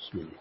بسم 0.00 0.18
الله. 0.18 0.40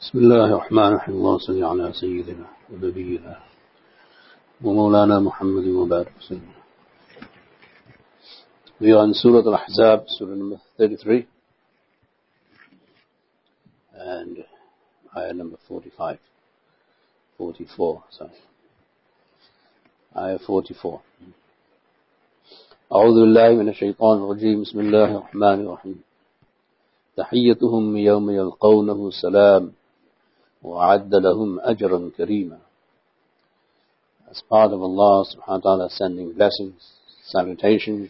بسم 0.00 0.18
الله 0.18 0.44
الرحمن 0.44 0.88
الرحيم. 0.88 1.14
اللهم 1.14 1.38
صل 1.38 1.64
على 1.64 1.92
سيدنا 1.92 2.46
ونبينا 2.72 3.34
ومولانا 4.64 5.20
محمد 5.20 5.66
وبارك 5.68 6.12
وسلم. 6.18 6.52
We 8.80 8.92
are 8.92 9.04
in 9.04 9.12
Surah 9.12 9.44
Al-Ahzab, 9.44 10.08
Surah 10.08 10.34
number 10.34 10.60
33 10.78 11.26
ayah 15.17 15.33
number 15.33 15.57
45 15.67 16.17
44 17.39 18.03
sorry 18.09 18.39
ayah 20.15 20.39
44 20.39 21.01
أعوذ 22.93 23.15
بالله 23.25 23.49
من 23.57 23.69
الشيطان 23.69 24.17
الرجيم 24.17 24.61
بسم 24.61 24.79
الله 24.79 25.09
الرحمن 25.17 25.59
الرحيم 25.65 26.03
تحيتهم 27.17 27.97
يوم 27.97 28.29
يلقونه 28.29 29.09
سلام 29.21 29.73
وأعد 30.63 31.15
لهم 31.15 31.59
أجرا 31.59 32.11
كريما 32.17 32.59
As 34.29 34.41
part 34.49 34.73
of 34.73 34.81
Allah 34.81 35.25
subhanahu 35.25 35.61
wa 35.61 35.65
ta'ala 35.65 35.89
sending 35.89 36.33
blessings, 36.33 36.81
salutations, 37.25 38.09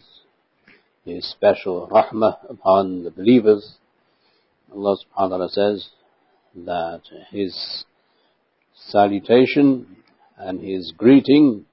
His 1.04 1.24
special 1.30 1.88
rahmah 1.88 2.50
upon 2.50 3.04
the 3.04 3.10
believers, 3.10 3.76
Allah 4.74 4.96
subhanahu 5.00 5.30
wa 5.30 5.36
ta'ala 5.36 5.48
says 5.48 5.88
that 6.55 7.01
His 7.31 7.85
salutation 8.73 9.97
and 10.37 10.61
His 10.61 10.93
greeting 10.97 11.65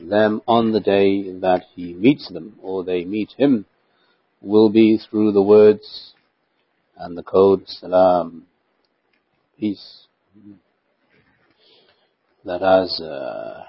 them 0.00 0.40
on 0.46 0.72
the 0.72 0.80
day 0.80 1.30
that 1.40 1.64
He 1.74 1.94
meets 1.94 2.30
them 2.32 2.58
or 2.62 2.84
they 2.84 3.04
meet 3.04 3.32
Him 3.36 3.66
will 4.40 4.70
be 4.70 4.98
through 4.98 5.32
the 5.32 5.42
words 5.42 6.14
and 6.96 7.16
the 7.16 7.22
code 7.22 7.62
salam, 7.66 8.44
peace. 9.58 10.06
That 12.44 12.62
as 12.62 13.00
uh, 13.00 13.64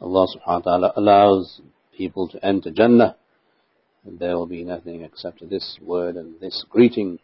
Allah 0.00 0.26
subhanahu 0.36 0.46
wa 0.46 0.60
ta'ala 0.60 0.92
allows 0.96 1.60
people 1.96 2.28
to 2.28 2.44
enter 2.44 2.70
Jannah, 2.70 3.16
there 4.04 4.36
will 4.36 4.46
be 4.46 4.64
nothing 4.64 5.02
except 5.02 5.46
this 5.48 5.78
word 5.82 6.16
and 6.16 6.38
this 6.40 6.64
greeting. 6.68 7.18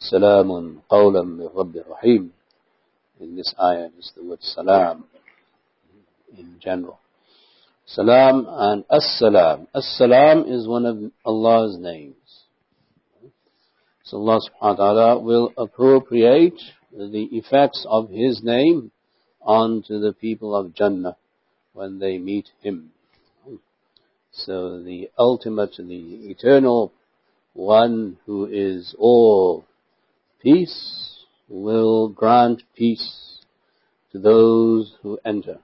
Salamun 0.00 0.82
qawlam 0.90 1.38
min 1.38 1.48
Rabbi 1.54 1.80
Rahim. 1.88 2.32
In 3.20 3.36
this 3.36 3.52
ayah 3.60 3.88
is 3.98 4.12
the 4.16 4.22
word 4.24 4.38
salam 4.42 5.04
in 6.36 6.56
general. 6.60 7.00
Salam 7.84 8.46
and 8.48 8.84
as-salam. 8.90 9.66
As-salam 9.74 10.44
is 10.46 10.68
one 10.68 10.86
of 10.86 10.98
Allah's 11.24 11.76
names. 11.78 12.14
So 14.04 14.18
Allah 14.18 14.40
subhanahu 14.40 14.62
wa 14.62 14.74
ta'ala 14.76 15.18
will 15.18 15.52
appropriate 15.58 16.60
the 16.92 17.28
effects 17.32 17.84
of 17.88 18.10
His 18.10 18.42
name 18.42 18.92
onto 19.42 19.98
the 19.98 20.12
people 20.12 20.54
of 20.54 20.74
Jannah 20.74 21.16
when 21.72 21.98
they 21.98 22.18
meet 22.18 22.48
Him. 22.60 22.92
So 24.32 24.80
the 24.82 25.10
ultimate, 25.18 25.76
the 25.78 26.30
eternal 26.30 26.92
one 27.54 28.18
who 28.26 28.46
is 28.46 28.94
all 28.98 29.64
peace 30.42 31.24
will 31.48 32.08
grant 32.08 32.62
peace 32.76 33.38
to 34.12 34.18
those 34.18 34.96
who 35.02 35.18
enter 35.24 35.58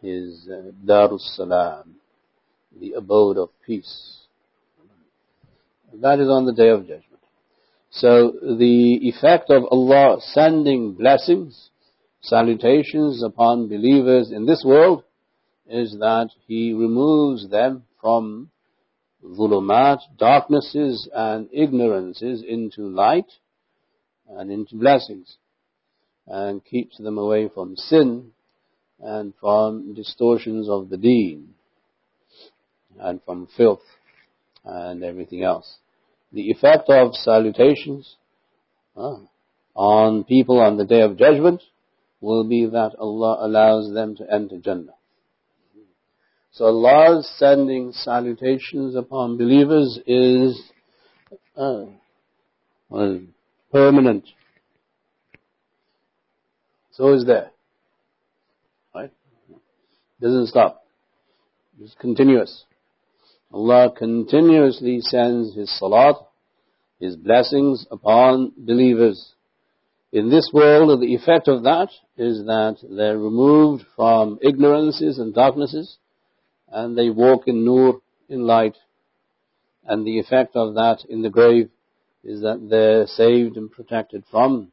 his 0.00 0.48
uh, 0.48 0.70
Darus 0.84 1.36
Salam, 1.36 1.96
the 2.78 2.92
abode 2.92 3.36
of 3.36 3.50
peace. 3.66 4.18
That 5.92 6.20
is 6.20 6.28
on 6.28 6.44
the 6.44 6.52
day 6.52 6.68
of 6.68 6.82
judgment. 6.82 7.04
So 7.90 8.32
the 8.42 8.98
effect 9.08 9.50
of 9.50 9.64
Allah 9.70 10.18
sending 10.20 10.92
blessings, 10.92 11.70
salutations 12.20 13.22
upon 13.22 13.68
believers 13.68 14.30
in 14.30 14.46
this 14.46 14.62
world 14.64 15.02
is 15.66 15.96
that 15.98 16.30
He 16.46 16.72
removes 16.72 17.48
them 17.48 17.84
from 18.00 18.50
zulumat, 19.24 19.98
darknesses 20.18 21.08
and 21.12 21.48
ignorances 21.52 22.44
into 22.46 22.82
light 22.82 23.30
and 24.28 24.50
into 24.50 24.76
blessings 24.76 25.36
and 26.26 26.64
keeps 26.64 26.98
them 26.98 27.18
away 27.18 27.48
from 27.52 27.76
sin 27.76 28.32
and 29.00 29.32
from 29.40 29.94
distortions 29.94 30.68
of 30.68 30.90
the 30.90 30.96
deen 30.96 31.54
and 32.98 33.20
from 33.24 33.48
filth 33.56 33.82
and 34.64 35.02
everything 35.02 35.42
else. 35.42 35.78
The 36.32 36.50
effect 36.50 36.90
of 36.90 37.14
salutations 37.14 38.16
uh, 38.96 39.16
on 39.74 40.24
people 40.24 40.60
on 40.60 40.76
the 40.76 40.84
day 40.84 41.00
of 41.00 41.16
judgment 41.16 41.62
will 42.20 42.44
be 42.44 42.66
that 42.66 42.94
Allah 42.98 43.38
allows 43.40 43.92
them 43.94 44.16
to 44.16 44.30
enter 44.30 44.58
Jannah. 44.58 44.94
So 46.52 46.64
Allah's 46.64 47.30
sending 47.38 47.92
salutations 47.92 48.96
upon 48.96 49.38
believers 49.38 49.98
is 50.06 50.60
uh, 51.56 51.84
well, 52.88 53.20
permanent. 53.72 54.24
So 56.92 57.12
is 57.12 57.24
there. 57.24 57.50
Right? 58.94 59.12
Doesn't 60.20 60.48
stop. 60.48 60.84
It's 61.80 61.94
continuous. 62.00 62.64
Allah 63.52 63.92
continuously 63.96 65.00
sends 65.00 65.54
His 65.54 65.70
salat, 65.78 66.16
His 67.00 67.16
blessings 67.16 67.86
upon 67.90 68.52
believers. 68.56 69.34
In 70.10 70.30
this 70.30 70.50
world, 70.52 71.00
the 71.00 71.14
effect 71.14 71.48
of 71.48 71.62
that 71.64 71.88
is 72.16 72.44
that 72.46 72.78
they're 72.82 73.18
removed 73.18 73.84
from 73.94 74.38
ignorances 74.42 75.18
and 75.18 75.34
darknesses, 75.34 75.98
and 76.70 76.96
they 76.96 77.10
walk 77.10 77.46
in 77.46 77.64
nur, 77.64 78.00
in 78.28 78.40
light. 78.40 78.76
And 79.84 80.06
the 80.06 80.18
effect 80.18 80.56
of 80.56 80.74
that 80.74 81.04
in 81.08 81.22
the 81.22 81.30
grave 81.30 81.70
is 82.28 82.42
that 82.42 82.68
they're 82.68 83.06
saved 83.06 83.56
and 83.56 83.72
protected 83.72 84.22
from 84.30 84.70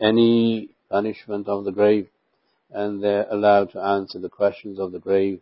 any 0.00 0.70
punishment 0.88 1.48
of 1.48 1.64
the 1.64 1.72
grave, 1.72 2.08
and 2.70 3.02
they're 3.02 3.26
allowed 3.28 3.72
to 3.72 3.80
answer 3.80 4.20
the 4.20 4.28
questions 4.28 4.78
of 4.78 4.92
the 4.92 5.00
grave 5.00 5.40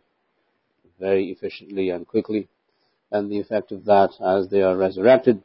very 0.99 1.29
efficiently 1.29 1.91
and 1.91 2.07
quickly. 2.07 2.47
And 3.11 3.31
the 3.31 3.39
effect 3.39 3.71
of 3.71 3.85
that, 3.85 4.09
as 4.19 4.49
they 4.49 4.63
are 4.63 4.75
resurrected, 4.75 5.43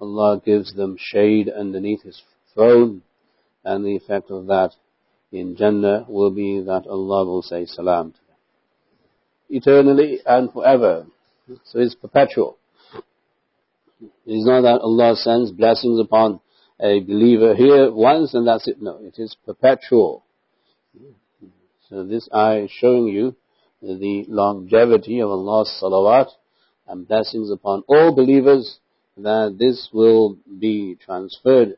Allah 0.00 0.42
gives 0.44 0.74
them 0.74 0.96
shade 0.98 1.48
underneath 1.48 2.02
His 2.02 2.20
throne, 2.52 3.02
and 3.64 3.84
the 3.84 3.94
effect 3.94 4.32
of 4.32 4.46
that 4.46 4.72
in 5.30 5.56
Jannah 5.56 6.06
will 6.08 6.32
be 6.32 6.60
that 6.60 6.88
Allah 6.88 7.24
will 7.24 7.42
say 7.42 7.66
salam 7.66 8.10
to 8.10 8.18
them. 8.18 8.36
Eternally 9.48 10.18
and 10.26 10.52
forever. 10.52 11.06
So 11.66 11.78
it's 11.78 11.94
perpetual. 11.94 12.58
It 14.01 14.33
is 14.33 14.45
not 14.45 14.61
that 14.61 14.81
Allah 14.81 15.15
sends 15.15 15.51
blessings 15.51 15.99
upon 15.99 16.39
a 16.79 16.99
believer 16.99 17.53
here 17.53 17.91
once 17.91 18.33
and 18.33 18.47
that's 18.47 18.67
it. 18.67 18.81
No, 18.81 18.97
it 19.01 19.19
is 19.19 19.35
perpetual. 19.45 20.23
So 21.89 22.03
this 22.03 22.27
ayah 22.33 22.63
is 22.63 22.71
showing 22.71 23.07
you 23.07 23.35
the 23.81 24.25
longevity 24.27 25.19
of 25.21 25.29
Allah's 25.29 25.77
salawat 25.81 26.27
and 26.87 27.07
blessings 27.07 27.51
upon 27.51 27.83
all 27.87 28.15
believers 28.15 28.79
that 29.17 29.55
this 29.59 29.89
will 29.93 30.37
be 30.59 30.97
transferred 31.03 31.77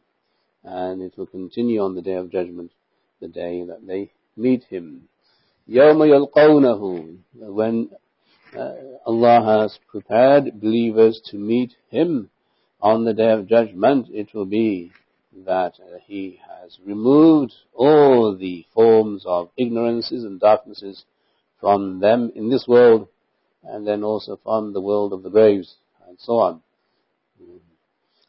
and 0.64 1.02
it 1.02 1.18
will 1.18 1.26
continue 1.26 1.82
on 1.82 1.96
the 1.96 2.02
day 2.02 2.14
of 2.14 2.32
judgment, 2.32 2.72
the 3.20 3.28
day 3.28 3.64
that 3.66 3.86
they 3.86 4.12
meet 4.38 4.64
Him. 4.66 5.10
يَوْمَ 5.70 5.98
يَلْقَوْنَهُ 6.36 7.18
When 7.34 7.90
uh, 7.92 7.96
Allah 9.06 9.62
has 9.62 9.80
prepared 9.90 10.62
believers 10.62 11.20
to 11.32 11.38
meet 11.38 11.74
Him 11.90 12.30
on 12.82 13.06
the 13.06 13.14
day 13.14 13.32
of 13.32 13.48
judgment, 13.48 14.08
it 14.12 14.34
will 14.34 14.46
be 14.46 14.92
that 15.46 15.74
uh, 15.80 15.98
He 16.06 16.40
has 16.48 16.78
removed 16.86 17.54
all 17.74 18.36
the 18.36 18.66
forms 18.74 19.24
of 19.26 19.50
ignorances 19.58 20.24
and 20.24 20.40
darknesses 20.40 21.06
from 21.60 22.00
them 22.00 22.32
in 22.36 22.50
this 22.50 22.68
world 22.68 23.08
and 23.64 23.88
then 23.88 24.04
also 24.04 24.40
from 24.44 24.74
the 24.74 24.82
world 24.82 25.14
of 25.14 25.24
the 25.24 25.30
graves 25.30 25.76
and 26.08 26.20
so 26.20 26.34
on. 26.34 26.62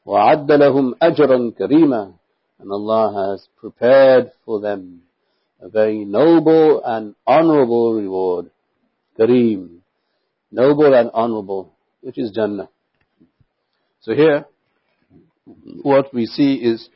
وَعَدَّ 0.07 0.47
لَهُمْ 0.47 0.95
أَجْرًا 1.03 1.59
كَرِيمًا 1.59 2.15
And 2.61 2.71
Allah 2.71 3.31
has 3.33 3.49
prepared 3.57 4.31
for 4.45 4.61
them 4.61 5.03
a 5.61 5.69
very 5.69 6.05
noble 6.05 6.83
and 6.85 7.15
honorable 7.27 7.95
reward. 7.95 8.51
Kareem. 9.19 9.81
Noble 10.52 10.94
and 10.94 11.12
honorable, 11.14 11.74
which 12.02 12.18
is 12.18 12.32
Jannah. 12.32 12.70
So 14.02 14.14
here, 14.14 14.46
what 15.82 16.14
we 16.14 16.26
see 16.26 16.56
is 16.56 16.90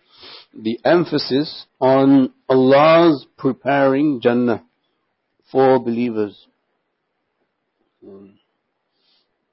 the 0.54 0.80
emphasis 0.86 1.66
on 1.80 2.34
Allah's 2.50 3.26
preparing 3.38 4.22
Jannah 4.22 4.64
for 5.52 5.80
believers. 5.80 6.48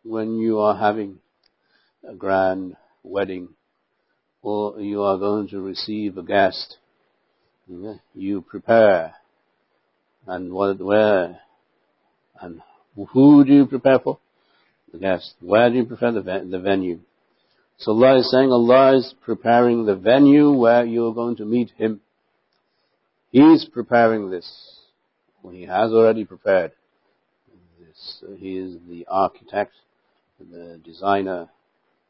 When 0.03 0.39
you 0.39 0.59
are 0.59 0.77
having 0.77 1.19
a 2.09 2.15
grand 2.15 2.77
wedding 3.03 3.51
or 4.43 4.81
you 4.81 5.03
are 5.03 5.19
going 5.19 5.49
to 5.49 5.61
receive 5.61 6.17
a 6.17 6.23
guest, 6.23 6.79
you 8.15 8.41
prepare 8.43 9.15
and 10.27 10.53
what, 10.53 10.81
where 10.81 11.41
and 12.41 12.63
who 12.95 13.45
do 13.45 13.53
you 13.53 13.67
prepare 13.67 13.99
for? 13.99 14.19
The 14.93 14.99
guest. 14.99 15.35
Where 15.41 15.71
do 15.71 15.77
you 15.77 15.85
prepare 15.85 16.13
the, 16.13 16.21
the 16.23 16.59
venue? 16.59 17.01
So 17.79 17.93
Allah 17.93 18.19
is 18.19 18.31
saying 18.31 18.51
Allah 18.51 18.97
is 18.97 19.15
preparing 19.25 19.87
the 19.87 19.97
venue 19.97 20.53
where 20.53 20.85
you 20.85 21.07
are 21.07 21.15
going 21.15 21.37
to 21.37 21.45
meet 21.45 21.71
Him. 21.77 22.01
He 23.31 23.41
is 23.41 23.67
preparing 23.73 24.31
this. 24.31 24.47
Well, 25.43 25.55
he 25.55 25.63
has 25.63 25.93
already 25.93 26.25
prepared 26.25 26.73
this. 27.79 28.23
He 28.39 28.59
is 28.59 28.77
the 28.89 29.07
architect, 29.09 29.73
the 30.39 30.81
designer, 30.85 31.49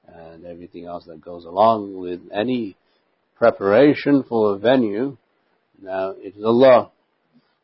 and 0.08 0.44
everything 0.44 0.86
else 0.86 1.04
that 1.06 1.20
goes 1.20 1.44
along 1.44 1.96
with 1.96 2.20
any 2.32 2.76
preparation 3.36 4.24
for 4.28 4.54
a 4.54 4.58
venue. 4.58 5.16
Now, 5.80 6.14
it 6.16 6.36
is 6.36 6.44
Allah. 6.44 6.90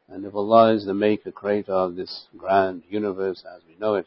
And 0.08 0.24
if 0.24 0.34
Allah 0.34 0.74
is 0.74 0.86
the 0.86 0.94
maker, 0.94 1.32
creator 1.32 1.72
of 1.72 1.96
this 1.96 2.26
grand 2.36 2.82
universe 2.88 3.42
as 3.56 3.62
we 3.68 3.76
know 3.80 3.94
it, 3.94 4.06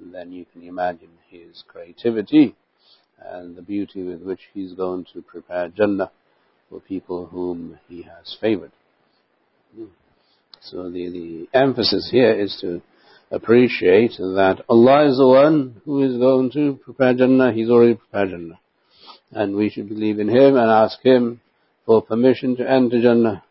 then 0.00 0.32
you 0.32 0.46
can 0.52 0.62
imagine 0.62 1.10
His 1.28 1.62
creativity 1.66 2.54
and 3.18 3.56
the 3.56 3.62
beauty 3.62 4.02
with 4.02 4.22
which 4.22 4.40
He's 4.54 4.72
going 4.72 5.06
to 5.12 5.22
prepare 5.22 5.68
Jannah 5.68 6.10
for 6.70 6.80
people 6.80 7.26
whom 7.26 7.78
He 7.88 8.02
has 8.02 8.36
favored. 8.40 8.72
So 10.62 10.90
the, 10.90 11.10
the 11.10 11.58
emphasis 11.58 12.08
here 12.10 12.32
is 12.32 12.56
to 12.62 12.80
appreciate 13.30 14.12
that 14.18 14.62
Allah 14.68 15.08
is 15.08 15.18
the 15.18 15.26
one 15.26 15.80
who 15.84 16.02
is 16.02 16.18
going 16.18 16.50
to 16.52 16.78
prepare 16.84 17.14
Jannah. 17.14 17.52
He's 17.52 17.70
already 17.70 17.94
prepared 17.94 18.30
Jannah. 18.30 18.58
And 19.32 19.54
we 19.54 19.70
should 19.70 19.88
believe 19.88 20.18
in 20.18 20.28
Him 20.28 20.56
and 20.56 20.70
ask 20.70 21.00
Him 21.02 21.40
for 21.84 22.02
permission 22.02 22.56
to 22.56 22.68
enter 22.68 23.00
Jannah. 23.00 23.44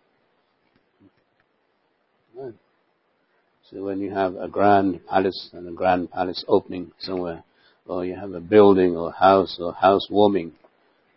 When 3.83 4.00
you 4.00 4.12
have 4.12 4.36
a 4.36 4.48
grand 4.48 5.06
palace 5.07 5.50
and 5.54 5.68
a 5.68 5.72
grand 5.72 6.12
palace 6.12 6.44
opening 6.48 6.92
somewhere, 7.00 7.44
or 7.88 8.06
you 8.06 8.16
have 8.16 8.33
a 8.33 8.39
building 8.39 8.95
or 8.95 9.12
house 9.12 9.57
or 9.60 9.74
housewarming 9.74 10.54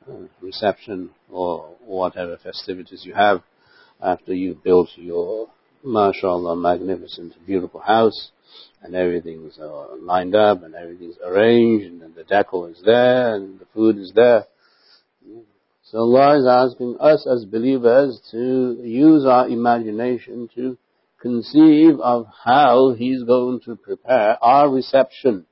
uh, 0.08 0.14
reception 0.40 1.10
or 1.30 1.74
whatever 1.84 2.36
festivities 2.36 3.04
you 3.04 3.14
have 3.14 3.42
after 4.02 4.32
you've 4.32 4.62
built 4.62 4.88
your 4.96 5.48
mashallah 5.84 6.56
magnificent 6.56 7.34
beautiful 7.46 7.80
house 7.80 8.30
and 8.82 8.94
everything's 8.94 9.58
uh, 9.58 9.96
lined 10.00 10.34
up 10.34 10.62
and 10.62 10.74
everything's 10.74 11.16
arranged 11.24 12.02
and 12.02 12.14
the 12.14 12.24
decor 12.24 12.70
is 12.70 12.80
there 12.84 13.34
and 13.34 13.58
the 13.58 13.66
food 13.74 13.98
is 13.98 14.12
there. 14.14 14.44
So 15.82 15.98
Allah 15.98 16.38
is 16.38 16.46
asking 16.46 16.96
us 17.00 17.26
as 17.26 17.44
believers 17.44 18.20
to 18.30 18.78
use 18.82 19.24
our 19.24 19.48
imagination 19.48 20.48
to 20.54 20.76
conceive 21.20 22.00
of 22.00 22.26
how 22.44 22.94
He's 22.96 23.22
going 23.24 23.60
to 23.64 23.76
prepare 23.76 24.42
our 24.42 24.70
reception 24.70 25.46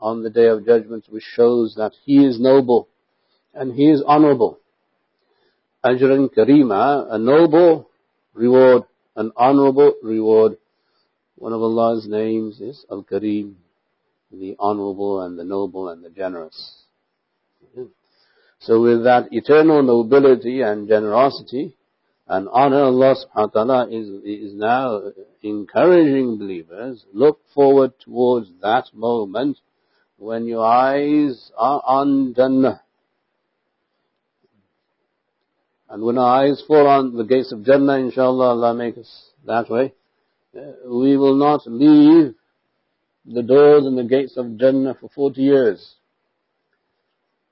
on 0.00 0.22
the 0.22 0.30
day 0.30 0.46
of 0.46 0.66
judgment, 0.66 1.06
which 1.08 1.24
shows 1.24 1.74
that 1.76 1.92
He 2.04 2.24
is 2.24 2.40
noble 2.40 2.88
and 3.54 3.74
He 3.74 3.90
is 3.90 4.02
honorable. 4.06 4.58
Ajran 5.84 6.28
Karima, 6.34 7.06
a 7.10 7.18
noble 7.18 7.88
reward, 8.34 8.82
an 9.14 9.32
honorable 9.36 9.94
reward. 10.02 10.58
One 11.36 11.52
of 11.52 11.62
Allah's 11.62 12.06
names 12.08 12.60
is 12.60 12.84
Al-Kareem, 12.90 13.54
the 14.32 14.56
honorable 14.58 15.22
and 15.22 15.38
the 15.38 15.44
noble 15.44 15.88
and 15.88 16.04
the 16.04 16.10
generous. 16.10 16.82
So 18.58 18.80
with 18.80 19.04
that 19.04 19.28
eternal 19.30 19.82
nobility 19.82 20.62
and 20.62 20.88
generosity 20.88 21.76
and 22.28 22.48
honor, 22.50 22.84
Allah 22.84 23.14
subhanahu 23.14 23.54
wa 23.54 23.64
ta'ala 23.64 23.88
is, 23.88 24.08
is 24.24 24.54
now 24.54 25.00
encouraging 25.42 26.38
believers, 26.38 27.04
look 27.12 27.40
forward 27.54 27.92
towards 28.00 28.48
that 28.62 28.86
moment 28.92 29.58
when 30.18 30.46
your 30.46 30.64
eyes 30.64 31.52
are 31.56 31.80
on 31.84 32.34
Jannah. 32.34 32.82
And 35.88 36.02
when 36.02 36.18
our 36.18 36.42
eyes 36.42 36.62
fall 36.66 36.88
on 36.88 37.16
the 37.16 37.22
gates 37.22 37.52
of 37.52 37.64
Jannah, 37.64 37.98
inshallah, 37.98 38.48
Allah 38.48 38.74
make 38.74 38.98
us 38.98 39.30
that 39.44 39.70
way, 39.70 39.94
we 40.52 41.16
will 41.16 41.36
not 41.36 41.60
leave 41.66 42.34
the 43.24 43.42
doors 43.42 43.86
and 43.86 43.96
the 43.96 44.04
gates 44.04 44.36
of 44.36 44.58
Jannah 44.58 44.96
for 45.00 45.08
40 45.14 45.40
years. 45.40 45.94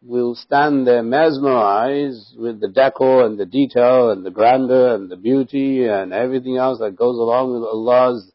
We'll 0.07 0.35
stand 0.35 0.87
there 0.87 1.03
mesmerized 1.03 2.37
with 2.37 2.61
the 2.61 2.69
decor 2.69 3.25
and 3.25 3.39
the 3.39 3.47
detail 3.47 4.11
and 4.11 4.25
the 4.25 4.31
grandeur 4.31 4.95
and 4.95 5.11
the 5.11 5.17
beauty 5.17 5.87
and 5.87 6.13
everything 6.13 6.59
else 6.59 6.79
that 6.81 6.95
goes 6.95 7.17
along 7.17 7.55
with 7.55 7.63
Allah's 7.63 8.31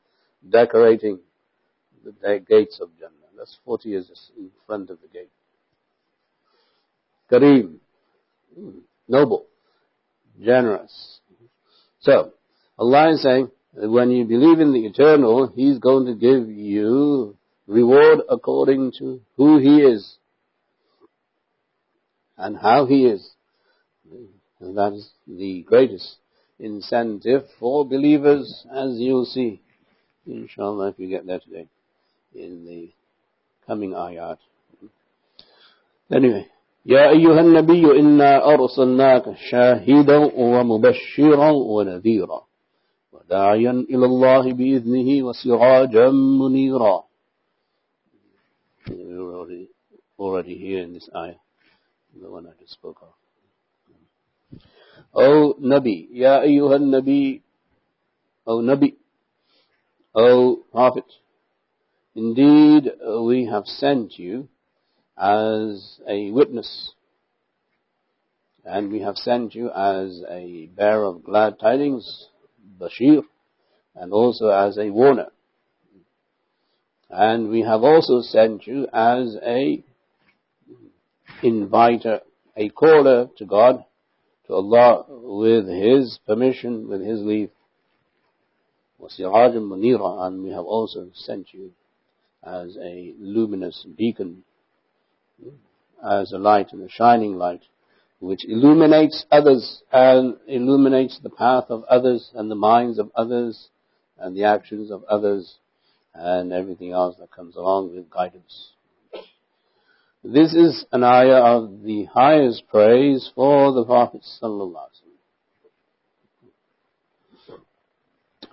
decorating 0.48 1.20
the 2.04 2.44
gates 2.48 2.80
of 2.82 2.90
Jannah. 2.98 3.12
That's 3.38 3.56
40 3.66 3.90
years 3.90 4.32
in 4.36 4.50
front 4.66 4.90
of 4.90 4.98
the 5.02 5.08
gate. 5.10 5.30
Kareem, 7.32 7.76
hmm, 8.58 8.80
noble, 9.08 9.46
generous. 10.44 11.20
So, 12.00 12.34
Allah 12.80 13.12
is 13.12 13.22
saying, 13.22 13.52
when 13.74 14.10
you 14.10 14.26
believe 14.26 14.60
in 14.60 14.74
the 14.74 14.88
eternal, 14.88 15.52
He's 15.56 15.78
going 15.78 16.08
to 16.08 16.16
give 16.16 16.50
you 16.50 17.38
reward 17.68 18.22
according 18.28 18.94
to 18.98 19.22
who 19.38 19.60
He 19.60 19.84
is 19.84 20.18
and 22.39 22.57
how 22.57 22.87
He 22.87 23.07
is. 23.07 23.31
And 24.61 24.77
that 24.77 24.93
is 24.93 25.11
the 25.27 25.63
greatest 25.63 26.17
incentive 26.59 27.43
for 27.59 27.85
believers, 27.85 28.67
as 28.73 28.97
you'll 28.99 29.25
see, 29.25 29.61
inshallah, 30.27 30.89
if 30.89 30.99
you 30.99 31.09
get 31.09 31.27
there 31.27 31.41
today, 31.41 31.69
in 32.35 32.65
the 32.65 32.93
coming 33.67 33.93
ayat. 33.93 34.39
Anyway, 36.11 36.47
يا 36.87 37.11
أيها 37.11 37.41
النبي 37.41 38.01
إنا 38.01 38.55
أرسلناك 38.55 39.37
شاهدا 39.51 40.17
ومبشرا 40.37 41.51
ونذيرا 41.51 42.43
وداعيا 43.13 43.71
إلى 43.71 44.07
الله 44.07 44.53
بإذنه 44.53 45.27
وسراجا 45.27 46.11
منيرا 46.11 47.05
We're 48.87 49.19
already, 49.19 49.71
already 50.19 50.59
here 50.59 50.83
in 50.83 50.93
this 50.93 51.09
ayah, 51.17 51.41
the 52.21 52.31
one 52.31 52.47
I 52.47 52.51
just 52.61 52.73
spoke 52.73 53.03
of. 53.03 54.61
O 55.15 55.55
Nabi, 55.61 56.09
Ya 56.11 56.41
أيها 56.41 56.77
النبي, 56.77 57.41
O 58.47 58.61
Nabi, 58.61 58.95
O 60.15 60.63
Prophet, 60.73 61.05
Indeed, 62.15 62.93
we 63.23 63.47
have 63.47 63.67
sent 63.67 64.19
you 64.19 64.49
as 65.19 65.99
a 66.09 66.31
witness, 66.31 66.93
and 68.65 68.93
we 68.93 69.01
have 69.01 69.17
sent 69.17 69.55
you 69.55 69.71
as 69.71 70.23
a 70.31 70.67
bearer 70.77 71.05
of 71.05 71.25
glad 71.25 71.59
tidings, 71.59 72.29
Bashir, 72.81 73.23
and 73.97 74.13
also 74.13 74.49
as 74.49 74.79
a 74.79 74.91
warner. 74.91 75.29
And 77.11 77.51
we 77.51 77.63
have 77.63 77.83
also 77.83 78.21
sent 78.23 78.67
you 78.67 78.87
as 78.93 79.37
a 79.45 79.83
inviter, 81.43 82.21
a 82.57 82.69
caller 82.71 83.29
to 83.37 83.45
God, 83.45 83.85
to 84.47 84.55
Allah, 84.55 85.05
with 85.09 85.67
His 85.69 86.19
permission, 86.27 86.89
with 86.89 87.01
His 87.01 87.21
leave. 87.21 87.51
وَسِرَاجًا 89.01 89.57
مُنِيرًا 89.57 90.27
And 90.27 90.43
we 90.43 90.51
have 90.51 90.65
also 90.65 91.11
sent 91.15 91.53
you 91.53 91.73
as 92.43 92.77
a 92.77 93.15
luminous 93.19 93.87
beacon, 93.97 94.45
as 96.03 96.33
a 96.33 96.39
light 96.39 96.73
and 96.73 96.83
a 96.83 96.89
shining 96.91 97.37
light, 97.37 97.63
which 98.21 98.45
illuminates 98.47 99.25
others 99.31 99.83
and 99.93 100.37
illuminates 100.47 101.19
the 101.23 101.31
path 101.31 101.65
of 101.69 101.85
others 101.85 102.31
and 102.35 102.51
the 102.51 102.55
minds 102.55 102.99
of 102.99 103.11
others 103.15 103.69
and 104.19 104.37
the 104.37 104.45
actions 104.45 104.91
of 104.91 105.05
others 105.05 105.57
and 106.15 106.53
everything 106.53 106.93
else 106.93 107.17
that 107.19 107.31
comes 107.31 107.57
along 107.57 107.95
with 107.95 108.09
guidance. 108.09 108.71
This 110.24 110.54
is 110.54 110.86
an 110.92 111.04
ayah 111.04 111.56
of 111.56 111.84
the 111.84 112.06
highest 112.06 112.68
praise 112.68 113.32
for 113.34 113.72
the 113.72 113.86
Prophet 113.86 114.26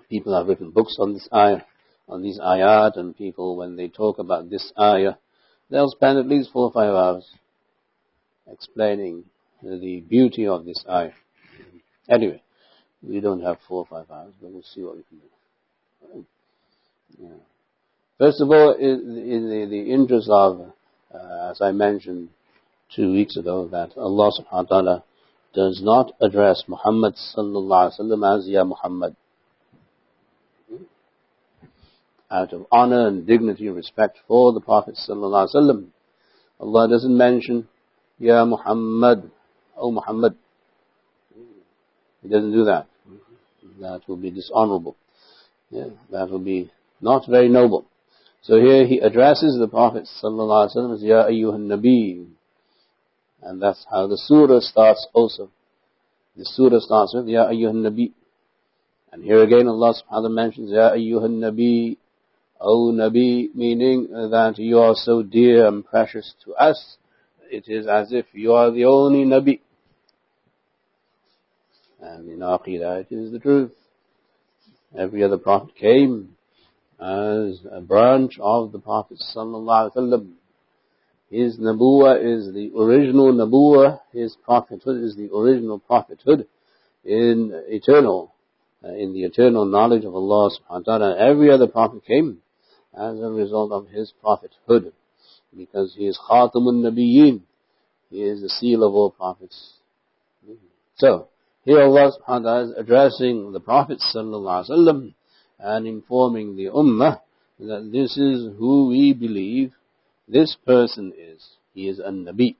People 0.08 0.37
have 0.37 0.46
written 0.46 0.70
books 0.70 0.96
on 1.00 1.12
this 1.12 1.28
ayah 1.35 1.62
on 2.08 2.23
these 2.23 2.38
ayat 2.38 2.96
and 2.96 3.16
people, 3.16 3.56
when 3.56 3.76
they 3.76 3.88
talk 3.88 4.18
about 4.18 4.49
this 4.49 4.73
ayah, 4.78 5.14
they'll 5.70 5.90
spend 5.90 6.18
at 6.18 6.28
least 6.28 6.50
four 6.52 6.64
or 6.64 6.73
five 6.73 6.94
hours 6.94 7.28
explaining 8.50 9.25
the 9.62 10.04
beauty 10.08 10.46
of 10.46 10.64
this 10.64 10.85
ayah. 10.88 11.12
Anyway, 12.08 12.42
we 13.02 13.20
don't 13.20 13.42
have 13.42 13.58
four 13.66 13.78
or 13.78 13.87
five 13.87 14.11
hours, 14.11 14.32
but 14.40 14.52
we'll 14.52 14.62
see 14.62 14.82
what 14.82 14.96
we 14.96 15.02
can 15.02 15.18
do. 15.18 15.25
First 18.18 18.40
of 18.40 18.50
all, 18.50 18.75
in 18.75 19.49
the, 19.49 19.66
the 19.68 19.92
interest 19.92 20.28
of, 20.30 20.73
uh, 21.16 21.50
as 21.50 21.61
I 21.61 21.73
mentioned 21.73 22.28
two 22.94 23.12
weeks 23.12 23.37
ago, 23.37 23.68
that 23.68 23.96
Allah 23.96 24.30
subhanahu 24.38 24.70
wa 24.70 24.76
ta'ala 24.76 25.04
does 25.54 25.80
not 25.82 26.12
address 26.20 26.62
Muhammad 26.68 27.14
sallallahu 27.14 27.90
alaihi 27.90 28.00
wasallam 28.00 28.38
as 28.38 28.49
Ya 28.49 28.64
Muhammad. 28.64 29.16
Out 32.30 32.52
of 32.52 32.66
honor 32.70 33.06
and 33.06 33.26
dignity 33.26 33.66
and 33.68 33.76
respect 33.76 34.18
for 34.28 34.52
the 34.52 34.61
Prophet 34.61 34.96
sallallahu 35.08 35.49
alaihi 35.49 35.54
wasallam, 35.54 35.87
Allah 36.61 36.88
doesn't 36.88 37.16
mention 37.16 37.68
Ya 38.18 38.44
Muhammad, 38.44 39.30
O 39.76 39.90
Muhammad. 39.90 40.37
He 42.23 42.28
doesn't 42.28 42.52
do 42.52 42.64
that. 42.64 42.87
That 43.80 44.00
will 44.08 44.16
be 44.16 44.30
dishonorable. 44.30 44.96
Yeah, 45.70 45.88
that 46.11 46.30
will 46.30 46.38
be 46.40 46.70
not 47.00 47.26
very 47.28 47.49
noble. 47.49 47.87
So 48.47 48.61
here 48.61 48.87
he 48.87 49.00
addresses 49.00 49.59
the 49.59 49.67
Prophet 49.67 50.07
wasallam 50.23 50.95
as 50.95 51.03
Ya 51.03 51.25
Ayyuhan 51.25 51.67
Nabi, 51.67 52.29
and 53.43 53.61
that's 53.61 53.85
how 53.91 54.07
the 54.07 54.17
surah 54.17 54.61
starts 54.61 55.05
also. 55.12 55.50
The 56.37 56.45
surah 56.45 56.79
starts 56.79 57.12
with 57.12 57.26
Ya 57.26 57.49
Ayyuhan 57.49 57.83
Nabi. 57.83 58.12
And 59.11 59.25
here 59.25 59.43
again 59.43 59.67
Allah 59.67 59.95
subhanahu 59.95 60.33
mentions 60.33 60.71
Ya 60.71 60.93
Ayyuhan 60.93 61.41
Nabi, 61.41 61.97
O 62.61 62.93
Nabi, 62.93 63.53
meaning 63.53 64.07
that 64.12 64.55
you 64.59 64.79
are 64.79 64.95
so 64.95 65.25
dear 65.25 65.67
and 65.67 65.85
precious 65.85 66.33
to 66.45 66.55
us. 66.55 66.99
It 67.50 67.65
is 67.67 67.88
as 67.88 68.12
if 68.12 68.26
you 68.33 68.53
are 68.53 68.71
the 68.71 68.85
only 68.85 69.25
Nabi. 69.25 69.59
And 72.00 72.29
in 72.29 72.38
Aqidah 72.38 73.00
it 73.00 73.12
is 73.12 73.33
the 73.33 73.41
truth. 73.41 73.73
Every 74.97 75.25
other 75.25 75.37
prophet 75.37 75.75
came 75.75 76.36
as 77.00 77.61
a 77.71 77.81
branch 77.81 78.38
of 78.41 78.73
the 78.73 78.79
Prophet 78.79 79.19
sallallahu. 79.35 80.33
His 81.31 81.59
nabuwa 81.59 82.23
is 82.23 82.53
the 82.55 82.73
original 82.79 83.33
nabuwa. 83.33 84.00
His 84.12 84.37
prophethood 84.45 85.03
is 85.03 85.17
the 85.17 85.31
original 85.35 85.79
prophethood 85.79 86.47
in 87.05 87.50
eternal, 87.69 88.33
uh, 88.85 88.93
in 88.93 89.12
the 89.12 89.25
eternal 89.25 89.65
knowledge 89.65 90.05
of 90.05 90.15
Allah 90.15 90.50
subhanahu 90.50 90.87
wa 90.87 90.99
ta'ala. 90.99 91.19
Every 91.19 91.50
other 91.50 91.67
prophet 91.67 92.05
came 92.05 92.43
as 92.95 93.19
a 93.21 93.31
result 93.31 93.73
of 93.73 93.88
his 93.88 94.12
prophethood 94.21 94.93
because 95.57 95.95
he 95.97 96.07
is 96.07 96.19
Khatamun 96.31 96.83
Nabiyyin. 96.83 97.43
He 98.11 98.23
is 98.23 98.41
the 98.41 98.49
seal 98.49 98.85
of 98.85 98.95
all 98.95 99.11
prophets. 99.11 99.75
So, 100.97 101.29
here 101.65 101.83
Allah 101.83 102.12
subhanahu 102.12 102.45
wa 102.45 102.50
ta'ala 102.50 102.65
is 102.65 102.75
addressing 102.79 103.53
the 103.53 103.61
Prophet 103.61 103.99
sallallahu 104.15 105.12
and 105.59 105.87
informing 105.87 106.57
the 106.57 106.67
Ummah 106.67 107.21
that 107.59 107.91
this 107.91 108.17
is 108.17 108.57
who 108.59 108.89
we 108.89 109.13
believe 109.13 109.73
this 110.29 110.57
person 110.67 111.13
is. 111.17 111.45
He 111.75 111.89
is 111.89 111.99
a 111.99 112.11
Nabi. 112.11 112.57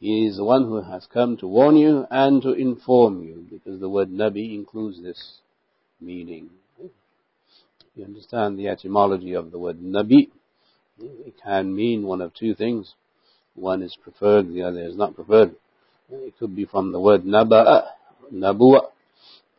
He 0.00 0.26
is 0.26 0.36
the 0.36 0.44
one 0.44 0.64
who 0.64 0.82
has 0.82 1.06
come 1.12 1.36
to 1.38 1.46
warn 1.46 1.76
you 1.76 2.06
and 2.10 2.42
to 2.42 2.52
inform 2.52 3.22
you, 3.22 3.46
because 3.50 3.78
the 3.80 3.88
word 3.88 4.10
Nabi 4.10 4.54
includes 4.54 5.02
this 5.02 5.38
meaning. 6.00 6.50
You 7.94 8.04
understand 8.04 8.58
the 8.58 8.68
etymology 8.68 9.34
of 9.34 9.52
the 9.52 9.58
word 9.58 9.80
Nabi. 9.80 10.30
It 10.98 11.34
can 11.42 11.74
mean 11.74 12.04
one 12.04 12.20
of 12.20 12.34
two 12.34 12.54
things. 12.54 12.94
One 13.54 13.82
is 13.82 13.96
preferred, 14.02 14.52
the 14.52 14.62
other 14.62 14.82
is 14.82 14.96
not 14.96 15.14
preferred. 15.14 15.54
It 16.10 16.34
could 16.38 16.56
be 16.56 16.64
from 16.64 16.92
the 16.92 17.00
word 17.00 17.24
Naba'a, 17.24 17.84
Nabu'a. 18.32 18.91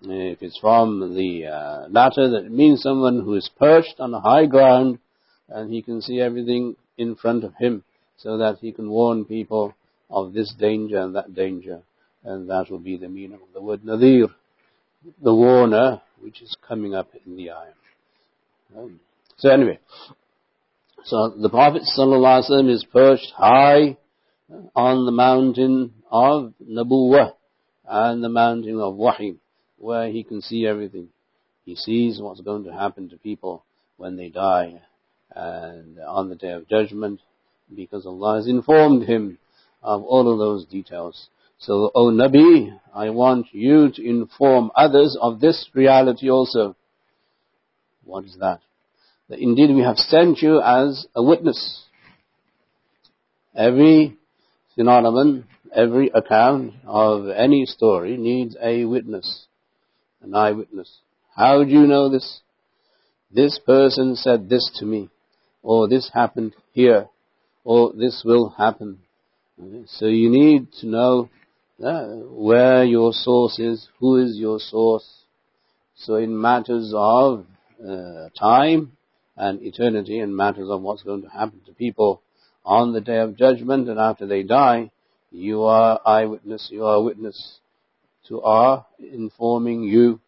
If 0.05 0.41
it's 0.41 0.57
from 0.59 1.15
the 1.15 1.47
uh, 1.47 1.87
latter, 1.89 2.29
that 2.31 2.51
means 2.51 2.81
someone 2.81 3.21
who 3.21 3.35
is 3.35 3.49
perched 3.57 3.99
on 3.99 4.13
a 4.13 4.19
high 4.19 4.45
ground 4.45 4.99
and 5.47 5.71
he 5.71 5.81
can 5.81 6.01
see 6.01 6.19
everything 6.19 6.75
in 6.97 7.15
front 7.15 7.43
of 7.43 7.53
him 7.55 7.83
so 8.17 8.37
that 8.37 8.57
he 8.59 8.71
can 8.71 8.89
warn 8.89 9.25
people 9.25 9.73
of 10.09 10.33
this 10.33 10.53
danger 10.59 10.99
and 10.99 11.15
that 11.15 11.33
danger. 11.33 11.81
And 12.23 12.49
that 12.49 12.69
will 12.69 12.79
be 12.79 12.97
the 12.97 13.09
meaning 13.09 13.39
of 13.41 13.53
the 13.53 13.61
word 13.61 13.83
Nadir, 13.83 14.27
the 15.21 15.33
warner, 15.33 16.01
which 16.21 16.41
is 16.41 16.55
coming 16.67 16.93
up 16.93 17.09
in 17.25 17.35
the 17.35 17.51
ayah. 17.51 17.73
Um, 18.77 18.99
so 19.37 19.49
anyway, 19.49 19.79
so 21.05 21.29
the 21.29 21.49
Prophet 21.49 21.83
ﷺ 21.97 22.69
is 22.69 22.85
perched 22.91 23.31
high 23.35 23.97
on 24.75 25.05
the 25.05 25.11
mountain 25.11 25.93
of 26.09 26.53
Nabuwah 26.65 27.33
and 27.85 28.23
the 28.23 28.29
mountain 28.29 28.79
of 28.79 28.95
Wahi, 28.95 29.35
where 29.83 30.07
he 30.09 30.23
can 30.23 30.41
see 30.41 30.65
everything. 30.65 31.09
He 31.65 31.75
sees 31.75 32.21
what's 32.21 32.41
going 32.41 32.63
to 32.63 32.73
happen 32.73 33.09
to 33.09 33.17
people 33.17 33.63
when 33.97 34.15
they 34.15 34.29
die 34.29 34.81
and 35.35 35.99
on 35.99 36.29
the 36.29 36.35
day 36.35 36.51
of 36.51 36.69
judgment 36.69 37.19
because 37.75 38.05
Allah 38.05 38.37
has 38.37 38.47
informed 38.47 39.03
him 39.03 39.37
of 39.81 40.03
all 40.03 40.31
of 40.31 40.39
those 40.39 40.65
details. 40.65 41.27
So, 41.59 41.91
O 41.95 42.11
Nabi, 42.11 42.77
I 42.93 43.09
want 43.09 43.47
you 43.51 43.91
to 43.91 44.07
inform 44.07 44.71
others 44.75 45.17
of 45.19 45.39
this 45.39 45.69
reality 45.73 46.29
also. 46.29 46.75
What 48.03 48.25
is 48.25 48.37
that? 48.39 48.59
That 49.29 49.39
indeed 49.39 49.73
we 49.73 49.81
have 49.81 49.97
sent 49.97 50.41
you 50.41 50.61
as 50.61 51.07
a 51.15 51.23
witness. 51.23 51.83
Every 53.55 54.17
phenomenon, 54.75 55.45
every 55.73 56.09
account 56.09 56.73
of 56.85 57.29
any 57.29 57.65
story 57.65 58.17
needs 58.17 58.55
a 58.61 58.85
witness, 58.85 59.45
an 60.23 60.33
eyewitness. 60.33 60.99
How 61.35 61.63
do 61.63 61.69
you 61.69 61.87
know 61.87 62.09
this? 62.09 62.41
This 63.31 63.59
person 63.65 64.15
said 64.15 64.49
this 64.49 64.69
to 64.79 64.85
me 64.85 65.09
or 65.63 65.87
this 65.87 66.11
happened 66.13 66.53
here, 66.73 67.07
or 67.63 67.93
this 67.93 68.21
will 68.25 68.49
happen. 68.49 68.99
So 69.87 70.07
you 70.07 70.29
need 70.29 70.67
to 70.81 70.87
know 70.87 71.29
uh, 71.83 72.07
where 72.07 72.83
your 72.83 73.13
source 73.13 73.57
is, 73.57 73.87
who 73.99 74.17
is 74.17 74.37
your 74.37 74.59
source. 74.59 75.07
So 75.95 76.15
in 76.15 76.39
matters 76.39 76.91
of 76.93 77.45
uh, 77.81 78.29
time 78.37 78.97
and 79.37 79.61
eternity, 79.61 80.19
and 80.19 80.35
matters 80.35 80.69
of 80.69 80.81
what's 80.81 81.03
going 81.03 81.23
to 81.23 81.29
happen 81.29 81.61
to 81.65 81.71
people 81.71 82.21
on 82.65 82.93
the 82.93 83.01
day 83.01 83.19
of 83.19 83.37
judgment 83.37 83.89
and 83.89 83.99
after 83.99 84.25
they 84.25 84.43
die, 84.43 84.91
you 85.31 85.63
are 85.63 85.99
eyewitness, 86.05 86.67
you 86.71 86.85
are 86.85 87.01
witness 87.01 87.59
to 88.27 88.41
our 88.41 88.85
informing 88.99 89.83
you 89.83 90.19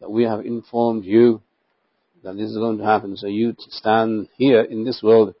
that 0.00 0.10
we 0.10 0.24
have 0.24 0.44
informed 0.44 1.04
you 1.04 1.40
that 2.22 2.36
this 2.36 2.50
is 2.50 2.56
going 2.56 2.78
to 2.78 2.84
happen. 2.84 3.16
So 3.16 3.26
you 3.26 3.54
stand 3.58 4.28
here 4.36 4.62
in 4.62 4.84
this 4.84 5.00
world 5.02 5.34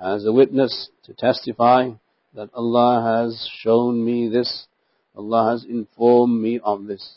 as 0.00 0.24
a 0.24 0.32
witness 0.32 0.88
to 1.04 1.14
testify 1.14 1.90
that 2.34 2.50
Allah 2.54 3.24
has 3.24 3.48
shown 3.60 4.04
me 4.04 4.28
this, 4.28 4.66
Allah 5.14 5.52
has 5.52 5.64
informed 5.64 6.40
me 6.40 6.60
of 6.62 6.86
this. 6.86 7.16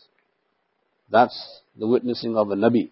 That's 1.10 1.62
the 1.78 1.88
witnessing 1.88 2.36
of 2.36 2.52
a 2.52 2.56
Nabi. 2.56 2.90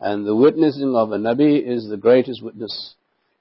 And 0.00 0.26
the 0.26 0.34
witnessing 0.34 0.94
of 0.94 1.12
a 1.12 1.18
Nabi 1.18 1.62
is 1.66 1.88
the 1.88 1.96
greatest 1.96 2.42
witness, 2.42 2.94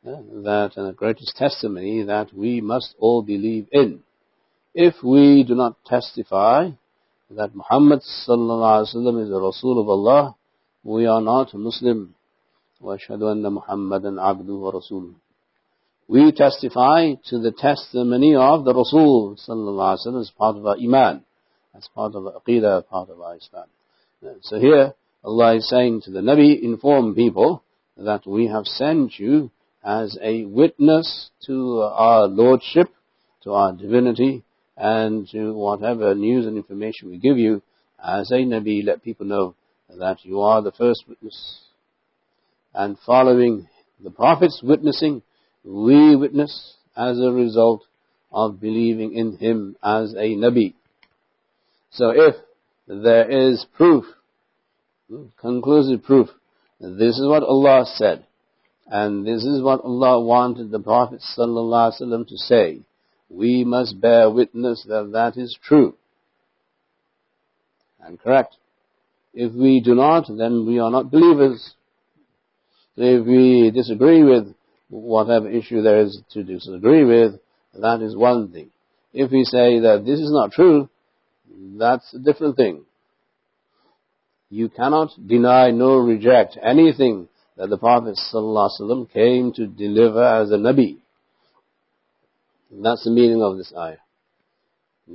yeah, 0.04 0.18
that 0.44 0.74
and 0.76 0.88
the 0.88 0.94
greatest 0.94 1.36
testimony 1.36 2.04
that 2.04 2.34
we 2.34 2.62
must 2.62 2.96
all 3.00 3.22
believe 3.22 3.68
in 3.72 4.04
If 4.75 5.03
we 5.03 5.43
do 5.43 5.55
not 5.55 5.77
testify 5.85 6.71
that 7.31 7.55
Muhammad 7.55 8.01
sallallahu 8.29 8.87
alaihi 8.87 8.95
wasallam 8.95 9.25
is 9.25 9.31
a 9.31 9.41
Rasul 9.41 9.81
of 9.81 9.89
Allah, 9.89 10.37
we 10.85 11.07
are 11.07 11.21
not 11.21 11.53
Muslim. 11.53 12.15
وَأَشْهَدُ 12.83 13.19
أَنَّ 13.19 13.61
مُحَمَّدًا 13.61 14.21
عَبْدُهُ 14.21 14.49
وَرَسُولُهُ 14.49 15.15
We 16.07 16.31
testify 16.31 17.15
to 17.29 17.39
the 17.41 17.51
testimony 17.51 18.37
of 18.37 18.65
the 18.65 18.73
Rasul 18.73 19.37
sallallahu 19.37 19.97
alaihi 19.97 20.07
wasallam 20.07 20.21
as 20.21 20.31
part 20.31 20.57
of 20.57 20.65
our 20.67 20.77
iman, 20.77 21.25
as 21.75 21.89
part 21.95 22.15
of 22.15 22.27
our 22.27 22.41
aqidah, 22.41 22.87
part 22.87 23.11
of 23.11 23.21
our 23.21 23.37
Islam. 23.37 23.67
So 24.43 24.61
here, 24.61 24.95
Allah 25.25 25.57
is 25.57 25.69
saying 25.69 26.03
to 26.03 26.13
the 26.13 26.21
Nabi, 26.21 26.63
inform 26.63 27.15
people 27.15 27.65
that 27.97 28.27
we 28.27 28.47
have 28.47 28.67
sent 28.67 29.19
you 29.19 29.51
as 29.83 30.17
a 30.23 30.45
witness 30.45 31.31
to 31.47 31.81
our 31.83 32.29
Lordship, 32.29 32.89
to 33.43 33.53
our 33.53 33.73
divinity, 33.73 34.45
and 34.76 35.28
to 35.30 35.54
whatever 35.54 36.16
news 36.16 36.46
and 36.46 36.58
information 36.58 37.10
we 37.10 37.18
give 37.18 37.38
you, 37.38 37.62
as 38.04 38.32
a 38.32 38.36
Nabi, 38.36 38.84
let 38.84 39.04
people 39.04 39.26
know 39.26 39.56
that 39.90 40.18
you 40.24 40.42
are 40.42 40.62
the 40.62 40.72
first 40.72 41.04
witness. 41.08 41.62
And 42.74 42.98
following 43.06 43.68
the 44.04 44.12
Prophet's 44.12 44.62
witnessing, 44.64 45.22
we 45.64 46.16
witness 46.16 46.76
as 46.98 47.20
a 47.20 47.32
result 47.32 47.84
of 48.32 48.60
believing 48.60 49.14
in 49.14 49.38
him 49.38 49.76
as 49.84 50.14
a 50.14 50.36
Nabi. 50.36 50.74
So 51.92 52.10
if 52.10 52.36
there 52.88 53.30
is 53.30 53.66
proof, 53.78 54.06
conclusive 55.40 56.04
proof, 56.04 56.30
this 56.80 57.18
is 57.18 57.28
what 57.28 57.44
Allah 57.44 57.86
said, 57.86 58.26
And 58.88 59.26
this 59.26 59.44
is 59.44 59.62
what 59.62 59.82
Allah 59.82 60.22
wanted 60.22 60.72
the 60.72 60.80
Prophet 60.80 61.22
ﷺ 61.38 62.28
to 62.28 62.38
say. 62.38 62.82
We 63.30 63.64
must 63.64 64.00
bear 64.00 64.30
witness 64.30 64.86
that 64.88 65.12
that 65.14 65.38
is 65.38 65.58
true 65.64 65.96
and 68.06 68.20
correct. 68.20 68.56
If 69.34 69.54
we 69.54 69.82
do 69.82 69.96
not, 69.96 70.26
then 70.28 70.66
we 70.66 70.80
are 70.80 70.92
not 70.92 71.10
believers. 71.10 71.74
If 72.96 73.26
we 73.26 73.72
disagree 73.72 74.24
with 74.24 74.54
whatever 74.90 75.50
issue 75.50 75.82
there 75.82 76.02
is 76.02 76.22
to 76.32 76.44
disagree 76.44 77.04
with, 77.04 77.40
that 77.74 78.02
is 78.02 78.16
one 78.16 78.52
thing. 78.52 78.70
If 79.14 79.32
we 79.32 79.44
say 79.44 79.80
that 79.80 80.04
this 80.06 80.20
is 80.20 80.32
not 80.32 80.52
true, 80.52 80.90
that's 81.78 82.14
a 82.14 82.20
different 82.20 82.58
thing. 82.58 82.86
You 84.50 84.70
cannot 84.70 85.10
deny 85.26 85.72
nor 85.72 86.04
reject 86.04 86.58
anything 86.62 87.28
that 87.58 87.70
the 87.70 87.78
Prophet 87.78 88.20
ﷺ 88.34 89.12
came 89.12 89.52
to 89.54 89.66
deliver 89.66 90.24
as 90.24 90.52
a 90.52 90.58
Nabi. 90.58 90.98
And 92.74 92.84
that's 92.84 93.04
the 93.04 93.12
meaning 93.12 93.44
of 93.44 93.58
this 93.58 93.72
ayah. 93.78 93.98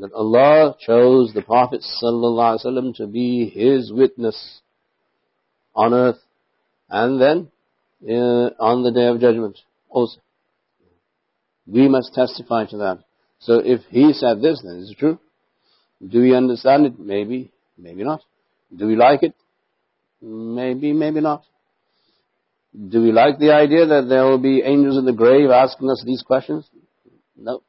That 0.00 0.12
Allah 0.12 0.76
chose 0.78 1.32
the 1.34 1.42
Prophet 1.42 1.82
ﷺ 2.02 2.96
to 2.96 3.06
be 3.06 3.48
His 3.48 3.92
witness 3.92 4.60
on 5.74 5.92
earth 5.92 6.18
and 6.88 7.20
then 7.20 7.50
uh, 8.08 8.50
on 8.60 8.84
the 8.84 8.92
Day 8.92 9.08
of 9.08 9.20
Judgment 9.20 9.58
also. 9.88 10.20
We 11.66 11.88
must 11.88 12.14
testify 12.14 12.66
to 12.66 12.76
that. 12.78 12.98
So 13.40 13.60
if 13.64 13.80
He 13.90 14.12
said 14.12 14.40
this, 14.40 14.62
then 14.62 14.80
it's 14.80 14.94
true. 14.94 15.18
Do 16.06 16.20
we 16.20 16.36
understand 16.36 16.86
it? 16.86 16.98
Maybe, 16.98 17.50
maybe 17.76 18.04
not. 18.04 18.20
Do 18.74 18.86
we 18.86 18.94
like 18.94 19.24
it? 19.24 19.34
Maybe, 20.22 20.92
maybe 20.92 21.20
not. 21.20 21.42
Do 22.72 23.02
we 23.02 23.10
like 23.10 23.38
the 23.38 23.52
idea 23.52 23.86
that 23.86 24.06
there 24.08 24.24
will 24.24 24.38
be 24.38 24.62
angels 24.62 24.96
in 24.96 25.06
the 25.06 25.12
grave 25.12 25.50
asking 25.50 25.90
us 25.90 26.04
these 26.06 26.22
questions? 26.22 26.68
No. 27.38 27.62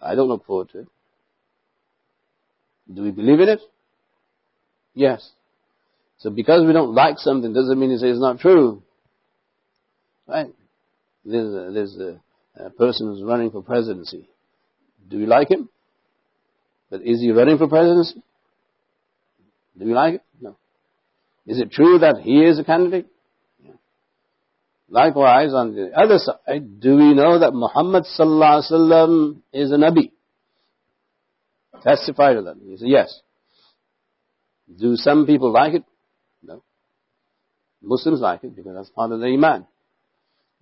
I 0.00 0.14
don't 0.14 0.28
look 0.28 0.44
forward 0.46 0.70
to 0.70 0.80
it. 0.80 0.88
Do 2.92 3.02
we 3.02 3.10
believe 3.10 3.40
in 3.40 3.48
it? 3.48 3.60
Yes. 4.94 5.30
So 6.18 6.30
because 6.30 6.66
we 6.66 6.72
don't 6.72 6.94
like 6.94 7.18
something 7.18 7.52
doesn't 7.52 7.78
mean 7.78 7.96
say 7.98 8.08
it's 8.08 8.20
not 8.20 8.40
true. 8.40 8.82
Right? 10.26 10.48
There's 11.24 11.54
a, 11.54 11.72
there's 11.72 11.96
a, 11.96 12.20
a 12.64 12.70
person 12.70 13.08
who's 13.08 13.22
running 13.22 13.50
for 13.50 13.62
presidency. 13.62 14.28
Do 15.08 15.18
we 15.18 15.26
like 15.26 15.50
him? 15.50 15.68
But 16.90 17.02
is 17.02 17.20
he 17.20 17.30
running 17.30 17.58
for 17.58 17.68
presidency? 17.68 18.22
Do 19.78 19.86
we 19.86 19.92
like 19.92 20.14
it? 20.14 20.22
No. 20.40 20.56
Is 21.46 21.60
it 21.60 21.72
true 21.72 21.98
that 21.98 22.20
he 22.22 22.44
is 22.44 22.58
a 22.58 22.64
candidate? 22.64 23.06
Likewise, 24.94 25.52
on 25.52 25.74
the 25.74 25.90
other 25.92 26.18
side, 26.18 26.80
do 26.80 26.94
we 26.94 27.14
know 27.14 27.40
that 27.40 27.52
Muhammad 27.52 28.04
sallallahu 28.04 28.62
alaihi 28.62 28.70
wasallam 28.70 29.42
is 29.52 29.72
a 29.72 29.74
Nabi? 29.74 30.12
Testify 31.82 32.34
to 32.34 32.42
that. 32.42 32.58
He 32.64 32.76
said, 32.76 32.86
yes. 32.86 33.20
Do 34.78 34.94
some 34.94 35.26
people 35.26 35.50
like 35.50 35.74
it? 35.74 35.84
No. 36.44 36.62
Muslims 37.82 38.20
like 38.20 38.44
it 38.44 38.54
because 38.54 38.72
that's 38.76 38.88
part 38.90 39.10
of 39.10 39.18
the 39.18 39.26
Iman. 39.26 39.66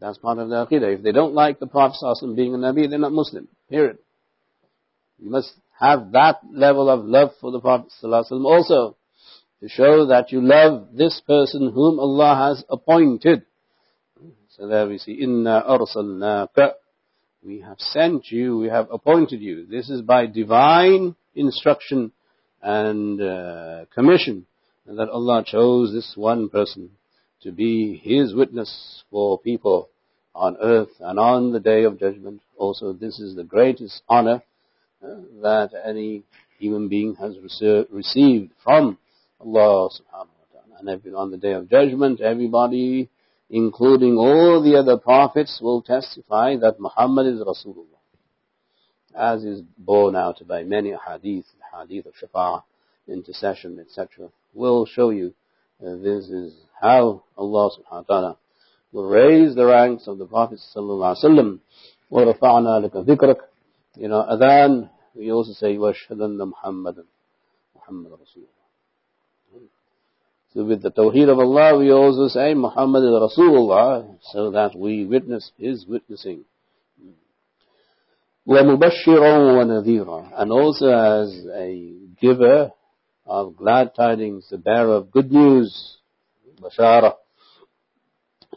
That's 0.01 0.17
part 0.17 0.39
of 0.39 0.49
the 0.49 0.67
Aqidah. 0.67 0.97
If 0.97 1.03
they 1.03 1.13
don't 1.13 1.35
like 1.35 1.61
the 1.61 1.67
Prophet 1.67 1.99
ﷺ 2.03 2.35
being 2.35 2.55
a 2.55 2.57
Nabi, 2.57 2.89
they're 2.89 2.99
not 2.99 3.13
Muslim. 3.13 3.49
Period. 3.69 3.99
You 5.19 5.31
must 5.31 5.53
have 5.79 6.13
that 6.13 6.39
level 6.51 6.89
of 6.89 7.05
love 7.05 7.33
for 7.39 7.51
the 7.51 7.61
Prophet 7.61 7.93
ﷺ 8.03 8.47
also 8.47 8.97
to 9.61 9.69
show 9.69 10.07
that 10.07 10.33
you 10.33 10.41
love 10.41 10.89
this 10.95 11.21
person 11.27 11.71
whom 11.71 12.01
Allah 12.01 12.49
has 12.49 12.65
appointed. 12.71 13.43
So 14.57 14.67
there 14.67 14.87
we 14.87 14.99
see, 14.99 15.13
Inna 15.13 15.65
arsalnaka. 15.67 16.73
We 17.43 17.61
have 17.63 17.81
sent 17.81 18.31
you, 18.31 18.59
we 18.59 18.69
have 18.69 18.89
appointed 18.93 19.41
you. 19.41 19.65
This 19.65 19.89
is 19.89 20.03
by 20.03 20.27
divine 20.27 21.17
instruction 21.35 22.13
and 22.61 23.21
uh, 23.21 23.87
commission 23.95 24.45
that 24.85 25.09
Allah 25.09 25.43
chose 25.47 25.95
this 25.95 26.13
one 26.17 26.51
person 26.51 26.91
to 27.43 27.51
be 27.51 27.97
His 27.97 28.35
witness 28.35 29.03
for 29.11 29.39
people 29.39 29.89
on 30.35 30.59
earth 30.61 30.91
and 31.01 31.19
on 31.19 31.53
the 31.53 31.61
day 31.61 31.85
of 31.85 31.99
judgment. 31.99 32.43
Also, 32.59 32.93
this 32.93 33.19
is 33.19 33.35
the 33.35 33.45
greatest 33.45 34.03
honor 34.07 34.43
uh, 35.03 35.15
that 35.41 35.71
any 35.83 36.25
human 36.59 36.89
being 36.89 37.15
has 37.15 37.37
received 37.91 38.51
from 38.63 38.99
Allah 39.41 39.89
subhanahu 39.89 40.13
wa 40.13 40.61
ta'ala. 40.77 40.93
And 41.05 41.17
on 41.17 41.31
the 41.31 41.39
day 41.39 41.53
of 41.53 41.71
judgment, 41.71 42.21
everybody 42.21 43.09
including 43.52 44.18
all 44.18 44.62
the 44.62 44.78
other 44.78 44.98
prophets, 44.98 45.60
will 45.62 45.82
testify 45.82 46.56
that 46.58 46.80
Muhammad 46.80 47.28
is 47.28 47.40
Rasulullah. 47.40 47.86
As 49.16 49.44
is 49.44 49.62
borne 49.78 50.16
out 50.16 50.46
by 50.48 50.64
many 50.64 50.94
hadith, 51.08 51.46
hadith 51.74 52.06
of 52.06 52.14
shafa'ah, 52.14 52.64
intercession, 53.08 53.80
etc. 53.80 54.30
will 54.54 54.86
show 54.86 55.10
you 55.10 55.34
uh, 55.86 55.96
this 55.98 56.28
is 56.30 56.54
how 56.82 57.24
Allah 57.38 57.70
subhanahu 57.72 57.92
wa 57.92 58.02
ta'ala 58.02 58.38
will 58.92 59.10
raise 59.10 59.56
the 59.56 59.66
ranks 59.66 60.08
of 60.08 60.18
the 60.18 60.26
Prophet 60.26 60.60
sallallahu 60.76 61.16
alaihi 61.16 61.24
wasallam. 61.24 61.60
وَرَفَعْنَا 62.12 62.90
لَكَ 62.90 63.06
ذِكْرَكَ 63.06 63.38
You 63.96 64.08
know, 64.08 64.26
adhan, 64.30 64.90
we 65.16 65.32
also 65.32 65.54
say, 65.54 65.76
وَاشْهَدَنَّ 65.76 66.52
مُحَمَّدًا 66.52 67.04
Muhammad 67.76 68.12
Rasulullah. 68.14 68.61
So 70.54 70.64
with 70.64 70.82
the 70.82 70.92
Tawheed 70.92 71.30
of 71.30 71.40
Allah, 71.40 71.78
we 71.78 71.92
also 71.92 72.28
say 72.28 72.54
Muhammad 72.54 73.04
is 73.04 73.10
Rasulullah, 73.10 74.18
so 74.32 74.52
that 74.52 74.76
we 74.76 75.06
witness 75.06 75.52
His 75.58 75.86
witnessing. 75.86 76.46
وَمُبَشِّرًا 78.48 79.38
وَنَذِيرًا 79.58 80.32
And 80.38 80.52
also 80.52 80.88
as 80.88 81.46
a 81.54 81.94
giver 82.22 82.72
of 83.26 83.58
glad 83.58 83.94
tidings, 83.94 84.48
a 84.52 84.58
bearer 84.58 84.96
of 84.96 85.12
good 85.12 85.32
news, 85.32 85.98
bashara. 86.62 87.14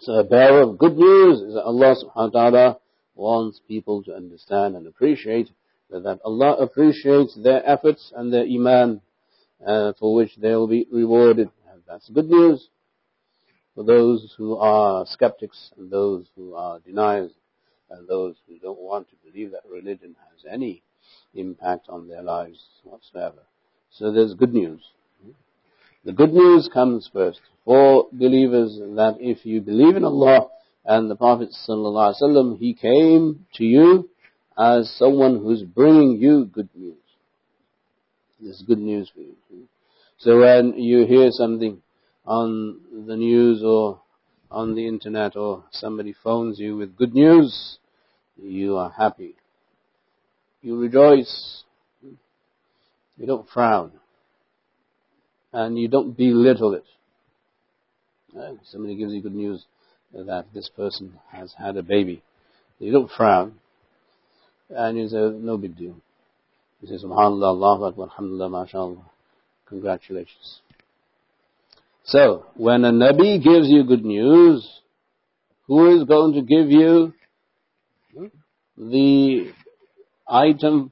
So 0.00 0.12
a 0.12 0.24
bearer 0.24 0.62
of 0.62 0.78
good 0.78 0.96
news 0.96 1.40
is 1.40 1.54
that 1.54 1.64
Allah 1.64 1.96
subhanahu 1.96 2.34
wa 2.34 2.50
ta'ala 2.50 2.78
wants 3.14 3.60
people 3.66 4.02
to 4.04 4.14
understand 4.14 4.76
and 4.76 4.86
appreciate 4.86 5.50
that 5.90 6.20
Allah 6.24 6.54
appreciates 6.54 7.34
their 7.34 7.68
efforts 7.68 8.12
and 8.14 8.32
their 8.32 8.44
iman 8.44 9.02
uh, 9.66 9.92
for 9.98 10.14
which 10.14 10.30
they 10.36 10.54
will 10.54 10.68
be 10.68 10.86
rewarded 10.90 11.50
that's 11.87 12.09
good 12.09 12.29
news 12.29 12.67
for 13.75 13.83
those 13.83 14.33
who 14.37 14.57
are 14.57 15.05
skeptics 15.05 15.71
and 15.77 15.91
those 15.91 16.25
who 16.35 16.55
are 16.55 16.79
deniers 16.79 17.31
and 17.89 18.07
those 18.07 18.35
who 18.47 18.57
don't 18.59 18.79
want 18.79 19.07
to 19.09 19.15
believe 19.29 19.51
that 19.51 19.61
religion 19.69 20.15
has 20.29 20.51
any 20.51 20.81
impact 21.33 21.87
on 21.89 22.07
their 22.07 22.23
lives 22.23 22.63
whatsoever. 22.83 23.43
So 23.91 24.11
there's 24.11 24.33
good 24.33 24.53
news. 24.53 24.81
The 26.03 26.13
good 26.13 26.33
news 26.33 26.69
comes 26.73 27.09
first 27.11 27.41
for 27.63 28.07
believers 28.11 28.77
that 28.77 29.17
if 29.19 29.45
you 29.45 29.61
believe 29.61 29.95
in 29.95 30.03
Allah 30.03 30.49
and 30.85 31.09
the 31.09 31.15
Prophet 31.15 31.49
ﷺ, 31.67 32.59
he 32.59 32.73
came 32.73 33.45
to 33.55 33.63
you 33.63 34.09
as 34.57 34.89
someone 34.97 35.39
who's 35.39 35.63
bringing 35.63 36.17
you 36.21 36.45
good 36.45 36.69
news. 36.75 36.97
There's 38.39 38.61
good 38.61 38.79
news 38.79 39.09
for 39.13 39.21
you. 39.21 39.35
So 40.17 40.39
when 40.39 40.73
you 40.77 41.05
hear 41.05 41.29
something 41.31 41.81
on 42.25 42.79
the 43.07 43.15
news 43.15 43.61
or 43.63 44.01
on 44.49 44.75
the 44.75 44.87
internet 44.87 45.35
or 45.35 45.65
somebody 45.71 46.15
phones 46.23 46.59
you 46.59 46.77
with 46.77 46.95
good 46.95 47.13
news, 47.13 47.77
you 48.37 48.77
are 48.77 48.89
happy. 48.89 49.35
You 50.61 50.79
rejoice. 50.79 51.63
You 53.17 53.27
don't 53.27 53.47
frown. 53.49 53.91
And 55.53 55.77
you 55.77 55.87
don't 55.87 56.17
belittle 56.17 56.73
it. 56.73 56.83
Uh, 58.37 58.53
somebody 58.63 58.95
gives 58.95 59.13
you 59.13 59.21
good 59.21 59.35
news 59.35 59.63
that 60.13 60.45
this 60.53 60.69
person 60.75 61.13
has 61.31 61.53
had 61.57 61.77
a 61.77 61.83
baby. 61.83 62.21
You 62.79 62.91
don't 62.91 63.11
frown. 63.11 63.55
And 64.69 64.97
you 64.97 65.07
say, 65.07 65.17
no 65.17 65.57
big 65.57 65.77
deal. 65.77 65.95
You 66.81 66.87
say, 66.87 67.05
Subhanallah, 67.05 67.43
Allah 67.45 67.87
Akbar, 67.87 68.07
Alhamdulillah, 68.07 68.49
MashaAllah. 68.49 69.03
Congratulations. 69.67 70.61
So, 72.03 72.45
when 72.55 72.85
a 72.85 72.91
Nabi 72.91 73.43
gives 73.43 73.67
you 73.67 73.83
good 73.83 74.05
news, 74.05 74.67
who 75.67 75.97
is 75.99 76.07
going 76.07 76.33
to 76.33 76.41
give 76.41 76.69
you 76.69 77.13
the 78.77 79.51
item 80.27 80.91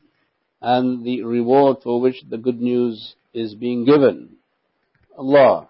and 0.62 1.06
the 1.06 1.24
reward 1.24 1.78
for 1.84 2.02
which 2.02 2.24
the 2.28 2.38
good 2.38 2.60
news 2.60 3.16
is 3.34 3.54
being 3.54 3.86
given? 3.86 4.38
Allah. 5.16 5.70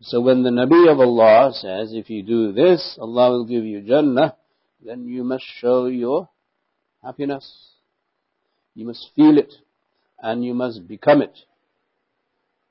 So 0.00 0.20
when 0.20 0.42
the 0.42 0.50
Nabi 0.50 0.90
of 0.90 0.98
Allah 0.98 1.52
says, 1.52 1.92
if 1.92 2.08
you 2.08 2.22
do 2.22 2.52
this, 2.52 2.96
Allah 3.00 3.30
will 3.30 3.44
give 3.44 3.64
you 3.64 3.82
Jannah, 3.82 4.34
then 4.84 5.06
you 5.06 5.22
must 5.22 5.44
show 5.60 5.86
your 5.86 6.28
happiness. 7.04 7.46
You 8.74 8.86
must 8.86 9.10
feel 9.14 9.36
it 9.38 9.52
and 10.22 10.44
you 10.44 10.54
must 10.54 10.86
become 10.86 11.20
it. 11.20 11.36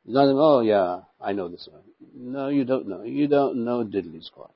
It's 0.06 0.14
not, 0.16 0.28
oh 0.30 0.62
yeah, 0.62 1.02
I 1.20 1.34
know 1.34 1.50
this 1.50 1.68
one. 1.72 1.82
No, 2.16 2.48
you 2.48 2.66
don't 2.66 2.88
know. 2.88 3.04
You 3.04 3.28
don't 3.28 3.64
know 3.64 3.84
diddly 3.84 4.24
squat. 4.24 4.52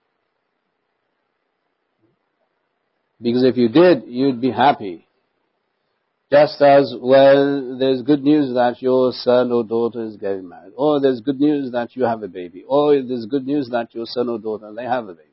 Because 3.22 3.44
if 3.44 3.58
you 3.58 3.70
did, 3.70 4.04
you'd 4.08 4.42
be 4.42 4.52
happy. 4.52 5.08
Just 6.32 6.60
as 6.62 6.94
well, 7.00 7.78
there's 7.78 8.02
good 8.02 8.24
news 8.24 8.54
that 8.56 8.82
your 8.82 9.12
son 9.12 9.52
or 9.52 9.64
daughter 9.64 10.04
is 10.04 10.18
getting 10.18 10.50
married, 10.50 10.74
or 10.76 11.00
there's 11.00 11.22
good 11.22 11.40
news 11.40 11.72
that 11.72 11.96
you 11.96 12.04
have 12.04 12.24
a 12.24 12.28
baby, 12.28 12.64
or 12.68 13.02
there's 13.02 13.26
good 13.28 13.46
news 13.46 13.70
that 13.72 13.94
your 13.94 14.06
son 14.08 14.30
or 14.30 14.40
daughter, 14.40 14.74
they 14.76 14.84
have 14.84 15.08
a 15.08 15.14
baby. 15.14 15.30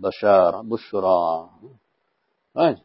Bashar, 0.00 0.64
Bushra. 0.64 1.48
Right? 2.54 2.78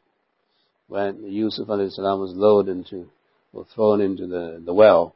When 0.87 1.23
Yusuf 1.25 1.67
salam 1.67 2.19
was 2.19 2.33
lowered 2.35 2.67
into, 2.67 3.09
or 3.53 3.65
thrown 3.73 4.01
into 4.01 4.27
the, 4.27 4.61
the 4.63 4.73
well, 4.73 5.15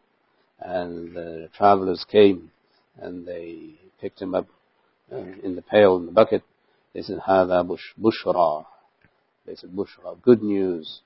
and 0.60 1.16
the 1.16 1.50
travelers 1.56 2.06
came, 2.10 2.52
and 2.98 3.28
they 3.28 3.76
picked 4.02 4.22
him 4.22 4.34
up 4.34 4.48
uh, 5.12 5.18
in 5.44 5.56
the 5.56 5.62
pail, 5.62 5.98
in 5.98 6.06
the 6.06 6.12
bucket, 6.12 6.44
they 6.94 7.02
said, 7.02 7.20
Hada 7.20 7.68
bush, 7.68 7.82
Bushra. 8.00 8.66
They 9.46 9.56
said, 9.56 9.70
Bushra, 9.70 10.22
good 10.22 10.42
news. 10.42 11.02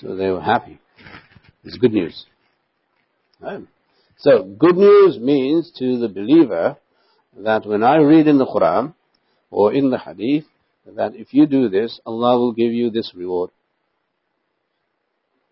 So 0.00 0.14
they 0.16 0.28
were 0.30 0.40
happy. 0.40 0.78
It's 1.64 1.76
good 1.78 1.92
news. 1.92 2.26
Right? 3.40 3.60
So, 4.18 4.42
good 4.42 4.76
news 4.76 5.18
means 5.18 5.70
to 5.78 5.98
the 5.98 6.08
believer 6.08 6.76
that 7.36 7.66
when 7.66 7.82
I 7.84 7.98
read 7.98 8.26
in 8.26 8.38
the 8.38 8.46
Quran 8.46 8.94
or 9.50 9.72
in 9.72 9.90
the 9.90 9.98
Hadith, 9.98 10.44
that 10.96 11.14
if 11.14 11.32
you 11.32 11.46
do 11.46 11.68
this, 11.68 12.00
Allah 12.06 12.38
will 12.38 12.52
give 12.52 12.72
you 12.72 12.90
this 12.90 13.12
reward. 13.14 13.50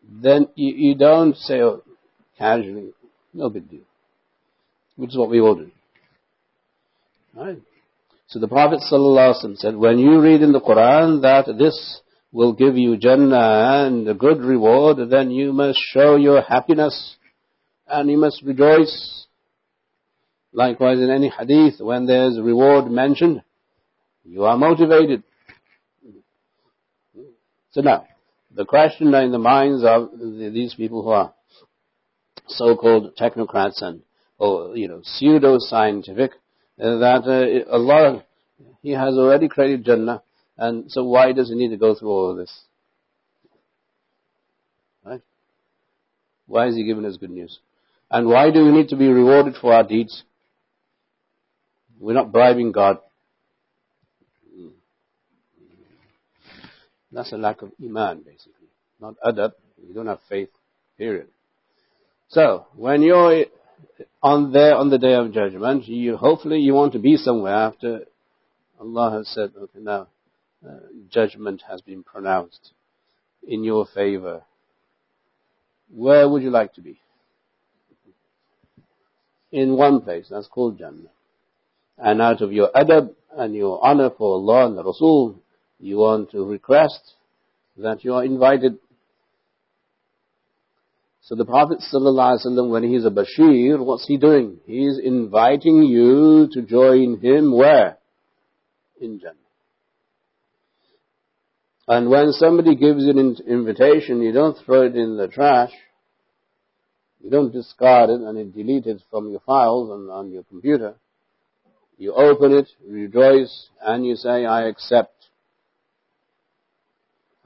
Then 0.08 0.48
you, 0.54 0.74
you 0.74 0.94
don't 0.94 1.36
say 1.36 1.60
oh, 1.60 1.82
casually, 2.38 2.90
no 3.34 3.50
big 3.50 3.68
deal. 3.68 3.80
Which 4.96 5.10
is 5.10 5.16
what 5.16 5.30
we 5.30 5.40
all 5.40 5.56
do. 5.56 5.70
Right? 7.34 7.60
So 8.28 8.40
the 8.40 8.48
Prophet 8.48 8.80
ﷺ 8.90 9.58
said, 9.58 9.76
when 9.76 9.98
you 9.98 10.20
read 10.20 10.42
in 10.42 10.52
the 10.52 10.60
Quran 10.60 11.22
that 11.22 11.46
this 11.58 12.00
will 12.32 12.52
give 12.52 12.76
you 12.76 12.96
Jannah 12.96 13.86
and 13.86 14.08
a 14.08 14.14
good 14.14 14.40
reward, 14.40 14.98
then 15.10 15.30
you 15.30 15.52
must 15.52 15.78
show 15.92 16.16
your 16.16 16.42
happiness 16.42 17.16
and 17.86 18.10
you 18.10 18.18
must 18.18 18.42
rejoice. 18.42 19.26
Likewise 20.52 20.98
in 20.98 21.10
any 21.10 21.28
hadith, 21.28 21.80
when 21.80 22.06
there's 22.06 22.40
reward 22.40 22.90
mentioned, 22.90 23.42
you 24.28 24.44
are 24.44 24.56
motivated. 24.56 25.22
So 27.70 27.80
now, 27.80 28.06
the 28.54 28.64
question 28.64 29.14
in 29.14 29.32
the 29.32 29.38
minds 29.38 29.84
of 29.84 30.10
these 30.18 30.74
people 30.74 31.02
who 31.02 31.10
are 31.10 31.34
so-called 32.48 33.16
technocrats 33.16 33.82
and, 33.82 34.02
or, 34.38 34.76
you 34.76 34.88
know, 34.88 35.00
pseudo-scientific, 35.02 36.32
that 36.78 37.64
uh, 37.68 37.70
Allah, 37.72 38.24
He 38.82 38.90
has 38.90 39.14
already 39.14 39.48
created 39.48 39.84
Jannah, 39.84 40.22
and 40.56 40.90
so 40.90 41.04
why 41.04 41.32
does 41.32 41.48
He 41.48 41.54
need 41.54 41.70
to 41.70 41.76
go 41.76 41.94
through 41.94 42.10
all 42.10 42.30
of 42.30 42.36
this? 42.36 42.52
Right? 45.04 45.22
Why 46.46 46.68
is 46.68 46.76
He 46.76 46.84
giving 46.84 47.04
us 47.04 47.16
good 47.16 47.30
news? 47.30 47.58
And 48.10 48.28
why 48.28 48.50
do 48.50 48.64
we 48.64 48.72
need 48.72 48.88
to 48.88 48.96
be 48.96 49.08
rewarded 49.08 49.54
for 49.60 49.72
our 49.72 49.82
deeds? 49.82 50.22
We're 51.98 52.14
not 52.14 52.32
bribing 52.32 52.72
God. 52.72 52.98
That's 57.16 57.32
a 57.32 57.38
lack 57.38 57.62
of 57.62 57.72
iman, 57.82 58.18
basically. 58.26 58.68
Not 59.00 59.14
adab. 59.24 59.52
You 59.82 59.94
don't 59.94 60.06
have 60.06 60.20
faith, 60.28 60.50
period. 60.98 61.28
So, 62.28 62.66
when 62.74 63.00
you're 63.00 63.46
on 64.22 64.52
there 64.52 64.74
on 64.74 64.90
the 64.90 64.98
day 64.98 65.14
of 65.14 65.32
judgment, 65.32 65.88
you 65.88 66.18
hopefully 66.18 66.58
you 66.58 66.74
want 66.74 66.92
to 66.92 66.98
be 66.98 67.16
somewhere 67.16 67.54
after 67.54 68.00
Allah 68.78 69.12
has 69.12 69.28
said, 69.28 69.52
okay, 69.56 69.78
now 69.78 70.08
uh, 70.62 70.72
judgment 71.08 71.62
has 71.66 71.80
been 71.80 72.02
pronounced 72.02 72.72
in 73.48 73.64
your 73.64 73.86
favor. 73.86 74.42
Where 75.88 76.28
would 76.28 76.42
you 76.42 76.50
like 76.50 76.74
to 76.74 76.82
be? 76.82 77.00
In 79.52 79.74
one 79.74 80.02
place, 80.02 80.26
that's 80.28 80.48
called 80.48 80.76
Jannah. 80.76 81.08
And 81.96 82.20
out 82.20 82.42
of 82.42 82.52
your 82.52 82.70
adab 82.72 83.14
and 83.34 83.54
your 83.54 83.82
honor 83.82 84.10
for 84.10 84.34
Allah 84.34 84.66
and 84.66 84.76
the 84.76 84.84
Rasul, 84.84 85.40
you 85.78 85.98
want 85.98 86.30
to 86.32 86.44
request 86.44 87.14
that 87.76 88.04
you 88.04 88.14
are 88.14 88.24
invited 88.24 88.78
so 91.26 91.34
the 91.34 91.44
Prophet 91.44 91.78
ﷺ, 91.92 92.70
when 92.70 92.84
he's 92.84 93.04
a 93.04 93.10
Bashir, 93.10 93.84
what's 93.84 94.06
he 94.06 94.16
doing? 94.16 94.58
He's 94.64 94.96
inviting 95.02 95.82
you 95.82 96.48
to 96.52 96.62
join 96.62 97.18
him 97.20 97.52
where? 97.52 97.98
In 99.00 99.18
Jannah. 99.18 99.34
And 101.88 102.10
when 102.10 102.30
somebody 102.30 102.76
gives 102.76 103.02
you 103.02 103.10
an 103.10 103.38
invitation, 103.44 104.22
you 104.22 104.30
don't 104.30 104.56
throw 104.64 104.82
it 104.82 104.94
in 104.94 105.16
the 105.16 105.26
trash. 105.26 105.72
You 107.20 107.30
don't 107.30 107.52
discard 107.52 108.10
it 108.10 108.20
and 108.20 108.54
delete 108.54 108.86
it 108.86 109.02
from 109.10 109.28
your 109.28 109.40
files 109.40 109.90
and 109.90 110.08
on 110.08 110.30
your 110.30 110.44
computer. 110.44 110.94
You 111.98 112.12
open 112.12 112.52
it, 112.52 112.68
rejoice, 112.88 113.68
and 113.82 114.06
you 114.06 114.14
say, 114.14 114.46
I 114.46 114.68
accept. 114.68 115.15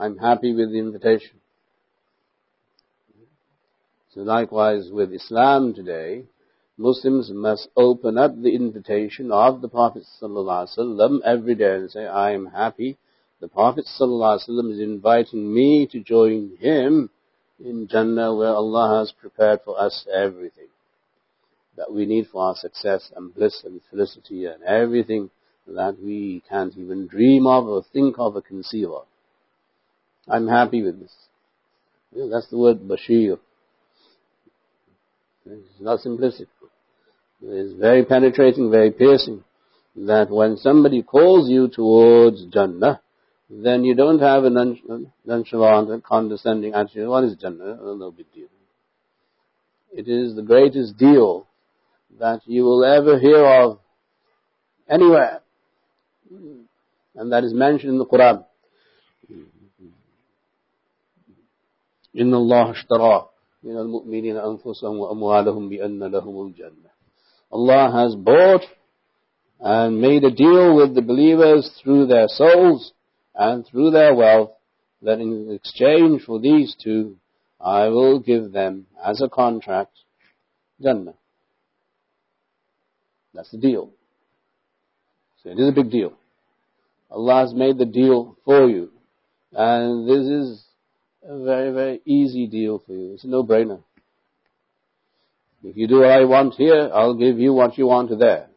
I'm 0.00 0.16
happy 0.16 0.54
with 0.54 0.72
the 0.72 0.78
invitation. 0.78 1.38
So 4.14 4.20
likewise 4.20 4.88
with 4.90 5.12
Islam 5.12 5.74
today, 5.74 6.24
Muslims 6.78 7.30
must 7.30 7.68
open 7.76 8.16
up 8.16 8.32
the 8.34 8.54
invitation 8.54 9.30
of 9.30 9.60
the 9.60 9.68
Prophet 9.68 10.04
ﷺ 10.22 11.20
every 11.22 11.54
day 11.54 11.74
and 11.74 11.90
say, 11.90 12.06
I 12.06 12.30
am 12.30 12.46
happy. 12.46 12.96
The 13.40 13.48
Prophet 13.48 13.84
ﷺ 14.00 14.72
is 14.72 14.80
inviting 14.80 15.52
me 15.52 15.86
to 15.92 16.00
join 16.00 16.56
him 16.58 17.10
in 17.62 17.86
Jannah 17.86 18.34
where 18.34 18.54
Allah 18.54 19.00
has 19.00 19.12
prepared 19.12 19.60
for 19.66 19.78
us 19.78 20.06
everything 20.10 20.68
that 21.76 21.92
we 21.92 22.06
need 22.06 22.28
for 22.28 22.42
our 22.42 22.56
success 22.56 23.12
and 23.14 23.34
bliss 23.34 23.64
and 23.64 23.82
felicity 23.90 24.46
and 24.46 24.62
everything 24.62 25.28
that 25.66 26.02
we 26.02 26.42
can't 26.48 26.74
even 26.78 27.06
dream 27.06 27.46
of 27.46 27.66
or 27.66 27.82
think 27.92 28.18
of 28.18 28.34
or 28.34 28.40
conceive 28.40 28.88
of. 28.90 29.04
I'm 30.28 30.48
happy 30.48 30.82
with 30.82 31.00
this. 31.00 31.12
that's 32.12 32.48
the 32.48 32.58
word 32.58 32.80
Bashir. 32.80 33.38
It's 35.46 35.80
not 35.80 36.00
simplistic. 36.00 36.46
It's 37.42 37.78
very 37.78 38.04
penetrating, 38.04 38.70
very 38.70 38.90
piercing. 38.90 39.44
That 39.96 40.30
when 40.30 40.56
somebody 40.56 41.02
calls 41.02 41.50
you 41.50 41.68
towards 41.68 42.44
Jannah, 42.46 43.00
then 43.48 43.84
you 43.84 43.94
don't 43.94 44.20
have 44.20 44.44
a 44.44 44.50
nonchalant, 45.24 46.04
condescending 46.04 46.74
attitude. 46.74 47.08
What 47.08 47.24
is 47.24 47.34
Jannah? 47.36 47.78
Oh, 47.82 47.96
no 47.96 48.10
big 48.10 48.32
deal. 48.32 48.46
It 49.92 50.06
is 50.06 50.36
the 50.36 50.42
greatest 50.42 50.96
deal 50.96 51.48
that 52.20 52.42
you 52.46 52.62
will 52.62 52.84
ever 52.84 53.18
hear 53.18 53.44
of 53.44 53.80
anywhere. 54.88 55.40
And 57.16 57.32
that 57.32 57.42
is 57.42 57.52
mentioned 57.52 57.92
in 57.92 57.98
the 57.98 58.06
Quran. 58.06 58.44
إن 62.15 62.33
الله 62.33 62.71
اشترى 62.71 63.29
من 63.63 63.77
المؤمنين 63.77 64.37
أنفسهم 64.37 64.97
وأموالهم 64.97 65.69
بأن 65.69 66.03
لهم 66.03 66.47
الجنة. 66.47 66.89
Allah 67.51 67.91
has 67.91 68.15
bought 68.15 68.63
and 69.59 70.01
made 70.01 70.23
a 70.23 70.31
deal 70.31 70.75
with 70.75 70.95
the 70.95 71.01
believers 71.01 71.69
through 71.83 72.07
their 72.07 72.27
souls 72.27 72.93
and 73.33 73.65
through 73.65 73.91
their 73.91 74.13
wealth 74.13 74.51
that 75.01 75.19
in 75.19 75.51
exchange 75.51 76.23
for 76.23 76.39
these 76.39 76.75
two, 76.83 77.17
I 77.59 77.87
will 77.87 78.19
give 78.19 78.51
them 78.51 78.87
as 79.03 79.21
a 79.21 79.29
contract 79.29 79.97
Jannah. 80.81 81.13
That's 83.33 83.51
the 83.51 83.57
deal. 83.57 83.91
So 85.43 85.49
it 85.49 85.59
is 85.59 85.69
a 85.69 85.71
big 85.71 85.91
deal. 85.91 86.13
Allah 87.11 87.41
has 87.41 87.53
made 87.53 87.77
the 87.77 87.85
deal 87.85 88.37
for 88.45 88.69
you. 88.69 88.91
And 89.53 90.07
this 90.07 90.25
is 90.27 90.65
a 91.22 91.38
very, 91.44 91.72
very 91.72 92.00
easy 92.04 92.46
deal 92.46 92.82
for 92.84 92.92
you. 92.92 93.14
It's 93.14 93.24
a 93.24 93.28
no-brainer. 93.28 93.82
If 95.62 95.76
you 95.76 95.86
do 95.86 96.00
what 96.00 96.10
I 96.10 96.24
want 96.24 96.54
here, 96.54 96.90
I'll 96.92 97.14
give 97.14 97.38
you 97.38 97.52
what 97.52 97.76
you 97.76 97.86
want 97.86 98.18
there. 98.18 98.48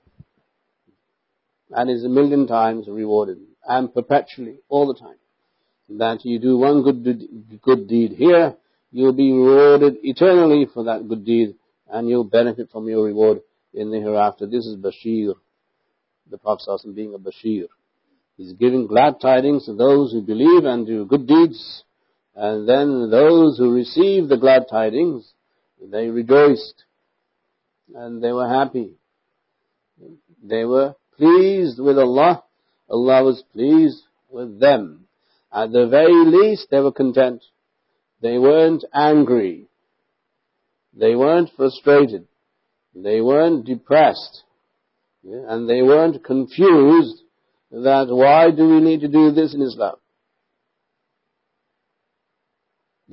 And 1.72 1.90
it's 1.90 2.06
a 2.06 2.10
million 2.10 2.48
times 2.48 2.88
rewarded. 2.88 3.40
And 3.68 3.94
perpetually, 3.94 4.60
all 4.70 4.88
the 4.88 5.00
time. 5.00 5.18
That 5.90 6.24
you 6.24 6.40
do 6.40 6.58
one 6.58 6.82
good, 6.84 7.62
good 7.62 7.88
deed 7.88 8.14
here, 8.14 8.56
you'll 8.92 9.14
be 9.14 9.32
rewarded 9.32 9.98
eternally 10.04 10.66
for 10.74 10.86
that 10.86 11.08
good 11.10 11.26
deed, 11.26 11.56
and 11.90 12.08
you'll 12.08 12.24
benefit 12.24 12.72
from 12.72 12.88
your 12.88 13.04
reward 13.04 13.42
in 13.74 13.92
the 13.92 14.00
hereafter. 14.00 14.46
This 14.46 14.66
is 14.66 14.78
Bashir, 14.78 15.34
the 16.32 16.38
Prophet 16.38 16.80
being 16.96 17.14
a 17.14 17.20
Bashir. 17.20 17.68
He's 18.38 18.54
giving 18.54 18.88
glad 18.88 19.20
tidings 19.20 19.66
to 19.66 19.74
those 19.74 20.14
who 20.14 20.22
believe 20.22 20.64
and 20.64 20.88
do 20.88 21.06
good 21.06 21.28
deeds, 21.28 21.84
And 22.36 22.68
then 22.68 23.10
those 23.12 23.58
who 23.58 23.74
received 23.74 24.30
the 24.30 24.38
glad 24.38 24.68
tidings, 24.70 25.32
they 25.82 26.08
rejoiced 26.08 26.84
and 27.94 28.24
they 28.24 28.32
were 28.32 28.48
happy. 28.48 28.96
They 30.44 30.66
were 30.66 30.96
pleased 31.18 31.80
with 31.80 31.98
Allah. 31.98 32.44
Allah 32.90 33.24
was 33.24 33.44
pleased 33.54 34.02
with 34.30 34.60
them. 34.60 35.06
At 35.52 35.72
the 35.72 35.88
very 35.88 36.26
least, 36.26 36.68
they 36.72 36.80
were 36.80 36.92
content. 36.92 37.44
They 38.22 38.40
weren't 38.40 38.84
angry. 38.94 39.68
They 40.94 41.16
weren't 41.16 41.52
frustrated. 41.56 42.28
They 42.96 43.22
weren't 43.22 43.66
depressed. 43.66 44.44
And 45.24 45.70
they 45.70 45.82
weren't 45.82 46.24
confused 46.24 47.22
that 47.72 48.08
why 48.10 48.52
do 48.52 48.68
we 48.68 48.82
need 48.82 49.02
to 49.02 49.08
do 49.08 49.32
this 49.32 49.54
in 49.54 49.62
Islam? 49.62 49.96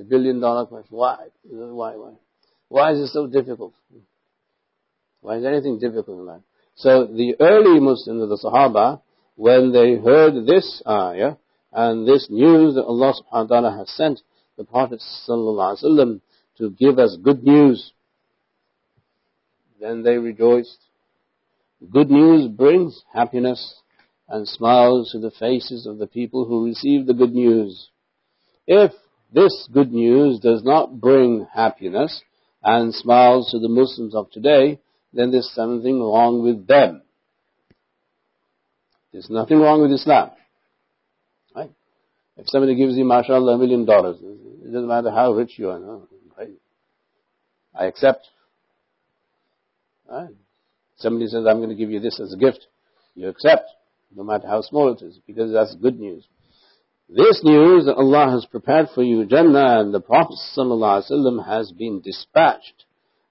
The 0.01 0.07
billion 0.07 0.39
dollar 0.39 0.65
question. 0.65 0.97
Why? 0.97 1.27
Why? 1.43 1.95
Why? 1.95 2.13
Why 2.69 2.91
is 2.93 3.01
it 3.01 3.07
so 3.09 3.27
difficult? 3.27 3.75
Why 5.21 5.37
is 5.37 5.45
anything 5.45 5.77
difficult 5.77 6.17
in 6.17 6.25
life? 6.25 6.41
So 6.75 7.05
the 7.05 7.35
early 7.39 7.79
Muslims, 7.79 8.27
the 8.27 8.49
Sahaba, 8.49 9.01
when 9.35 9.71
they 9.71 9.97
heard 10.03 10.47
this 10.47 10.81
ayah 10.87 11.35
and 11.71 12.07
this 12.07 12.25
news 12.31 12.73
that 12.73 12.83
Allah 12.83 13.13
subhanahu 13.13 13.49
wa 13.49 13.61
ta'ala 13.61 13.77
has 13.77 13.91
sent 13.91 14.21
the 14.57 14.63
Prophet 14.63 15.03
sallallahu 15.29 15.77
alaihi 15.77 15.83
wasallam 15.83 16.21
to 16.57 16.71
give 16.71 16.97
us 16.97 17.15
good 17.21 17.43
news, 17.43 17.93
then 19.79 20.01
they 20.01 20.17
rejoiced. 20.17 20.79
Good 21.91 22.09
news 22.09 22.47
brings 22.47 23.03
happiness 23.13 23.75
and 24.27 24.47
smiles 24.47 25.11
to 25.11 25.19
the 25.19 25.29
faces 25.29 25.85
of 25.85 25.99
the 25.99 26.07
people 26.07 26.45
who 26.45 26.65
receive 26.65 27.05
the 27.05 27.13
good 27.13 27.35
news. 27.35 27.89
If 28.65 28.93
this 29.31 29.67
good 29.71 29.91
news 29.91 30.39
does 30.39 30.63
not 30.63 30.99
bring 30.99 31.47
happiness 31.53 32.21
and 32.63 32.93
smiles 32.93 33.51
to 33.51 33.59
the 33.59 33.69
Muslims 33.69 34.13
of 34.13 34.29
today, 34.31 34.79
then 35.13 35.31
there's 35.31 35.51
something 35.53 35.99
wrong 35.99 36.43
with 36.43 36.67
them. 36.67 37.01
There's 39.11 39.29
nothing 39.29 39.59
wrong 39.59 39.81
with 39.81 39.91
Islam. 39.91 40.31
Right? 41.55 41.71
If 42.37 42.47
somebody 42.47 42.75
gives 42.75 42.95
you, 42.95 43.03
mashallah, 43.03 43.55
a 43.55 43.57
million 43.57 43.85
dollars, 43.85 44.17
it 44.21 44.65
doesn't 44.71 44.87
matter 44.87 45.11
how 45.11 45.33
rich 45.33 45.57
you 45.57 45.69
are. 45.69 45.79
No, 45.79 46.07
right? 46.37 46.49
I 47.75 47.85
accept. 47.85 48.27
Right? 50.09 50.29
Somebody 50.97 51.27
says, 51.27 51.45
I'm 51.47 51.57
going 51.57 51.69
to 51.69 51.75
give 51.75 51.89
you 51.89 51.99
this 51.99 52.19
as 52.19 52.33
a 52.33 52.37
gift. 52.37 52.67
You 53.15 53.27
accept, 53.27 53.65
no 54.15 54.23
matter 54.23 54.47
how 54.47 54.61
small 54.61 54.93
it 54.93 55.01
is, 55.01 55.19
because 55.25 55.51
that's 55.51 55.75
good 55.75 55.99
news. 55.99 56.25
This 57.10 57.40
news 57.44 57.86
that 57.86 57.94
Allah 57.94 58.32
has 58.32 58.46
prepared 58.46 58.88
for 58.92 59.02
you 59.02 59.24
Jannah 59.26 59.80
and 59.80 59.94
the 59.94 60.00
Prophet 60.00 60.36
ﷺ 60.56 61.46
has 61.46 61.70
been 61.70 62.00
dispatched, 62.00 62.84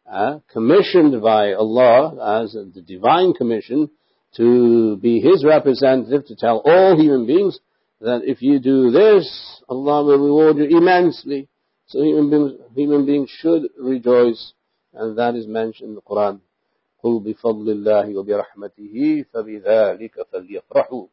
uh, 0.09 0.39
commissioned 0.51 1.21
by 1.21 1.53
Allah 1.53 2.41
as 2.41 2.53
the 2.53 2.81
divine 2.81 3.33
commission 3.33 3.89
to 4.37 4.95
be 4.97 5.19
His 5.19 5.43
representative 5.43 6.25
to 6.27 6.35
tell 6.37 6.61
all 6.65 6.97
human 6.97 7.25
beings 7.25 7.59
that 7.99 8.21
if 8.23 8.41
you 8.41 8.59
do 8.59 8.91
this, 8.91 9.61
Allah 9.67 10.05
will 10.05 10.19
reward 10.19 10.57
you 10.57 10.77
immensely. 10.77 11.49
So 11.87 12.01
human 12.01 12.29
beings, 12.29 12.61
human 12.75 13.05
beings 13.05 13.29
should 13.29 13.63
rejoice, 13.77 14.53
and 14.93 15.17
that 15.17 15.35
is 15.35 15.47
mentioned 15.47 15.89
in 15.89 15.95
the 15.95 16.01
Quran. 16.01 16.39
قُلْ 17.03 17.23
بِفَضْلِ 17.23 17.67
اللَّهِ 17.67 18.15
وَبِرَحْمَتِهِ 18.15 19.25
فَبِذَلِكَ 19.33 20.15
فَلْيَفْرَحُوا 20.33 21.07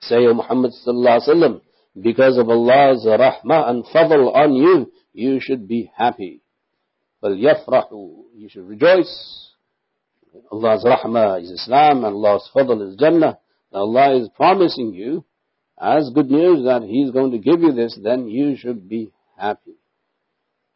Say, 0.00 0.16
O 0.26 0.34
Muhammad 0.34 0.72
sallallahu 0.86 1.20
alaihi 1.20 1.28
wasallam, 1.28 1.60
because 2.00 2.38
of 2.38 2.48
Allah's 2.48 3.04
rahmah 3.06 3.70
and 3.70 3.84
fadl 3.84 4.34
on 4.34 4.54
you, 4.54 4.92
you 5.12 5.38
should 5.40 5.68
be 5.68 5.90
happy. 5.96 6.42
فَلْيَفْرَحُوا 7.22 8.22
You 8.34 8.48
should 8.48 8.66
rejoice. 8.68 9.50
Allah's 10.50 10.84
rahmah 10.84 11.42
is 11.42 11.50
Islam 11.50 12.04
and 12.04 12.14
Allah's 12.14 12.48
fadl 12.54 12.88
is 12.88 12.96
Jannah. 12.96 13.38
Allah 13.72 14.16
is 14.20 14.28
promising 14.34 14.92
you 14.92 15.24
as 15.80 16.10
good 16.14 16.30
news 16.30 16.64
that 16.64 16.82
He's 16.82 17.10
going 17.10 17.32
to 17.32 17.38
give 17.38 17.60
you 17.60 17.72
this, 17.72 17.98
then 18.02 18.28
you 18.28 18.56
should 18.56 18.88
be 18.88 19.12
happy. 19.36 19.76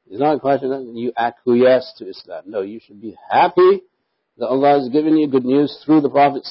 It's 0.09 0.21
not 0.21 0.37
a 0.37 0.41
question 0.41 0.71
that 0.71 0.83
you 0.95 1.13
acquiesce 1.17 1.95
to 1.99 2.09
Islam. 2.09 2.45
No, 2.47 2.61
you 2.63 2.81
should 2.81 3.01
be 3.01 3.17
happy 3.31 3.83
that 4.42 4.48
Allah 4.48 4.80
has 4.80 4.90
given 4.90 5.18
you 5.18 5.28
good 5.28 5.46
news 5.46 5.84
through 5.86 6.02
the 6.02 6.10
Prophet 6.10 6.42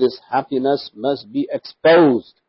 this 0.00 0.20
happiness 0.30 0.90
must 0.94 1.30
be 1.30 1.46
exposed. 1.52 2.40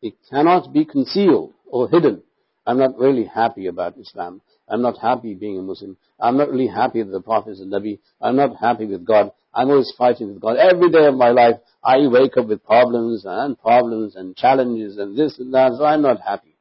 It 0.00 0.14
cannot 0.30 0.72
be 0.72 0.84
concealed 0.84 1.54
or 1.66 1.88
hidden. 1.88 2.22
I'm 2.64 2.78
not 2.78 2.96
really 3.00 3.24
happy 3.24 3.66
about 3.66 3.98
Islam. 3.98 4.42
I'm 4.68 4.80
not 4.80 4.96
happy 4.98 5.34
being 5.34 5.58
a 5.58 5.62
Muslim. 5.62 5.96
I'm 6.20 6.36
not 6.36 6.48
really 6.48 6.68
happy 6.68 7.02
that 7.02 7.10
the 7.10 7.20
Prophet 7.20 7.50
is 7.50 7.60
a 7.60 7.64
Nabi. 7.64 7.98
I'm 8.20 8.36
not 8.36 8.54
happy 8.60 8.86
with 8.86 9.04
God. 9.04 9.32
I'm 9.52 9.68
always 9.68 9.92
fighting 9.98 10.28
with 10.28 10.40
God. 10.40 10.56
Every 10.56 10.88
day 10.88 11.06
of 11.06 11.16
my 11.16 11.30
life, 11.30 11.56
I 11.82 12.06
wake 12.06 12.36
up 12.36 12.46
with 12.46 12.64
problems 12.64 13.24
and 13.26 13.60
problems 13.60 14.14
and 14.14 14.36
challenges 14.36 14.98
and 14.98 15.18
this 15.18 15.36
and 15.40 15.52
that, 15.52 15.72
so 15.76 15.84
I'm 15.84 16.02
not 16.02 16.20
happy. 16.20 16.56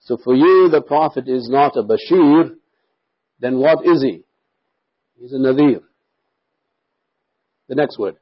So 0.00 0.16
for 0.16 0.34
you, 0.34 0.68
the 0.68 0.82
Prophet 0.82 1.28
is 1.28 1.48
not 1.48 1.76
a 1.76 1.84
Bashir, 1.84 2.56
then 3.38 3.60
what 3.60 3.86
is 3.86 4.02
he? 4.02 4.24
He's 5.20 5.32
a 5.32 5.38
Nadir. 5.38 5.80
The 7.68 7.74
next 7.74 7.98
word. 7.98 8.16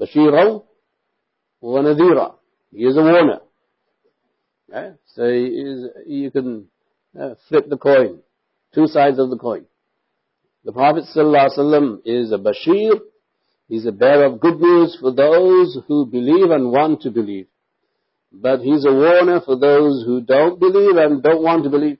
Bashira 0.00 0.62
wa 1.60 1.80
Nadira. 1.80 2.34
He 2.72 2.84
is 2.84 2.96
a 2.96 3.02
warner. 3.02 3.40
Okay? 4.70 4.96
So 5.14 5.24
is, 5.24 5.84
you 6.06 6.30
can 6.30 6.68
uh, 7.18 7.34
flip 7.48 7.68
the 7.68 7.76
coin. 7.76 8.20
Two 8.74 8.86
sides 8.86 9.18
of 9.18 9.28
the 9.28 9.36
coin. 9.36 9.66
The 10.64 10.72
Prophet 10.72 11.04
is 11.04 12.32
a 12.32 12.38
Bashir. 12.38 13.00
He's 13.68 13.84
a 13.84 13.92
bearer 13.92 14.26
of 14.26 14.40
good 14.40 14.60
news 14.60 14.96
for 14.98 15.12
those 15.12 15.78
who 15.86 16.06
believe 16.06 16.50
and 16.50 16.70
want 16.72 17.02
to 17.02 17.10
believe. 17.10 17.48
But 18.32 18.60
he's 18.60 18.86
a 18.86 18.92
warner 18.92 19.42
for 19.42 19.58
those 19.58 20.04
who 20.06 20.22
don't 20.22 20.58
believe 20.58 20.96
and 20.96 21.22
don't 21.22 21.42
want 21.42 21.64
to 21.64 21.70
believe. 21.70 21.98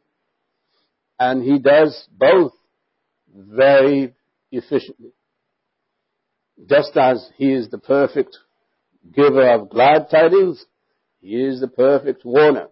And 1.19 1.43
he 1.43 1.59
does 1.59 2.09
both 2.11 2.53
very 3.35 4.15
efficiently. 4.51 5.13
Just 6.69 6.97
as 6.97 7.29
he 7.37 7.53
is 7.53 7.69
the 7.71 7.79
perfect 7.79 8.37
giver 9.15 9.49
of 9.49 9.71
glad 9.71 10.09
tidings, 10.11 10.65
he 11.21 11.43
is 11.43 11.61
the 11.61 11.69
perfect 11.69 12.25
warner. 12.25 12.69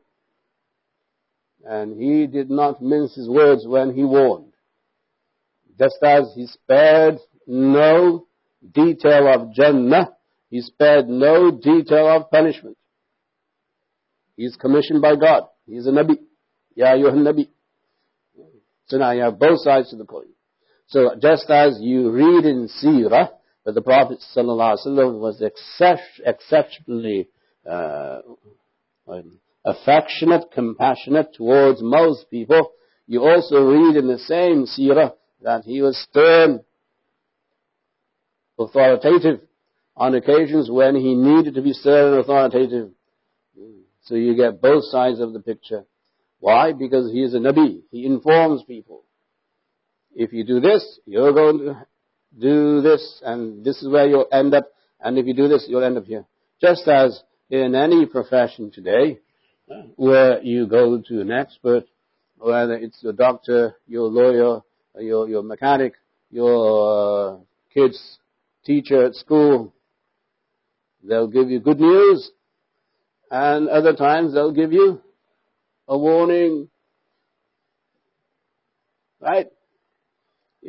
And 1.64 2.00
he 2.00 2.26
did 2.26 2.50
not 2.50 2.82
mince 2.82 3.14
his 3.14 3.28
words 3.28 3.66
when 3.66 3.94
he 3.94 4.04
warned. 4.04 4.52
Just 5.78 5.98
as 6.02 6.32
he 6.34 6.46
spared 6.46 7.18
no 7.46 8.26
detail 8.72 9.32
of 9.32 9.52
Jannah, 9.54 10.10
he 10.50 10.60
spared 10.60 11.08
no 11.08 11.50
detail 11.50 12.08
of 12.08 12.30
punishment. 12.30 12.76
He 14.36 14.44
is 14.44 14.56
commissioned 14.56 15.02
by 15.02 15.16
God. 15.16 15.44
He 15.66 15.76
is 15.76 15.86
a 15.86 15.90
Nabi. 15.90 16.18
Ya 16.74 16.94
Yuhan 16.94 17.22
Nabi. 17.22 17.48
So 18.86 18.98
now 18.98 19.12
you 19.12 19.22
have 19.22 19.38
both 19.38 19.60
sides 19.60 19.90
to 19.90 19.96
the 19.96 20.04
coin. 20.04 20.26
So 20.90 21.14
just 21.22 21.48
as 21.48 21.78
you 21.80 22.10
read 22.10 22.44
in 22.44 22.68
Sirah 22.82 23.30
that 23.64 23.74
the 23.74 23.80
Prophet 23.80 24.18
ﷺ 24.36 25.20
was 25.20 25.40
exceptionally 26.24 27.28
uh, 27.68 28.20
affectionate, 29.64 30.50
compassionate 30.52 31.32
towards 31.34 31.80
most 31.80 32.28
people, 32.28 32.72
you 33.06 33.22
also 33.22 33.64
read 33.64 33.96
in 33.96 34.08
the 34.08 34.18
same 34.18 34.66
Sirah 34.66 35.12
that 35.42 35.62
he 35.64 35.80
was 35.80 35.96
stern, 36.10 36.64
authoritative 38.58 39.42
on 39.96 40.16
occasions 40.16 40.68
when 40.68 40.96
he 40.96 41.14
needed 41.14 41.54
to 41.54 41.62
be 41.62 41.72
stern 41.72 42.14
and 42.14 42.20
authoritative. 42.20 42.90
So 44.02 44.16
you 44.16 44.34
get 44.34 44.60
both 44.60 44.84
sides 44.86 45.20
of 45.20 45.34
the 45.34 45.40
picture. 45.40 45.84
Why? 46.40 46.72
Because 46.72 47.12
he 47.12 47.22
is 47.22 47.34
a 47.34 47.38
Nabi. 47.38 47.82
He 47.92 48.06
informs 48.06 48.64
people. 48.64 49.04
If 50.14 50.32
you 50.32 50.44
do 50.44 50.60
this, 50.60 50.98
you're 51.06 51.32
going 51.32 51.58
to 51.58 51.86
do 52.38 52.80
this, 52.80 53.20
and 53.24 53.64
this 53.64 53.82
is 53.82 53.88
where 53.88 54.06
you'll 54.06 54.28
end 54.32 54.54
up, 54.54 54.68
and 55.00 55.18
if 55.18 55.26
you 55.26 55.34
do 55.34 55.48
this, 55.48 55.66
you'll 55.68 55.84
end 55.84 55.98
up 55.98 56.04
here. 56.04 56.24
Just 56.60 56.86
as 56.88 57.22
in 57.48 57.74
any 57.74 58.06
profession 58.06 58.70
today, 58.70 59.18
where 59.96 60.42
you 60.42 60.66
go 60.66 61.00
to 61.00 61.20
an 61.20 61.30
expert, 61.30 61.84
whether 62.38 62.74
it's 62.74 62.98
your 63.02 63.12
doctor, 63.12 63.76
your 63.86 64.08
lawyer, 64.08 64.62
your, 64.98 65.28
your 65.28 65.42
mechanic, 65.42 65.94
your 66.30 67.34
uh, 67.34 67.36
kid's 67.72 68.18
teacher 68.64 69.04
at 69.04 69.14
school, 69.14 69.72
they'll 71.02 71.28
give 71.28 71.50
you 71.50 71.60
good 71.60 71.80
news, 71.80 72.30
and 73.30 73.68
other 73.68 73.94
times 73.94 74.34
they'll 74.34 74.52
give 74.52 74.72
you 74.72 75.00
a 75.86 75.96
warning. 75.96 76.68
Right? 79.20 79.48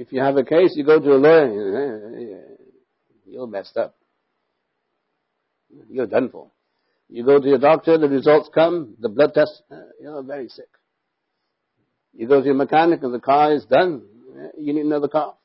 If 0.02 0.12
you 0.12 0.20
have 0.20 0.36
a 0.36 0.44
case, 0.44 0.74
you 0.76 0.84
go 0.84 1.00
to 1.00 1.12
a 1.12 1.14
lawyer. 1.14 2.42
You're 3.28 3.46
messed 3.46 3.78
up. 3.78 3.96
You're 5.92 6.08
done 6.08 6.30
for. 6.30 6.50
You 7.08 7.24
go 7.24 7.40
to 7.40 7.48
your 7.48 7.60
doctor, 7.60 8.00
the 8.00 8.10
results 8.10 8.50
come, 8.52 8.96
the 9.00 9.10
blood 9.10 9.36
test, 9.36 9.62
you're 10.02 10.24
very 10.24 10.50
sick. 10.50 10.70
You 12.14 12.28
go 12.28 12.40
to 12.40 12.46
your 12.48 12.56
mechanic 12.56 13.04
and 13.04 13.14
the 13.14 13.20
car 13.20 13.54
is 13.54 13.64
done, 13.66 14.02
you 14.58 14.74
need 14.74 14.86
another 14.86 15.08
car. 15.08 15.36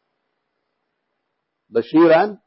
Bashiran, 1.71 2.41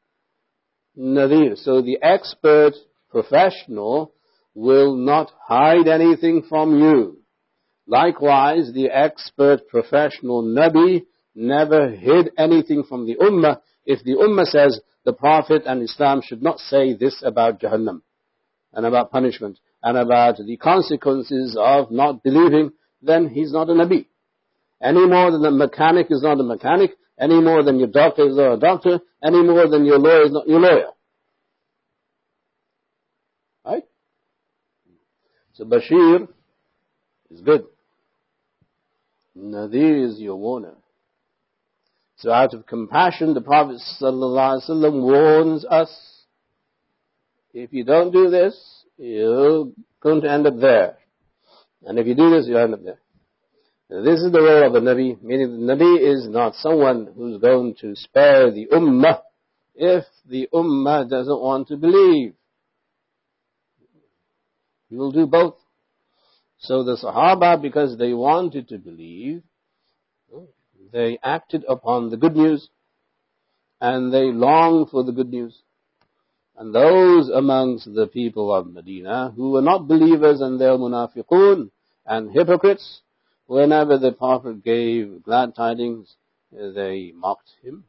Nadir. 0.95 1.57
So 1.57 1.83
the 1.83 1.99
expert 2.01 2.73
professional 3.11 4.15
will 4.55 4.95
not 4.95 5.31
hide 5.47 5.87
anything 5.87 6.41
from 6.49 6.79
you. 6.79 7.19
Likewise, 7.85 8.71
the 8.73 8.89
expert 8.89 9.67
professional 9.67 10.41
Nabi 10.43 11.03
never 11.39 11.89
hid 11.89 12.31
anything 12.37 12.83
from 12.83 13.05
the 13.05 13.15
Ummah. 13.15 13.61
If 13.85 14.03
the 14.03 14.13
Ummah 14.15 14.45
says 14.45 14.79
the 15.05 15.13
Prophet 15.13 15.63
and 15.65 15.81
Islam 15.81 16.21
should 16.21 16.43
not 16.43 16.59
say 16.59 16.93
this 16.93 17.23
about 17.25 17.59
Jahannam 17.59 18.01
and 18.73 18.85
about 18.85 19.11
punishment 19.11 19.59
and 19.81 19.97
about 19.97 20.37
the 20.37 20.57
consequences 20.57 21.57
of 21.59 21.89
not 21.89 22.21
believing, 22.21 22.71
then 23.01 23.29
he's 23.29 23.53
not 23.53 23.69
a 23.69 23.73
Nabi. 23.73 24.05
Any 24.81 25.05
more 25.07 25.31
than 25.31 25.41
the 25.41 25.51
mechanic 25.51 26.07
is 26.09 26.21
not 26.21 26.39
a 26.39 26.43
mechanic, 26.43 26.91
any 27.17 27.41
more 27.41 27.63
than 27.63 27.79
your 27.79 27.87
doctor 27.87 28.27
is 28.27 28.35
not 28.35 28.53
a 28.53 28.59
doctor, 28.59 28.99
any 29.23 29.41
more 29.41 29.67
than 29.67 29.85
your 29.85 29.97
lawyer 29.97 30.23
is 30.23 30.31
not 30.31 30.47
your 30.47 30.59
lawyer. 30.59 30.87
Right? 33.65 33.83
So 35.53 35.65
Bashir 35.65 36.27
is 37.31 37.41
good. 37.41 37.65
Nadir 39.35 40.05
is 40.05 40.19
your 40.19 40.35
warner. 40.35 40.75
So 42.19 42.31
out 42.31 42.53
of 42.53 42.65
compassion, 42.65 43.33
the 43.33 43.39
Prophet 43.41 43.81
ﷺ 44.01 45.01
warns 45.01 45.63
us, 45.63 45.89
if 47.53 47.71
you 47.71 47.85
don't 47.85 48.11
do 48.11 48.29
this, 48.29 48.83
you're 48.97 49.71
going 50.01 50.21
to 50.21 50.29
end 50.29 50.45
up 50.45 50.59
there. 50.59 50.97
And 51.85 51.97
if 51.97 52.05
you 52.05 52.15
do 52.15 52.29
this, 52.29 52.45
you'll 52.45 52.59
end 52.59 52.73
up 52.73 52.83
there. 52.83 52.99
This 53.89 54.19
is 54.19 54.33
the 54.33 54.41
role 54.41 54.67
of 54.67 54.73
the 54.73 54.81
Nabi, 54.81 55.21
meaning 55.23 55.65
the 55.65 55.73
Nabi 55.73 56.13
is 56.13 56.27
not 56.27 56.55
someone 56.55 57.07
who's 57.15 57.41
going 57.41 57.75
to 57.81 57.95
spare 57.95 58.51
the 58.51 58.67
Ummah 58.67 59.21
if 59.73 60.03
the 60.27 60.49
Ummah 60.53 61.09
doesn't 61.09 61.41
want 61.41 61.69
to 61.69 61.77
believe. 61.77 62.33
He 64.89 64.97
will 64.97 65.11
do 65.11 65.25
both. 65.25 65.55
So 66.57 66.83
the 66.83 66.97
Sahaba, 66.97 67.61
because 67.61 67.97
they 67.97 68.13
wanted 68.13 68.67
to 68.67 68.77
believe, 68.77 69.41
they 70.91 71.19
acted 71.23 71.63
upon 71.67 72.09
the 72.09 72.17
good 72.17 72.35
news 72.35 72.69
and 73.81 74.13
they 74.13 74.31
longed 74.31 74.89
for 74.89 75.03
the 75.03 75.11
good 75.11 75.29
news. 75.29 75.61
And 76.57 76.75
those 76.75 77.29
amongst 77.29 77.93
the 77.93 78.07
people 78.07 78.53
of 78.53 78.67
Medina 78.67 79.31
who 79.35 79.51
were 79.51 79.61
not 79.61 79.87
believers 79.87 80.41
and 80.41 80.59
they 80.59 80.65
were 80.65 80.77
munafiqun 80.77 81.69
and 82.05 82.31
hypocrites, 82.31 83.01
whenever 83.45 83.97
the 83.97 84.11
Prophet 84.11 84.63
gave 84.63 85.23
glad 85.23 85.55
tidings, 85.55 86.15
they 86.51 87.13
mocked 87.15 87.49
him. 87.63 87.85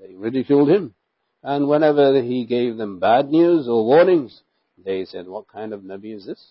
They 0.00 0.14
ridiculed 0.14 0.70
him. 0.70 0.94
And 1.42 1.68
whenever 1.68 2.22
he 2.22 2.46
gave 2.46 2.76
them 2.76 3.00
bad 3.00 3.28
news 3.28 3.68
or 3.68 3.84
warnings, 3.84 4.42
they 4.82 5.04
said, 5.04 5.26
what 5.26 5.48
kind 5.48 5.72
of 5.72 5.80
Nabi 5.80 6.16
is 6.16 6.24
this? 6.24 6.42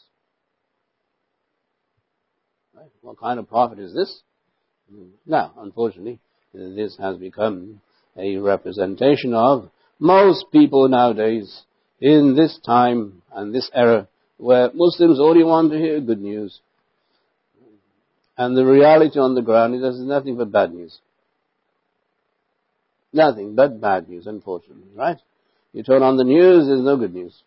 What 3.01 3.19
kind 3.19 3.39
of 3.39 3.47
prophet 3.47 3.79
is 3.79 3.93
this? 3.93 4.21
Now, 5.25 5.53
unfortunately, 5.57 6.19
this 6.53 6.97
has 6.97 7.17
become 7.17 7.81
a 8.17 8.37
representation 8.37 9.33
of 9.33 9.69
most 9.99 10.45
people 10.51 10.87
nowadays 10.89 11.63
in 11.99 12.35
this 12.35 12.59
time 12.65 13.21
and 13.31 13.53
this 13.53 13.69
era 13.73 14.07
where 14.37 14.71
Muslims 14.73 15.19
only 15.19 15.43
want 15.43 15.71
to 15.71 15.77
hear 15.77 16.01
good 16.01 16.19
news. 16.21 16.59
And 18.37 18.57
the 18.57 18.65
reality 18.65 19.19
on 19.19 19.35
the 19.35 19.41
ground 19.41 19.75
is 19.75 19.81
there's 19.81 19.99
nothing 19.99 20.35
but 20.37 20.51
bad 20.51 20.73
news. 20.73 20.99
Nothing 23.13 23.55
but 23.55 23.79
bad 23.79 24.09
news, 24.09 24.25
unfortunately, 24.25 24.89
right? 24.95 25.17
You 25.73 25.83
turn 25.83 26.01
on 26.01 26.17
the 26.17 26.23
news, 26.23 26.65
there's 26.67 26.81
no 26.81 26.97
good 26.97 27.13
news. 27.13 27.43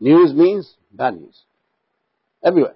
News 0.00 0.32
means 0.32 0.74
bad 0.92 1.14
news. 1.14 1.42
Everywhere. 2.44 2.74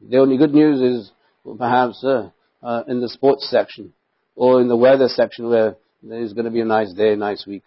The 0.00 0.18
only 0.18 0.36
good 0.36 0.54
news 0.54 0.80
is 0.80 1.12
perhaps 1.56 2.02
uh, 2.04 2.30
uh, 2.62 2.82
in 2.88 3.00
the 3.00 3.08
sports 3.08 3.48
section 3.50 3.92
or 4.36 4.60
in 4.60 4.68
the 4.68 4.76
weather 4.76 5.08
section 5.08 5.48
where 5.48 5.76
there's 6.02 6.32
going 6.32 6.44
to 6.44 6.50
be 6.50 6.60
a 6.60 6.64
nice 6.64 6.92
day, 6.92 7.14
nice 7.14 7.46
week. 7.46 7.62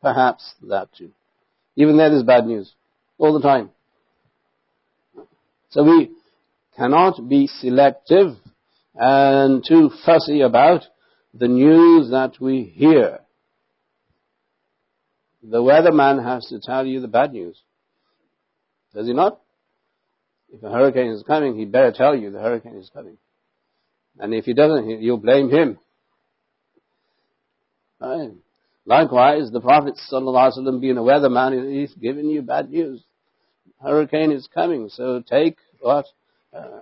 Perhaps 0.00 0.54
that 0.68 0.88
too. 0.96 1.10
Even 1.76 1.96
there 1.96 2.12
is 2.12 2.22
bad 2.22 2.46
news 2.46 2.72
all 3.18 3.32
the 3.32 3.40
time. 3.40 3.70
So 5.70 5.84
we 5.84 6.10
cannot 6.76 7.28
be 7.28 7.46
selective 7.46 8.36
and 8.94 9.64
too 9.66 9.90
fussy 10.04 10.42
about 10.42 10.82
the 11.32 11.48
news 11.48 12.10
that 12.10 12.34
we 12.40 12.64
hear. 12.64 13.20
The 15.42 15.62
weatherman 15.62 16.22
has 16.22 16.46
to 16.46 16.60
tell 16.60 16.86
you 16.86 17.00
the 17.00 17.08
bad 17.08 17.32
news. 17.32 17.58
Does 18.94 19.06
he 19.06 19.14
not? 19.14 19.40
If 20.52 20.62
a 20.62 20.70
hurricane 20.70 21.10
is 21.10 21.22
coming, 21.22 21.56
he 21.56 21.64
better 21.64 21.92
tell 21.92 22.14
you 22.14 22.30
the 22.30 22.40
hurricane 22.40 22.76
is 22.76 22.90
coming. 22.92 23.16
And 24.18 24.34
if 24.34 24.44
he 24.44 24.52
doesn't, 24.52 25.02
you'll 25.02 25.16
blame 25.16 25.50
him. 25.50 25.78
Right. 28.00 28.32
Likewise, 28.84 29.50
the 29.50 29.60
Prophet 29.60 29.94
ﷺ 30.12 30.80
being 30.80 30.98
a 30.98 31.02
weatherman, 31.02 31.72
he's 31.72 31.94
giving 31.94 32.26
you 32.26 32.42
bad 32.42 32.70
news. 32.70 33.02
Hurricane 33.80 34.32
is 34.32 34.48
coming, 34.52 34.88
so 34.90 35.22
take 35.28 35.56
what? 35.80 36.06
Uh, 36.52 36.80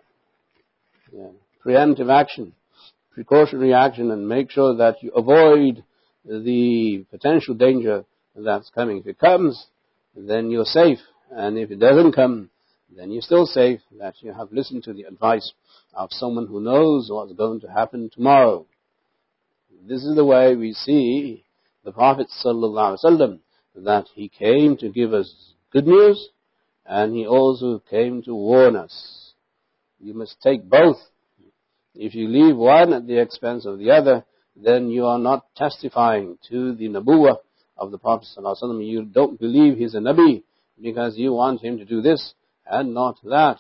yeah, 1.13 1.29
preemptive 1.65 2.11
action, 2.11 2.53
precautionary 3.13 3.75
action, 3.75 4.11
and 4.11 4.29
make 4.29 4.51
sure 4.51 4.77
that 4.77 5.03
you 5.03 5.11
avoid 5.13 5.85
the 6.25 7.05
potential 7.11 7.55
danger 7.55 8.05
that's 8.35 8.71
coming. 8.71 8.99
If 8.99 9.07
it 9.07 9.19
comes, 9.19 9.67
then 10.17 10.51
you're 10.51 10.65
safe. 10.65 10.99
And 11.31 11.59
if 11.59 11.71
it 11.71 11.79
doesn't 11.79 12.13
come, 12.13 12.51
then 12.97 13.11
you're 13.11 13.23
still 13.23 13.47
safe 13.47 13.81
that 13.99 14.15
you 14.21 14.33
have 14.33 14.53
listened 14.53 14.85
to 14.85 14.93
the 14.93 15.05
advice 15.05 15.53
of 15.95 16.09
someone 16.13 16.47
who 16.47 16.61
knows 16.61 17.09
what's 17.11 17.33
going 17.33 17.61
to 17.61 17.69
happen 17.69 18.11
tomorrow. 18.13 18.67
This 19.87 20.05
is 20.05 20.17
the 20.17 20.25
way 20.25 20.57
we 20.57 20.73
see 20.73 21.45
the 21.85 21.93
Prophet 21.93 22.27
ﷺ, 22.45 23.39
that 23.77 24.07
he 24.15 24.29
came 24.29 24.77
to 24.77 24.91
give 24.91 25.15
us 25.15 25.33
good 25.73 25.87
news 25.87 26.31
and 26.85 27.15
he 27.15 27.27
also 27.27 27.81
came 27.89 28.23
to 28.23 28.35
warn 28.35 28.77
us. 28.77 29.33
You 30.01 30.15
must 30.15 30.37
take 30.43 30.69
both. 30.69 30.99
If 31.95 32.15
you 32.15 32.29
leave 32.29 32.57
one 32.57 32.93
at 32.93 33.07
the 33.07 33.21
expense 33.21 33.65
of 33.67 33.79
the 33.79 33.91
other, 33.93 34.25
then 34.57 34.91
you 34.91 35.07
are 35.07 35.19
not 35.19 35.47
testifying 35.57 36.39
to 36.51 36.75
the 36.75 36.89
Nubuwwah 36.89 37.37
of 37.77 37.91
the 37.91 37.99
Prophet 37.99 38.27
ﷺ. 38.37 38.87
You 38.87 39.05
don't 39.05 39.39
believe 39.39 39.79
he's 39.79 39.95
a 39.95 39.99
Nabi 39.99 40.43
because 40.81 41.17
you 41.17 41.33
want 41.33 41.63
him 41.63 41.79
to 41.79 41.85
do 41.85 42.03
this 42.03 42.35
and 42.71 42.95
not 42.95 43.17
that. 43.25 43.59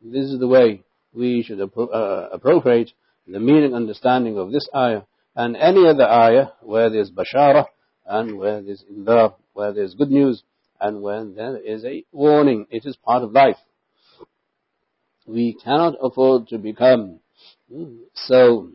This 0.00 0.26
is 0.26 0.38
the 0.38 0.46
way 0.46 0.82
we 1.12 1.42
should 1.42 1.58
appro- 1.58 1.92
uh, 1.92 2.28
appropriate 2.32 2.92
the 3.26 3.40
meaning 3.40 3.74
understanding 3.74 4.38
of 4.38 4.52
this 4.52 4.68
ayah 4.74 5.02
and 5.34 5.56
any 5.56 5.86
other 5.86 6.08
ayah 6.08 6.48
where 6.62 6.90
there's 6.90 7.10
bashara 7.10 7.66
and 8.06 8.38
where 8.38 8.62
there's 8.62 8.84
indar, 8.90 9.34
where 9.52 9.72
there's 9.72 9.94
good 9.94 10.10
news 10.10 10.42
and 10.80 11.02
when 11.02 11.34
there 11.34 11.56
is 11.58 11.84
a 11.84 12.04
warning. 12.12 12.66
It 12.70 12.86
is 12.86 12.96
part 12.96 13.22
of 13.22 13.32
life. 13.32 13.56
We 15.26 15.58
cannot 15.62 15.96
afford 16.00 16.48
to 16.48 16.58
become 16.58 17.20
so 18.14 18.70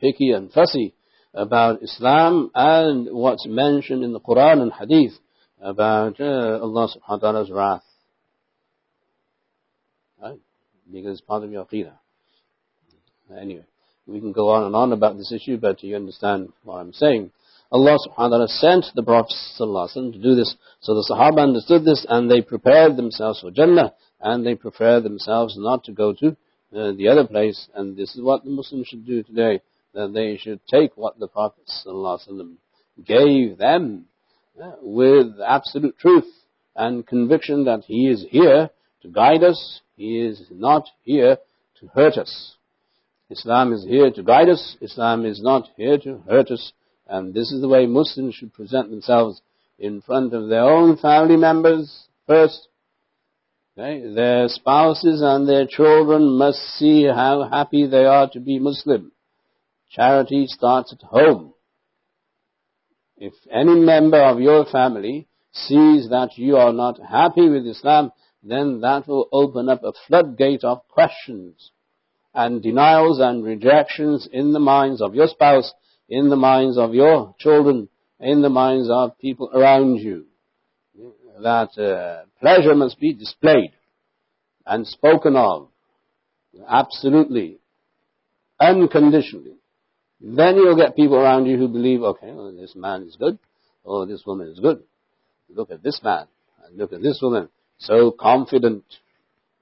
picky 0.00 0.32
and 0.32 0.52
fussy 0.52 0.94
about 1.32 1.82
Islam 1.82 2.50
and 2.54 3.08
what's 3.10 3.46
mentioned 3.46 4.04
in 4.04 4.12
the 4.12 4.20
Quran 4.20 4.60
and 4.60 4.72
Hadith 4.72 5.12
about 5.60 6.20
uh, 6.20 6.58
Allah 6.62 6.88
subhanahu 6.88 7.08
wa 7.08 7.16
ta'ala's 7.18 7.50
wrath. 7.50 7.84
Right? 10.20 10.38
Because 10.90 11.18
it's 11.18 11.20
part 11.20 11.44
of 11.44 11.50
your 11.50 11.64
aqidah. 11.64 11.98
Anyway, 13.38 13.64
we 14.06 14.20
can 14.20 14.32
go 14.32 14.50
on 14.50 14.64
and 14.64 14.74
on 14.74 14.92
about 14.92 15.16
this 15.16 15.32
issue, 15.32 15.58
but 15.58 15.82
you 15.82 15.94
understand 15.96 16.52
what 16.64 16.76
I'm 16.76 16.92
saying. 16.92 17.30
Allah 17.70 17.98
subhanahu 18.06 18.18
wa 18.18 18.28
ta'ala 18.28 18.48
sent 18.48 18.86
the 18.94 19.02
Prophet 19.02 19.34
to 19.58 20.18
do 20.22 20.34
this. 20.34 20.54
So 20.80 20.94
the 20.94 21.06
Sahaba 21.10 21.42
understood 21.42 21.84
this 21.84 22.06
and 22.08 22.30
they 22.30 22.40
prepared 22.40 22.96
themselves 22.96 23.40
for 23.40 23.50
Jannah 23.50 23.92
and 24.20 24.46
they 24.46 24.54
prepared 24.54 25.02
themselves 25.02 25.54
not 25.58 25.84
to 25.84 25.92
go 25.92 26.14
to 26.14 26.28
uh, 26.74 26.92
the 26.92 27.08
other 27.08 27.26
place. 27.26 27.68
And 27.74 27.94
this 27.96 28.14
is 28.16 28.22
what 28.22 28.44
the 28.44 28.50
Muslims 28.50 28.86
should 28.86 29.06
do 29.06 29.22
today. 29.22 29.60
That 29.92 30.14
they 30.14 30.38
should 30.38 30.60
take 30.66 30.96
what 30.96 31.18
the 31.18 31.28
Prophet 31.28 31.64
gave 33.04 33.58
them 33.58 34.06
with 34.82 35.40
absolute 35.46 35.98
truth 35.98 36.26
and 36.74 37.06
conviction 37.06 37.64
that 37.64 37.84
He 37.86 38.08
is 38.08 38.24
here 38.30 38.70
to 39.02 39.08
guide 39.08 39.42
us. 39.42 39.80
He 39.96 40.20
is 40.20 40.42
not 40.50 40.88
here 41.02 41.38
to 41.80 41.86
hurt 41.88 42.16
us. 42.16 42.56
Islam 43.30 43.72
is 43.72 43.84
here 43.84 44.10
to 44.10 44.22
guide 44.22 44.48
us. 44.48 44.76
Islam 44.80 45.26
is 45.26 45.42
not 45.42 45.68
here 45.76 45.98
to 45.98 46.18
hurt 46.28 46.50
us. 46.50 46.72
And 47.06 47.34
this 47.34 47.52
is 47.52 47.60
the 47.60 47.68
way 47.68 47.86
Muslims 47.86 48.34
should 48.34 48.52
present 48.54 48.90
themselves 48.90 49.40
in 49.78 50.00
front 50.00 50.34
of 50.34 50.48
their 50.48 50.64
own 50.64 50.96
family 50.96 51.36
members 51.36 52.08
first. 52.26 52.68
Okay? 53.76 54.12
Their 54.12 54.48
spouses 54.48 55.20
and 55.22 55.48
their 55.48 55.66
children 55.66 56.36
must 56.36 56.58
see 56.58 57.04
how 57.06 57.48
happy 57.48 57.86
they 57.86 58.04
are 58.04 58.28
to 58.30 58.40
be 58.40 58.58
Muslim. 58.58 59.12
Charity 59.90 60.46
starts 60.46 60.92
at 60.92 61.02
home. 61.02 61.54
If 63.20 63.34
any 63.50 63.74
member 63.74 64.22
of 64.22 64.40
your 64.40 64.64
family 64.66 65.26
sees 65.52 66.08
that 66.10 66.36
you 66.36 66.56
are 66.56 66.72
not 66.72 67.00
happy 67.00 67.48
with 67.48 67.66
Islam, 67.66 68.12
then 68.42 68.80
that 68.82 69.08
will 69.08 69.28
open 69.32 69.68
up 69.68 69.82
a 69.82 69.92
floodgate 70.06 70.62
of 70.62 70.86
questions 70.88 71.72
and 72.32 72.62
denials 72.62 73.18
and 73.18 73.44
rejections 73.44 74.28
in 74.32 74.52
the 74.52 74.60
minds 74.60 75.02
of 75.02 75.14
your 75.14 75.26
spouse, 75.26 75.72
in 76.08 76.28
the 76.30 76.36
minds 76.36 76.78
of 76.78 76.94
your 76.94 77.34
children, 77.38 77.88
in 78.20 78.42
the 78.42 78.48
minds 78.48 78.88
of 78.90 79.18
people 79.18 79.50
around 79.52 79.96
you. 79.96 80.26
That 81.42 81.76
uh, 81.78 82.26
pleasure 82.40 82.74
must 82.74 83.00
be 83.00 83.12
displayed 83.12 83.72
and 84.66 84.86
spoken 84.86 85.34
of 85.34 85.68
absolutely, 86.68 87.58
unconditionally. 88.60 89.57
Then 90.20 90.56
you'll 90.56 90.76
get 90.76 90.96
people 90.96 91.16
around 91.16 91.46
you 91.46 91.56
who 91.56 91.68
believe, 91.68 92.02
okay, 92.02 92.32
well, 92.32 92.52
this 92.52 92.74
man 92.74 93.02
is 93.02 93.16
good, 93.16 93.38
or 93.84 94.06
this 94.06 94.24
woman 94.26 94.48
is 94.48 94.58
good. 94.58 94.82
Look 95.48 95.70
at 95.70 95.82
this 95.82 96.00
man, 96.02 96.26
and 96.64 96.76
look 96.76 96.92
at 96.92 97.02
this 97.02 97.20
woman. 97.22 97.48
So 97.78 98.10
confident, 98.10 98.84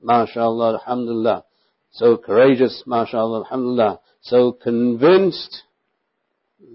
mashallah, 0.03 0.75
alhamdulillah. 0.75 1.45
So 1.93 2.17
courageous, 2.17 2.83
mashallah, 2.87 3.41
alhamdulillah. 3.41 4.01
So 4.23 4.53
convinced 4.53 5.63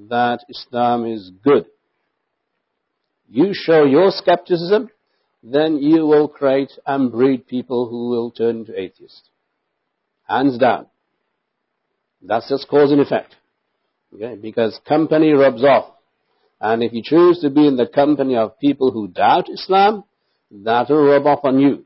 that 0.10 0.46
Islam 0.48 1.06
is 1.06 1.32
good. 1.44 1.66
You 3.28 3.52
show 3.54 3.86
your 3.86 4.12
skepticism, 4.12 4.90
then 5.42 5.78
you 5.78 6.06
will 6.06 6.28
create 6.28 6.72
and 6.86 7.12
breed 7.12 7.48
people 7.48 7.90
who 7.90 8.10
will 8.10 8.30
turn 8.32 8.60
into 8.60 8.80
atheists. 8.80 9.24
Hands 10.28 10.58
down. 10.58 10.88
That's 12.22 12.48
just 12.48 12.68
cause 12.68 12.92
and 12.92 13.02
effect. 13.02 13.36
Okay? 14.14 14.36
Because 14.36 14.80
company 14.88 15.32
rubs 15.32 15.64
off. 15.64 15.93
And 16.59 16.84
if 16.84 16.93
you 16.93 17.01
choose 17.03 17.39
to 17.39 17.49
be 17.49 17.68
in 17.68 17.76
the 17.76 17.88
company 17.88 18.36
of 18.36 18.59
people 18.59 18.91
who 18.91 19.07
doubt 19.07 19.49
Islam, 19.49 20.03
that 20.51 20.89
will 20.89 21.05
rub 21.05 21.26
off 21.26 21.39
on 21.43 21.59
you. 21.59 21.86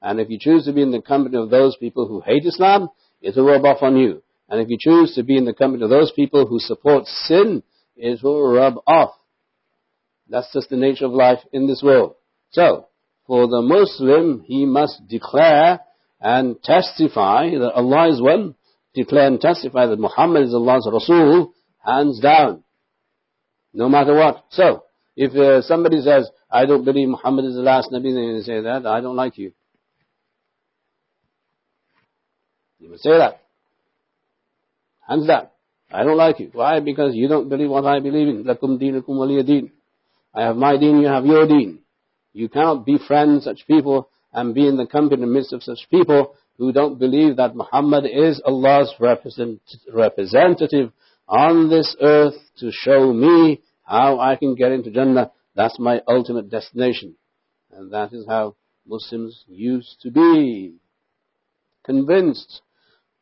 And 0.00 0.20
if 0.20 0.30
you 0.30 0.38
choose 0.38 0.64
to 0.66 0.72
be 0.72 0.82
in 0.82 0.90
the 0.90 1.00
company 1.00 1.38
of 1.38 1.50
those 1.50 1.76
people 1.76 2.06
who 2.06 2.20
hate 2.20 2.44
Islam, 2.44 2.88
it 3.20 3.36
will 3.36 3.46
rub 3.46 3.64
off 3.64 3.82
on 3.82 3.96
you. 3.96 4.22
And 4.48 4.60
if 4.60 4.68
you 4.68 4.76
choose 4.78 5.14
to 5.14 5.22
be 5.22 5.36
in 5.36 5.44
the 5.44 5.54
company 5.54 5.82
of 5.82 5.90
those 5.90 6.12
people 6.12 6.46
who 6.46 6.58
support 6.58 7.06
sin, 7.06 7.62
it 7.96 8.22
will 8.22 8.52
rub 8.52 8.74
off. 8.86 9.14
That's 10.28 10.52
just 10.52 10.70
the 10.70 10.76
nature 10.76 11.06
of 11.06 11.12
life 11.12 11.38
in 11.52 11.66
this 11.66 11.82
world. 11.82 12.16
So, 12.50 12.86
for 13.26 13.46
the 13.48 13.62
Muslim, 13.62 14.42
he 14.44 14.66
must 14.66 15.06
declare 15.08 15.80
and 16.20 16.62
testify 16.62 17.50
that 17.50 17.72
Allah 17.74 18.10
is 18.10 18.20
one, 18.20 18.54
declare 18.94 19.26
and 19.26 19.40
testify 19.40 19.86
that 19.86 19.98
Muhammad 19.98 20.44
is 20.44 20.54
Allah's 20.54 20.88
Rasul, 20.90 21.52
hands 21.84 22.20
down. 22.20 22.64
No 23.72 23.88
matter 23.88 24.14
what. 24.14 24.44
So, 24.50 24.84
if 25.16 25.34
uh, 25.34 25.62
somebody 25.62 26.00
says, 26.02 26.30
I 26.50 26.66
don't 26.66 26.84
believe 26.84 27.08
Muhammad 27.08 27.46
is 27.46 27.54
the 27.54 27.62
last 27.62 27.90
Nabi, 27.90 28.14
then 28.14 28.36
you 28.36 28.42
say 28.42 28.60
that, 28.60 28.86
I 28.86 29.00
don't 29.00 29.16
like 29.16 29.38
you. 29.38 29.52
You 32.78 32.90
would 32.90 33.00
say 33.00 33.16
that. 33.16 33.40
Hands 35.06 35.26
down. 35.26 35.48
I 35.90 36.04
don't 36.04 36.16
like 36.16 36.40
you. 36.40 36.50
Why? 36.52 36.80
Because 36.80 37.14
you 37.14 37.28
don't 37.28 37.48
believe 37.48 37.70
what 37.70 37.84
I 37.84 38.00
believe 38.00 38.28
in. 38.28 38.44
Lakum 38.44 38.80
deenukum 38.80 39.10
waliya 39.10 39.46
deen. 39.46 39.70
I 40.34 40.42
have 40.42 40.56
my 40.56 40.78
deen, 40.78 41.00
you 41.00 41.08
have 41.08 41.26
your 41.26 41.46
deen. 41.46 41.80
You 42.32 42.48
cannot 42.48 42.86
befriend 42.86 43.42
such 43.42 43.66
people 43.66 44.08
and 44.32 44.54
be 44.54 44.66
in 44.66 44.78
the 44.78 44.86
company 44.86 45.22
in 45.22 45.28
the 45.28 45.32
midst 45.32 45.52
of 45.52 45.62
such 45.62 45.80
people 45.90 46.34
who 46.56 46.72
don't 46.72 46.98
believe 46.98 47.36
that 47.36 47.54
Muhammad 47.54 48.04
is 48.06 48.40
Allah's 48.44 48.94
represent, 48.98 49.60
representative 49.92 50.92
on 51.28 51.68
this 51.68 51.96
earth 52.00 52.34
to 52.58 52.70
show 52.72 53.12
me 53.12 53.60
how 53.84 54.20
I 54.20 54.36
can 54.36 54.54
get 54.54 54.72
into 54.72 54.90
Jannah. 54.90 55.32
That's 55.54 55.78
my 55.78 56.00
ultimate 56.08 56.50
destination. 56.50 57.16
And 57.70 57.92
that 57.92 58.12
is 58.12 58.26
how 58.26 58.56
Muslims 58.86 59.44
used 59.48 60.00
to 60.02 60.10
be. 60.10 60.74
Convinced. 61.84 62.62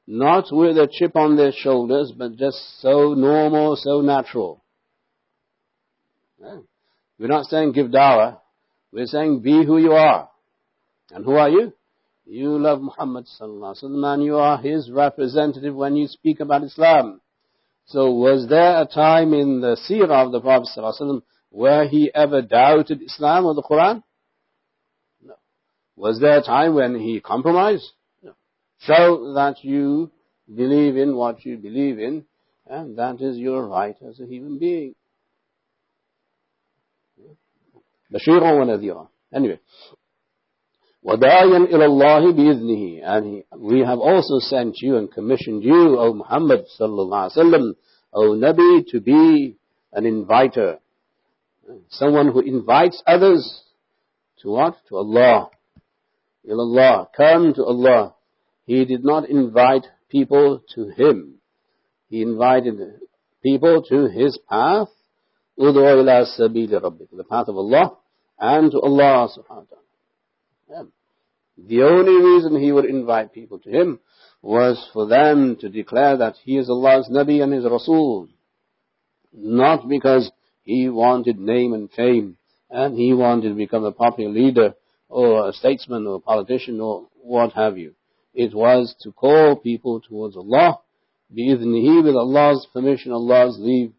Not 0.07 0.47
with 0.51 0.77
a 0.77 0.89
chip 0.91 1.17
on 1.17 1.37
their 1.37 1.53
shoulders, 1.53 2.13
but 2.17 2.37
just 2.37 2.59
so 2.81 3.15
normal, 3.15 3.77
so 3.77 4.01
natural. 4.01 4.63
We're 7.19 7.29
not 7.29 7.47
saying 7.47 7.73
give 7.73 7.89
dawah. 7.89 8.39
We're 8.93 9.07
saying 9.07 9.41
be 9.41 9.65
who 9.65 9.79
you 9.79 9.93
are. 9.93 10.29
And 11.13 11.25
who 11.25 11.33
are 11.33 11.49
you? 11.49 11.73
You 12.27 12.59
love 12.59 12.81
Muhammad 12.81 13.27
sallallahu 13.27 13.75
alaihi 13.75 13.85
wasallam 13.85 14.25
you 14.25 14.37
are 14.37 14.59
his 14.59 14.91
representative 14.91 15.75
when 15.75 15.97
you 15.97 16.07
speak 16.07 16.41
about 16.41 16.63
Islam. 16.63 17.20
So 17.90 18.12
was 18.12 18.48
there 18.50 18.82
a 18.82 18.86
time 18.86 19.34
in 19.34 19.62
the 19.62 19.78
seerah 19.88 20.26
of 20.26 20.32
the 20.32 20.42
Prophet 20.42 20.70
ﷺ 20.76 21.22
where 21.50 21.88
he 21.88 22.12
ever 22.14 22.42
doubted 22.42 23.02
Islam 23.02 23.46
or 23.46 23.54
the 23.54 23.62
Quran? 23.62 24.04
No. 25.24 25.36
Was 25.96 26.20
there 26.20 26.40
a 26.40 26.42
time 26.42 26.74
when 26.74 26.96
he 26.96 27.22
compromised? 27.22 27.92
No. 28.24 28.34
Show 28.80 29.34
that 29.36 29.64
you 29.64 30.12
believe 30.54 30.98
in 30.98 31.16
what 31.16 31.46
you 31.46 31.58
believe 31.58 32.00
in, 32.00 32.26
and 32.68 32.98
that 32.98 33.22
is 33.22 33.38
your 33.38 33.68
right 33.68 33.96
as 34.08 34.20
a 34.20 34.26
human 34.26 34.58
being. 34.58 34.96
بشيرا 38.12 38.52
ونذيرا. 38.52 39.08
Anyway. 39.34 39.60
وَدَاعِيًا 41.06 41.70
إِلَى 41.70 41.86
اللَّهِ 41.86 42.34
بِإِذْنِهِ 42.34 43.02
And 43.04 43.26
he, 43.28 43.44
we 43.56 43.80
have 43.82 44.00
also 44.00 44.40
sent 44.40 44.82
you 44.82 44.98
and 44.98 45.12
commissioned 45.12 45.64
you, 45.64 46.00
O 46.00 46.14
Muhammad 46.14 46.66
sallallahu 46.80 47.30
alaihi 47.30 47.38
wasallam, 47.38 47.74
O 48.12 48.22
Nabi, 48.34 48.88
to 48.88 49.00
be 49.00 49.56
an 49.94 50.06
inviter. 50.08 50.80
Someone 51.90 52.32
who 52.32 52.40
invites 52.40 53.04
others 53.06 53.64
to 54.40 54.50
what? 54.50 54.78
To 54.90 54.98
Allah. 54.98 55.52
إِلَى 56.48 56.58
Allah. 56.58 57.10
Come 57.16 57.54
to 57.54 57.64
Allah. 57.64 58.16
He 58.66 58.84
did 58.86 59.06
not 59.06 59.30
invite 59.30 59.86
people 60.10 60.64
to 60.74 60.90
Him. 60.90 61.36
He 62.10 62.24
invited 62.24 62.80
people 63.44 63.84
to 63.90 64.08
His 64.08 64.40
path. 64.50 64.88
أُدْعُوا 65.60 66.02
إِلَى 66.04 66.26
سَبِيلِ 66.40 66.82
رَبِّكَ 66.82 67.16
The 67.16 67.24
path 67.24 67.48
of 67.48 67.58
Allah 67.58 67.98
and 68.40 68.72
to 68.72 68.80
Allah 68.80 69.30
subhanahu 69.30 69.50
wa 69.50 69.64
ta'ala. 69.70 69.82
The 71.59 71.83
only 71.83 72.17
reason 72.23 72.61
he 72.61 72.73
would 72.73 72.85
invite 72.85 73.33
people 73.33 73.59
to 73.61 73.71
him 73.71 74.01
was 74.43 74.89
for 74.93 75.07
them 75.07 75.57
to 75.61 75.69
declare 75.69 76.17
that 76.17 76.37
he 76.45 76.57
is 76.57 76.71
Allah's 76.71 77.09
Nabi 77.11 77.43
and 77.43 77.53
his 77.53 77.65
Rasul. 77.65 78.29
Not 79.33 79.89
because 79.89 80.31
he 80.63 80.89
wanted 80.89 81.39
name 81.39 81.75
and 81.75 81.91
fame 81.91 82.39
and 82.71 82.97
he 82.97 83.13
wanted 83.13 83.51
to 83.51 83.55
become 83.55 83.85
a 83.85 83.93
popular 83.93 84.31
leader 84.31 84.75
or 85.09 85.49
a 85.49 85.53
statesman 85.53 86.07
or 86.07 86.17
a 86.17 86.21
politician 86.21 86.81
or 86.81 87.09
what 87.23 87.53
have 87.53 87.77
you. 87.77 87.95
It 88.33 88.55
was 88.55 88.95
to 89.03 89.13
call 89.13 89.57
people 89.57 90.01
towards 90.01 90.37
Allah, 90.37 90.81
bi'idhnihi, 91.37 92.05
with 92.05 92.15
Allah's 92.15 92.67
permission, 92.73 93.13
Allah's 93.13 93.59
leave. 93.59 93.93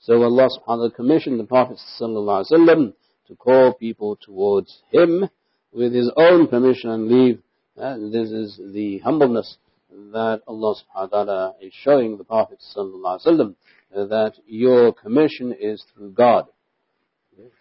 So 0.00 0.22
Allah 0.22 0.48
subhanahu 0.48 0.66
wa 0.66 0.76
ta'ala 0.76 0.90
commissioned 0.92 1.38
the 1.38 1.44
Prophet 1.44 1.78
to 1.98 3.36
call 3.36 3.74
people 3.74 4.16
towards 4.16 4.80
him 4.90 5.28
with 5.76 5.92
his 5.92 6.10
own 6.16 6.48
permission 6.48 6.90
and 6.90 7.08
leave. 7.08 7.42
Uh, 7.78 7.98
this 7.98 8.30
is 8.30 8.58
the 8.72 8.98
humbleness 9.04 9.58
that 9.90 10.40
Allah 10.48 10.74
subhanahu 10.74 11.12
wa 11.12 11.24
ta'ala 11.24 11.54
is 11.60 11.72
showing 11.82 12.16
the 12.16 12.24
Prophet 12.24 12.58
sallallahu 12.74 13.54
uh, 13.94 14.04
that 14.06 14.32
your 14.46 14.94
commission 14.94 15.52
is 15.52 15.84
through 15.94 16.12
God, 16.12 16.46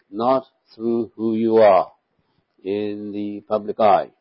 not 0.10 0.46
through 0.74 1.12
who 1.18 1.36
you 1.36 1.58
are 1.58 1.92
in 2.64 3.12
the 3.12 3.42
public 3.42 3.82
eye. 3.82 4.12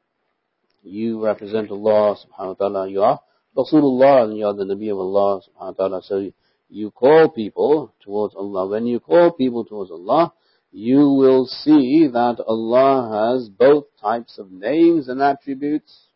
You 0.83 1.25
represent 1.25 1.71
Allah 1.71 2.17
subhanahu 2.17 2.49
wa 2.49 2.55
ta'ala, 2.55 2.89
you 2.91 3.03
are 3.03 3.21
Rasulullah 3.57 4.25
and 4.25 4.37
you 4.37 4.47
are 4.47 4.55
the 4.55 4.65
Nabi 4.65 4.91
of 4.91 4.99
Allah 4.99 5.41
subhanahu 5.41 5.79
wa 5.79 5.87
ta'ala. 5.89 6.03
So 6.03 6.33
you 6.69 6.91
call 6.91 7.29
people 7.29 7.95
towards 8.03 8.35
Allah. 8.35 8.67
When 8.67 8.87
you 8.87 8.99
call 8.99 9.31
people 9.31 9.65
towards 9.65 9.93
Allah, 9.93 10.33
you 10.75 11.09
will 11.11 11.47
see 11.47 12.09
that 12.13 12.43
Allah 12.45 13.37
has 13.37 13.49
both 13.49 13.85
types 14.01 14.39
of 14.41 14.51
names 14.51 15.09
and 15.09 15.23
attributes. 15.23 16.09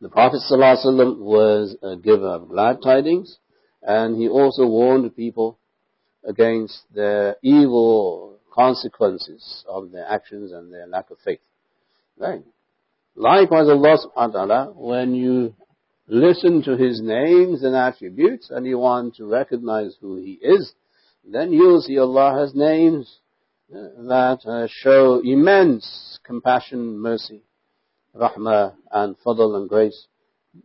The 0.00 0.08
Prophet 0.08 0.40
ﷺ 0.50 1.18
was 1.18 1.76
a 1.82 1.96
giver 1.96 2.28
of 2.28 2.48
glad 2.48 2.78
tidings, 2.82 3.36
and 3.82 4.16
he 4.16 4.28
also 4.28 4.66
warned 4.66 5.14
people 5.14 5.58
against 6.24 6.78
the 6.94 7.36
evil 7.42 8.38
consequences 8.50 9.62
of 9.68 9.92
their 9.92 10.06
actions 10.10 10.52
and 10.52 10.72
their 10.72 10.86
lack 10.86 11.10
of 11.10 11.18
faith. 11.22 11.40
Right? 12.16 12.44
Likewise, 13.14 13.68
Allah 13.68 13.98
subhanahu 13.98 14.16
wa 14.16 14.26
ta'ala, 14.28 14.72
when 14.74 15.14
you 15.14 15.54
listen 16.08 16.62
to 16.62 16.78
His 16.78 17.02
names 17.02 17.62
and 17.62 17.76
attributes 17.76 18.48
and 18.48 18.66
you 18.66 18.78
want 18.78 19.16
to 19.16 19.26
recognize 19.26 19.94
who 20.00 20.16
He 20.16 20.38
is, 20.40 20.72
then 21.28 21.52
you'll 21.52 21.80
see 21.80 21.98
Allah 21.98 22.38
has 22.38 22.54
names 22.54 23.18
that 23.68 24.40
uh, 24.46 24.68
show 24.70 25.20
immense 25.24 26.18
compassion, 26.24 26.98
mercy, 26.98 27.42
rahmah, 28.14 28.74
and 28.92 29.16
fadl 29.24 29.56
and 29.56 29.68
grace. 29.68 30.06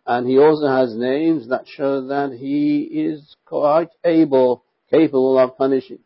And 0.05 0.27
He 0.27 0.37
also 0.37 0.67
has 0.67 0.95
names 0.95 1.49
that 1.49 1.65
show 1.67 2.07
that 2.07 2.33
He 2.33 2.81
is 2.81 3.35
quite 3.45 3.89
able, 4.05 4.63
capable 4.89 5.37
of 5.39 5.57
punishing. 5.57 5.99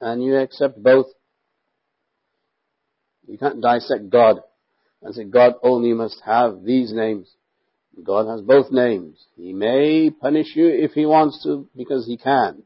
And 0.00 0.22
you 0.22 0.36
accept 0.36 0.82
both. 0.82 1.06
You 3.26 3.36
can't 3.36 3.60
dissect 3.60 4.08
God 4.08 4.40
and 5.02 5.14
say 5.14 5.24
God 5.24 5.54
only 5.62 5.92
must 5.92 6.20
have 6.24 6.64
these 6.64 6.92
names. 6.92 7.28
God 8.02 8.26
has 8.28 8.40
both 8.40 8.70
names. 8.70 9.18
He 9.36 9.52
may 9.52 10.10
punish 10.10 10.54
you 10.54 10.68
if 10.68 10.92
He 10.92 11.04
wants 11.04 11.42
to 11.42 11.68
because 11.76 12.06
He 12.06 12.16
can. 12.16 12.62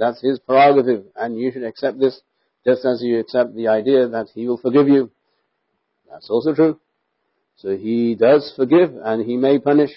That's 0.00 0.22
His 0.22 0.38
prerogative 0.38 1.04
and 1.14 1.38
you 1.38 1.52
should 1.52 1.62
accept 1.62 2.00
this 2.00 2.22
just 2.64 2.86
as 2.86 3.02
you 3.02 3.20
accept 3.20 3.54
the 3.54 3.68
idea 3.68 4.08
that 4.08 4.28
He 4.34 4.48
will 4.48 4.56
forgive 4.56 4.88
you. 4.88 5.10
That's 6.10 6.30
also 6.30 6.54
true. 6.54 6.80
So 7.56 7.76
He 7.76 8.14
does 8.14 8.50
forgive 8.56 8.94
and 9.04 9.22
He 9.26 9.36
may 9.36 9.58
punish. 9.58 9.90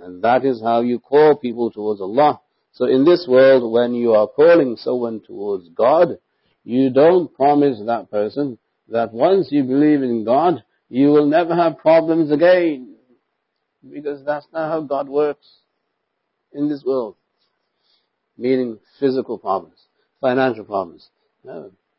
And 0.00 0.24
that 0.24 0.44
is 0.44 0.60
how 0.60 0.80
you 0.80 0.98
call 0.98 1.36
people 1.36 1.70
towards 1.70 2.00
Allah. 2.00 2.40
So 2.72 2.86
in 2.86 3.04
this 3.04 3.26
world, 3.28 3.72
when 3.72 3.94
you 3.94 4.14
are 4.14 4.26
calling 4.26 4.76
someone 4.76 5.20
towards 5.24 5.68
God, 5.68 6.18
you 6.64 6.90
don't 6.90 7.32
promise 7.32 7.80
that 7.86 8.10
person 8.10 8.58
that 8.88 9.12
once 9.12 9.48
you 9.52 9.62
believe 9.62 10.02
in 10.02 10.24
God, 10.24 10.64
you 10.88 11.08
will 11.08 11.26
never 11.26 11.54
have 11.54 11.78
problems 11.78 12.32
again. 12.32 12.96
Because 13.88 14.24
that's 14.24 14.46
not 14.52 14.70
how 14.70 14.80
God 14.80 15.08
works 15.08 15.46
in 16.52 16.68
this 16.68 16.82
world. 16.84 17.14
Meaning 18.40 18.78
physical 18.98 19.36
problems, 19.36 19.76
financial 20.22 20.64
problems, 20.64 21.10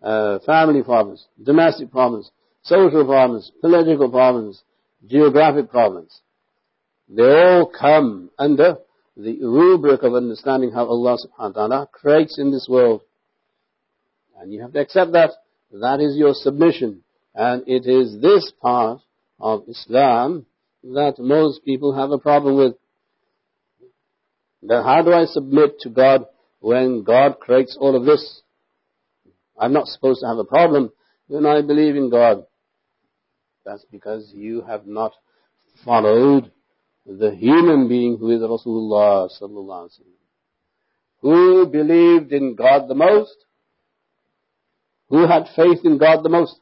uh, 0.02 0.40
family 0.40 0.82
problems, 0.82 1.28
domestic 1.42 1.92
problems, 1.92 2.32
social 2.64 3.06
problems, 3.06 3.52
political 3.62 4.10
problems, 4.10 4.64
geographic 5.08 5.70
problems. 5.70 6.22
They 7.08 7.24
all 7.24 7.68
come 7.68 8.32
under 8.40 8.78
the 9.16 9.38
rubric 9.44 10.02
of 10.02 10.16
understanding 10.16 10.72
how 10.72 10.86
Allah 10.86 11.18
subhanahu 11.18 11.56
wa 11.56 11.68
ta'ala 11.68 11.90
creates 11.92 12.40
in 12.40 12.50
this 12.50 12.68
world. 12.68 13.02
And 14.40 14.52
you 14.52 14.62
have 14.62 14.74
to 14.74 14.80
accept 14.80 15.12
that. 15.12 15.32
That 15.72 16.00
is 16.00 16.18
your 16.18 16.34
submission. 16.34 17.04
And 17.36 17.64
it 17.68 17.86
is 17.86 18.20
this 18.20 18.52
part 18.62 19.02
of 19.40 19.64
Islam 19.68 20.48
that 20.84 21.16
most 21.20 21.64
people 21.64 21.94
have 21.94 22.10
a 22.10 22.18
problem 22.18 22.56
with. 22.58 22.76
Then 24.62 24.84
how 24.84 25.02
do 25.02 25.12
I 25.12 25.26
submit 25.26 25.80
to 25.82 25.90
God 25.90 26.26
when 26.60 27.04
God 27.04 27.40
creates 27.40 27.78
all 27.80 27.96
of 27.96 28.06
this? 28.06 28.42
I'm 29.60 29.74
not 29.74 29.88
supposed 29.88 30.22
to 30.22 30.28
have 30.28 30.38
a 30.38 30.44
problem 30.44 30.92
when 31.28 31.46
I 31.46 31.62
believe 31.62 31.96
in 31.96 32.10
God. 32.10 32.46
That's 33.66 33.86
because 33.92 34.32
you 34.34 34.62
have 34.62 34.88
not 34.88 35.14
followed 35.86 36.52
the 37.06 37.32
human 37.32 37.88
being 37.88 38.18
who 38.18 38.32
is 38.32 38.42
Rasulullah 38.42 39.30
sallallahu 39.42 39.90
alaihi 39.90 40.00
wasallam. 40.00 40.22
Who 41.22 41.68
believed 41.68 42.32
in 42.32 42.56
God 42.56 42.88
the 42.88 42.96
most? 42.96 43.36
Who 45.10 45.28
had 45.28 45.46
faith 45.56 45.80
in 45.84 45.98
God 45.98 46.24
the 46.24 46.30
most? 46.30 46.56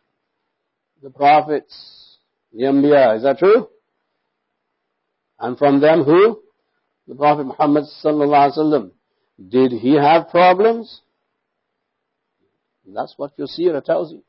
The 1.02 1.10
prophets, 1.10 2.18
the 2.54 2.64
Anbiya. 2.64 3.18
Is 3.18 3.24
that 3.24 3.40
true? 3.40 3.70
And 5.40 5.58
from 5.58 5.80
them 5.80 6.04
who? 6.04 6.42
The 7.10 7.16
Prophet 7.16 7.46
Muhammad 7.46 7.86
sallallahu 8.06 8.52
alaihi 8.52 8.58
wasallam. 8.58 8.92
Did 9.50 9.72
he 9.72 9.96
have 9.96 10.30
problems? 10.30 11.02
That's 12.86 13.16
what 13.18 13.32
your 13.36 13.48
seerah 13.48 13.84
tells 13.84 14.12
you. 14.12 14.22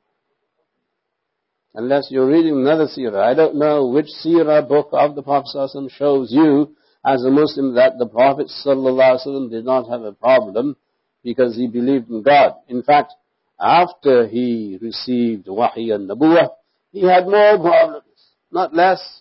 Unless 1.74 2.08
you're 2.10 2.26
reading 2.26 2.56
another 2.56 2.86
seerah. 2.86 3.20
I 3.22 3.34
don't 3.34 3.56
know 3.56 3.88
which 3.88 4.06
seerah 4.24 4.66
book 4.66 4.88
of 4.92 5.14
the 5.14 5.22
Prophet 5.22 5.50
ﷺ 5.54 5.90
shows 5.90 6.32
you 6.32 6.74
as 7.04 7.22
a 7.22 7.30
Muslim 7.30 7.74
that 7.74 7.98
the 7.98 8.06
Prophet 8.06 8.50
ﷺ 8.64 9.50
did 9.50 9.66
not 9.66 9.86
have 9.90 10.02
a 10.02 10.12
problem 10.12 10.76
because 11.22 11.54
he 11.56 11.66
believed 11.68 12.08
in 12.08 12.22
God. 12.22 12.54
In 12.66 12.82
fact, 12.82 13.12
after 13.60 14.26
he 14.26 14.78
received 14.80 15.48
wahi 15.48 15.90
and 15.90 16.08
nubuwwah, 16.08 16.48
he 16.92 17.02
had 17.02 17.26
more 17.26 17.58
problems, 17.58 18.04
not 18.50 18.74
less. 18.74 19.20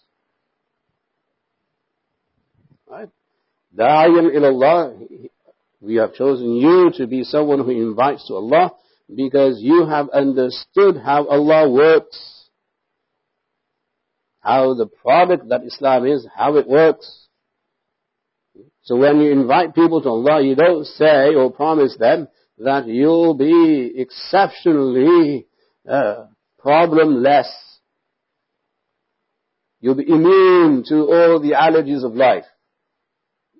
Right? 2.89 3.09
Da'iyan 3.75 4.35
ilallah, 4.35 5.29
we 5.81 5.95
have 5.95 6.13
chosen 6.13 6.55
you 6.55 6.91
to 6.95 7.07
be 7.07 7.23
someone 7.23 7.59
who 7.59 7.71
invites 7.71 8.27
to 8.27 8.35
Allah 8.35 8.71
because 9.13 9.61
you 9.61 9.85
have 9.85 10.09
understood 10.09 10.97
how 10.97 11.27
Allah 11.27 11.69
works, 11.69 12.49
how 14.41 14.73
the 14.73 14.87
product 14.87 15.49
that 15.49 15.63
Islam 15.63 16.05
is, 16.05 16.27
how 16.35 16.57
it 16.57 16.67
works. 16.67 17.27
So 18.83 18.95
when 18.95 19.19
you 19.21 19.31
invite 19.31 19.75
people 19.75 20.01
to 20.01 20.09
Allah, 20.09 20.41
you 20.43 20.55
don't 20.55 20.85
say 20.85 21.35
or 21.35 21.51
promise 21.51 21.95
them 21.97 22.27
that 22.57 22.87
you'll 22.87 23.35
be 23.35 23.93
exceptionally 23.95 25.47
uh, 25.87 26.25
problemless. 26.63 27.49
You'll 29.79 29.95
be 29.95 30.09
immune 30.09 30.83
to 30.89 30.95
all 30.95 31.39
the 31.39 31.53
allergies 31.53 32.03
of 32.03 32.15
life. 32.15 32.45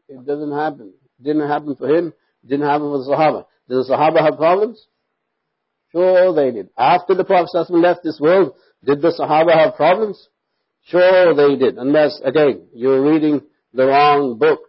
It 0.09 0.25
doesn't 0.25 0.51
happen. 0.51 0.93
It 1.19 1.23
didn't 1.23 1.47
happen 1.47 1.75
for 1.75 1.87
him. 1.87 2.07
It 2.43 2.49
didn't 2.49 2.67
happen 2.67 2.89
for 2.89 2.97
the 2.97 3.11
Sahaba. 3.11 3.45
Did 3.67 3.77
the 3.77 3.89
Sahaba 3.89 4.25
have 4.25 4.37
problems? 4.37 4.87
Sure 5.91 6.33
they 6.33 6.51
did. 6.51 6.69
After 6.77 7.13
the 7.13 7.23
Prophet 7.23 7.69
left 7.69 8.03
this 8.03 8.19
world, 8.19 8.53
did 8.83 9.01
the 9.01 9.13
Sahaba 9.19 9.53
have 9.53 9.75
problems? 9.75 10.27
Sure 10.85 11.35
they 11.35 11.55
did. 11.55 11.77
Unless, 11.77 12.21
again, 12.23 12.67
you're 12.73 13.01
reading 13.01 13.41
the 13.73 13.85
wrong 13.85 14.37
book. 14.39 14.59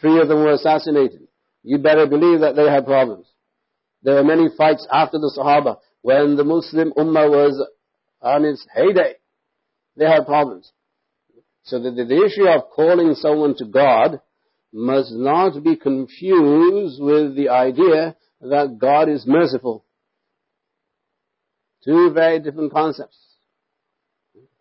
Three 0.00 0.20
of 0.20 0.28
them 0.28 0.38
were 0.38 0.52
assassinated. 0.52 1.28
You 1.62 1.78
better 1.78 2.06
believe 2.06 2.40
that 2.40 2.56
they 2.56 2.68
had 2.68 2.84
problems. 2.84 3.26
There 4.02 4.16
were 4.16 4.24
many 4.24 4.48
fights 4.56 4.86
after 4.92 5.18
the 5.18 5.32
Sahaba 5.38 5.76
when 6.00 6.34
the 6.34 6.42
Muslim 6.42 6.92
Ummah 6.96 7.30
was 7.30 7.64
on 8.20 8.44
its 8.44 8.66
heyday. 8.74 9.14
They 9.96 10.06
had 10.06 10.26
problems. 10.26 10.72
So 11.64 11.78
the, 11.78 11.90
the 11.90 12.24
issue 12.24 12.46
of 12.48 12.70
calling 12.70 13.14
someone 13.14 13.54
to 13.56 13.64
God 13.64 14.20
must 14.72 15.12
not 15.12 15.62
be 15.62 15.76
confused 15.76 17.00
with 17.00 17.36
the 17.36 17.50
idea 17.50 18.16
that 18.40 18.78
God 18.80 19.08
is 19.08 19.26
merciful. 19.26 19.84
Two 21.84 22.12
very 22.12 22.40
different 22.40 22.72
concepts. 22.72 23.18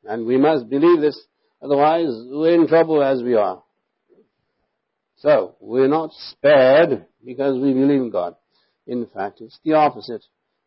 And 0.03 0.25
we 0.25 0.37
must 0.37 0.69
believe 0.69 1.01
this, 1.01 1.19
otherwise 1.61 2.09
we're 2.09 2.55
in 2.55 2.67
trouble 2.67 3.03
as 3.03 3.21
we 3.21 3.35
are. 3.35 3.63
So, 5.17 5.55
we're 5.59 5.87
not 5.87 6.11
spared 6.13 7.05
because 7.23 7.59
we 7.59 7.73
believe 7.73 8.01
in 8.01 8.09
God. 8.09 8.35
In 8.87 9.05
fact, 9.05 9.39
it's 9.41 9.59
the 9.63 9.73
opposite. 9.73 10.23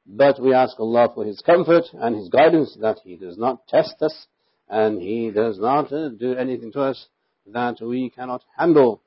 But 0.06 0.40
we 0.40 0.54
ask 0.54 0.78
Allah 0.78 1.10
for 1.12 1.24
His 1.24 1.40
comfort 1.40 1.84
and 1.92 2.16
His 2.16 2.28
guidance 2.28 2.76
that 2.80 3.00
He 3.02 3.16
does 3.16 3.36
not 3.36 3.66
test 3.66 3.94
us 4.00 4.26
and 4.68 5.00
He 5.00 5.30
does 5.30 5.58
not 5.58 5.92
uh, 5.92 6.08
do 6.08 6.34
anything 6.34 6.72
to 6.72 6.82
us 6.82 7.06
that 7.46 7.80
we 7.80 8.10
cannot 8.10 8.42
handle. 8.56 9.00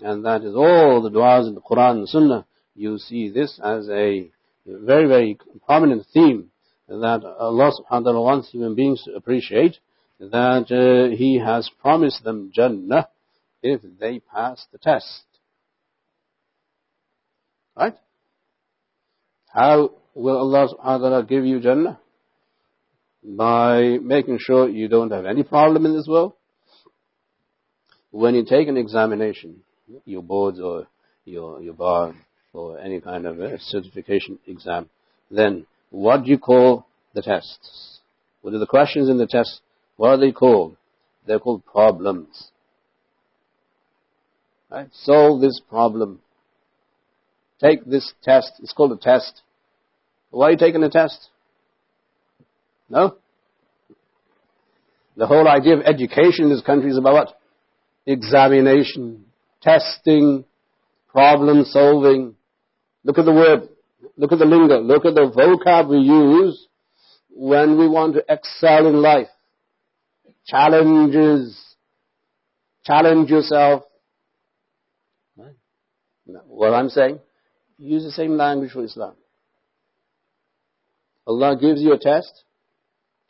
And 0.00 0.24
that 0.24 0.42
is 0.42 0.54
all 0.54 1.02
the 1.02 1.10
du'as 1.10 1.48
in 1.48 1.54
the 1.54 1.60
Quran 1.60 1.98
and 1.98 2.08
Sunnah 2.08 2.46
you 2.74 2.98
see 2.98 3.30
this 3.30 3.60
as 3.62 3.88
a 3.88 4.28
very, 4.66 5.06
very 5.06 5.38
prominent 5.64 6.06
theme 6.12 6.50
that 6.88 7.24
Allah 7.24 7.72
subhanahu 7.72 7.90
wa 7.90 8.00
ta'ala 8.00 8.22
wants 8.22 8.50
human 8.50 8.74
beings 8.74 9.02
to 9.04 9.14
appreciate 9.14 9.78
that 10.20 10.70
uh, 10.70 11.16
He 11.16 11.38
has 11.38 11.70
promised 11.80 12.24
them 12.24 12.50
Jannah 12.54 13.08
if 13.62 13.80
they 13.98 14.20
pass 14.20 14.66
the 14.72 14.78
test. 14.78 15.24
Right? 17.76 17.94
How 19.48 19.92
will 20.14 20.36
Allah 20.38 20.68
subhanahu 20.68 21.00
wa 21.00 21.08
ta'ala 21.08 21.24
give 21.24 21.44
you 21.44 21.60
Jannah? 21.60 22.00
By 23.24 23.98
making 24.02 24.38
sure 24.40 24.68
you 24.68 24.88
don't 24.88 25.10
have 25.10 25.24
any 25.24 25.42
problem 25.42 25.86
in 25.86 25.94
this 25.94 26.06
world. 26.06 26.34
When 28.10 28.34
you 28.34 28.44
take 28.44 28.68
an 28.68 28.76
examination, 28.76 29.62
your 30.04 30.22
boards 30.22 30.60
or 30.60 30.86
your, 31.24 31.60
your 31.62 31.74
bar, 31.74 32.14
or 32.52 32.78
any 32.78 33.00
kind 33.00 33.26
of 33.26 33.40
a 33.40 33.58
certification 33.58 34.38
exam, 34.46 34.88
then 35.30 35.66
what 35.90 36.24
do 36.24 36.30
you 36.30 36.38
call 36.38 36.86
the 37.14 37.22
tests? 37.22 37.98
What 38.42 38.54
are 38.54 38.58
the 38.58 38.66
questions 38.66 39.08
in 39.08 39.18
the 39.18 39.26
test? 39.26 39.60
What 39.96 40.10
are 40.10 40.16
they 40.18 40.32
called? 40.32 40.76
They're 41.26 41.38
called 41.38 41.64
problems. 41.64 42.50
Right? 44.70 44.88
Solve 44.92 45.40
this 45.40 45.60
problem. 45.68 46.20
Take 47.60 47.84
this 47.84 48.12
test. 48.22 48.52
It's 48.60 48.72
called 48.72 48.92
a 48.92 48.96
test. 48.96 49.42
Why 50.30 50.48
are 50.48 50.50
you 50.52 50.56
taking 50.58 50.82
a 50.82 50.90
test? 50.90 51.28
No? 52.88 53.16
The 55.16 55.26
whole 55.26 55.48
idea 55.48 55.76
of 55.76 55.82
education 55.82 56.44
in 56.44 56.50
this 56.50 56.60
country 56.60 56.90
is 56.90 56.98
about 56.98 57.14
what? 57.14 57.40
Examination, 58.06 59.26
testing, 59.62 60.44
problem 61.08 61.64
solving. 61.64 62.34
Look 63.04 63.18
at 63.18 63.24
the 63.24 63.32
word, 63.32 63.68
look 64.16 64.32
at 64.32 64.38
the 64.38 64.44
lingo, 64.44 64.80
look 64.80 65.04
at 65.04 65.14
the 65.14 65.30
vocab 65.30 65.88
we 65.88 65.98
use 65.98 66.66
when 67.30 67.78
we 67.78 67.88
want 67.88 68.14
to 68.14 68.24
excel 68.28 68.86
in 68.86 69.00
life. 69.00 69.28
Challenges, 70.46 71.58
challenge 72.84 73.30
yourself. 73.30 73.84
What 76.46 76.74
I'm 76.74 76.88
saying, 76.88 77.20
use 77.78 78.02
the 78.02 78.10
same 78.10 78.36
language 78.36 78.72
for 78.72 78.84
Islam. 78.84 79.14
Allah 81.26 81.56
gives 81.58 81.80
you 81.80 81.92
a 81.92 81.98
test, 81.98 82.44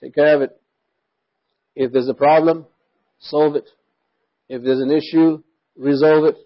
take 0.05 0.15
care 0.15 0.37
of 0.37 0.43
it. 0.43 0.61
If 1.75 1.93
there's 1.93 2.09
a 2.09 2.15
problem, 2.15 2.67
solve 3.19 3.57
it. 3.57 3.69
If 4.49 4.63
there's 4.63 4.81
an 4.81 4.93
issue, 4.93 5.43
resolve 5.77 6.27
it. 6.27 6.37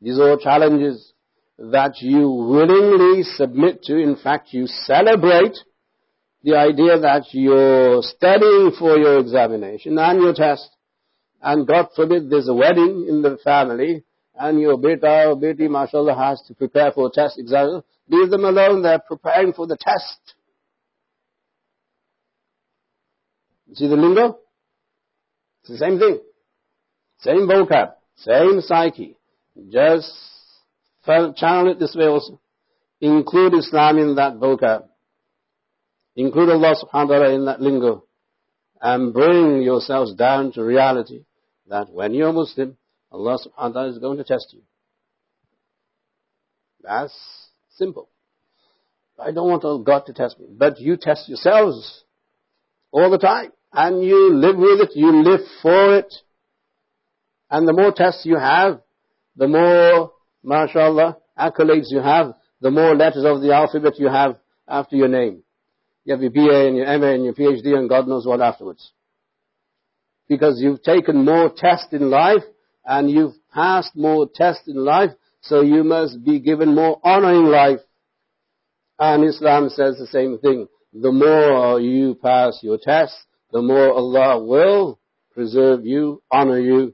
These 0.00 0.18
are 0.18 0.30
all 0.30 0.38
challenges 0.38 1.12
that 1.58 2.00
you 2.00 2.28
willingly 2.28 3.22
submit 3.22 3.82
to. 3.84 3.96
In 3.96 4.16
fact, 4.16 4.52
you 4.52 4.66
celebrate 4.66 5.56
the 6.42 6.56
idea 6.56 6.98
that 7.00 7.24
you're 7.32 8.02
studying 8.02 8.72
for 8.78 8.98
your 8.98 9.18
examination 9.18 9.98
and 9.98 10.20
your 10.20 10.34
test. 10.34 10.68
And 11.40 11.66
God 11.66 11.88
forbid 11.96 12.28
there's 12.28 12.48
a 12.48 12.54
wedding 12.54 13.06
in 13.08 13.22
the 13.22 13.38
family 13.42 14.04
and 14.36 14.60
your 14.60 14.76
beta 14.76 15.28
or 15.28 15.36
beti, 15.36 15.70
mashallah, 15.70 16.14
has 16.14 16.42
to 16.48 16.54
prepare 16.54 16.92
for 16.92 17.06
a 17.06 17.10
test 17.10 17.38
exam. 17.38 17.82
Leave 18.08 18.30
them 18.30 18.44
alone, 18.44 18.82
they're 18.82 18.98
preparing 18.98 19.52
for 19.52 19.66
the 19.66 19.76
test. 19.80 20.34
See 23.72 23.88
the 23.88 23.96
lingo? 23.96 24.38
It's 25.62 25.70
the 25.70 25.78
same 25.78 25.98
thing. 25.98 26.20
Same 27.20 27.48
vocab, 27.48 27.94
same 28.16 28.60
psyche. 28.60 29.16
Just 29.70 30.12
channel 31.06 31.70
it 31.70 31.78
this 31.78 31.94
way 31.94 32.06
also. 32.06 32.40
Include 33.00 33.54
Islam 33.54 33.98
in 33.98 34.14
that 34.16 34.34
vocab. 34.34 34.84
Include 36.16 36.50
Allah 36.50 36.74
subhanahu 36.76 37.08
wa 37.08 37.18
ta'ala 37.18 37.34
in 37.34 37.44
that 37.46 37.60
lingo. 37.60 38.04
And 38.80 39.12
bring 39.14 39.62
yourselves 39.62 40.14
down 40.14 40.52
to 40.52 40.62
reality 40.62 41.24
that 41.68 41.90
when 41.90 42.12
you're 42.12 42.32
Muslim, 42.32 42.76
Allah 43.10 43.38
subhanahu 43.38 43.58
wa 43.58 43.68
ta'ala 43.70 43.88
is 43.88 43.98
going 43.98 44.18
to 44.18 44.24
test 44.24 44.52
you. 44.52 44.60
That's 46.82 47.14
simple. 47.76 48.10
I 49.18 49.32
don't 49.32 49.48
want 49.48 49.84
God 49.86 50.06
to 50.06 50.12
test 50.12 50.38
me. 50.38 50.46
But 50.50 50.78
you 50.78 50.96
test 50.96 51.28
yourselves 51.28 52.04
all 52.94 53.10
the 53.10 53.18
time. 53.18 53.50
And 53.72 54.04
you 54.04 54.32
live 54.32 54.56
with 54.56 54.80
it, 54.80 54.90
you 54.94 55.10
live 55.22 55.40
for 55.60 55.96
it. 55.96 56.14
And 57.50 57.68
the 57.68 57.72
more 57.72 57.92
tests 57.92 58.24
you 58.24 58.38
have, 58.38 58.80
the 59.36 59.48
more, 59.48 60.12
mashallah, 60.44 61.18
accolades 61.38 61.90
you 61.90 62.00
have, 62.00 62.34
the 62.60 62.70
more 62.70 62.94
letters 62.94 63.24
of 63.24 63.42
the 63.42 63.52
alphabet 63.52 63.98
you 63.98 64.08
have 64.08 64.38
after 64.68 64.94
your 64.94 65.08
name. 65.08 65.42
You 66.04 66.14
have 66.14 66.22
your 66.22 66.30
BA 66.30 66.68
and 66.68 66.76
your 66.76 66.86
MA 66.98 67.14
and 67.14 67.24
your 67.24 67.34
PhD 67.34 67.76
and 67.76 67.88
God 67.88 68.06
knows 68.06 68.26
what 68.26 68.40
afterwards. 68.40 68.92
Because 70.28 70.60
you've 70.60 70.82
taken 70.82 71.24
more 71.24 71.52
tests 71.54 71.92
in 71.92 72.10
life 72.10 72.44
and 72.84 73.10
you've 73.10 73.34
passed 73.52 73.96
more 73.96 74.28
tests 74.32 74.68
in 74.68 74.76
life, 74.76 75.10
so 75.40 75.62
you 75.62 75.82
must 75.82 76.24
be 76.24 76.38
given 76.38 76.74
more 76.74 77.00
honor 77.02 77.32
in 77.32 77.50
life. 77.50 77.80
And 78.98 79.24
Islam 79.24 79.68
says 79.70 79.98
the 79.98 80.06
same 80.06 80.38
thing 80.38 80.68
The 80.93 81.11
more 81.11 81.79
you 81.79 82.15
pass 82.15 82.59
your 82.61 82.77
tests, 82.77 83.17
the 83.51 83.61
more 83.61 83.93
Allah 83.93 84.43
will 84.43 84.99
preserve 85.33 85.85
you, 85.85 86.21
honor 86.31 86.59
you. 86.59 86.93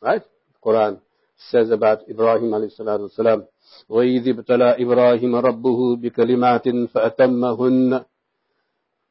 Right? 0.00 0.22
Quran 0.64 1.00
says 1.36 1.70
about 1.70 2.08
Ibrahim 2.08 2.50
alayhi 2.50 2.78
salatu 2.78 3.10
wasalam, 3.10 3.46
وَإِذِ 3.88 4.28
ابْتَلَى 4.28 4.80
إِبْرَاهِيمَ 4.80 5.34
رَبُّهُ 5.44 5.96
بِكَلِمَاتٍ 6.02 6.92
فَأَتَمَّهُنَّ 6.92 8.04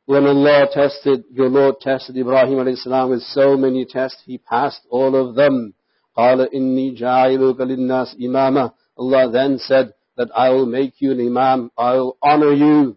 when 0.10 0.26
Allah 0.26 0.68
tested, 0.74 1.26
your 1.32 1.50
Lord 1.50 1.82
tested 1.82 2.18
Ibrahim 2.18 2.58
alayhi 2.58 3.10
with 3.12 3.22
so 3.22 3.56
many 3.56 3.86
tests, 3.86 4.24
he 4.26 4.40
passed 4.40 4.82
all 4.90 5.16
of 5.16 5.36
them. 5.36 5.76
قَالَ 6.18 6.48
إِنِّي 6.52 7.00
جَعِلُكَ 7.00 7.58
لِلنَّاسِ 7.58 8.20
إِمَامًا 8.20 8.72
Allah 8.98 9.32
then 9.32 9.60
said 9.60 9.94
that 10.17 10.31
I 10.35 10.51
will 10.51 10.67
make 10.67 10.95
you 11.01 11.13
an 11.13 11.21
imam, 11.21 11.71
I 11.77 11.95
will 11.95 12.17
honor 12.23 12.53
you 12.53 12.97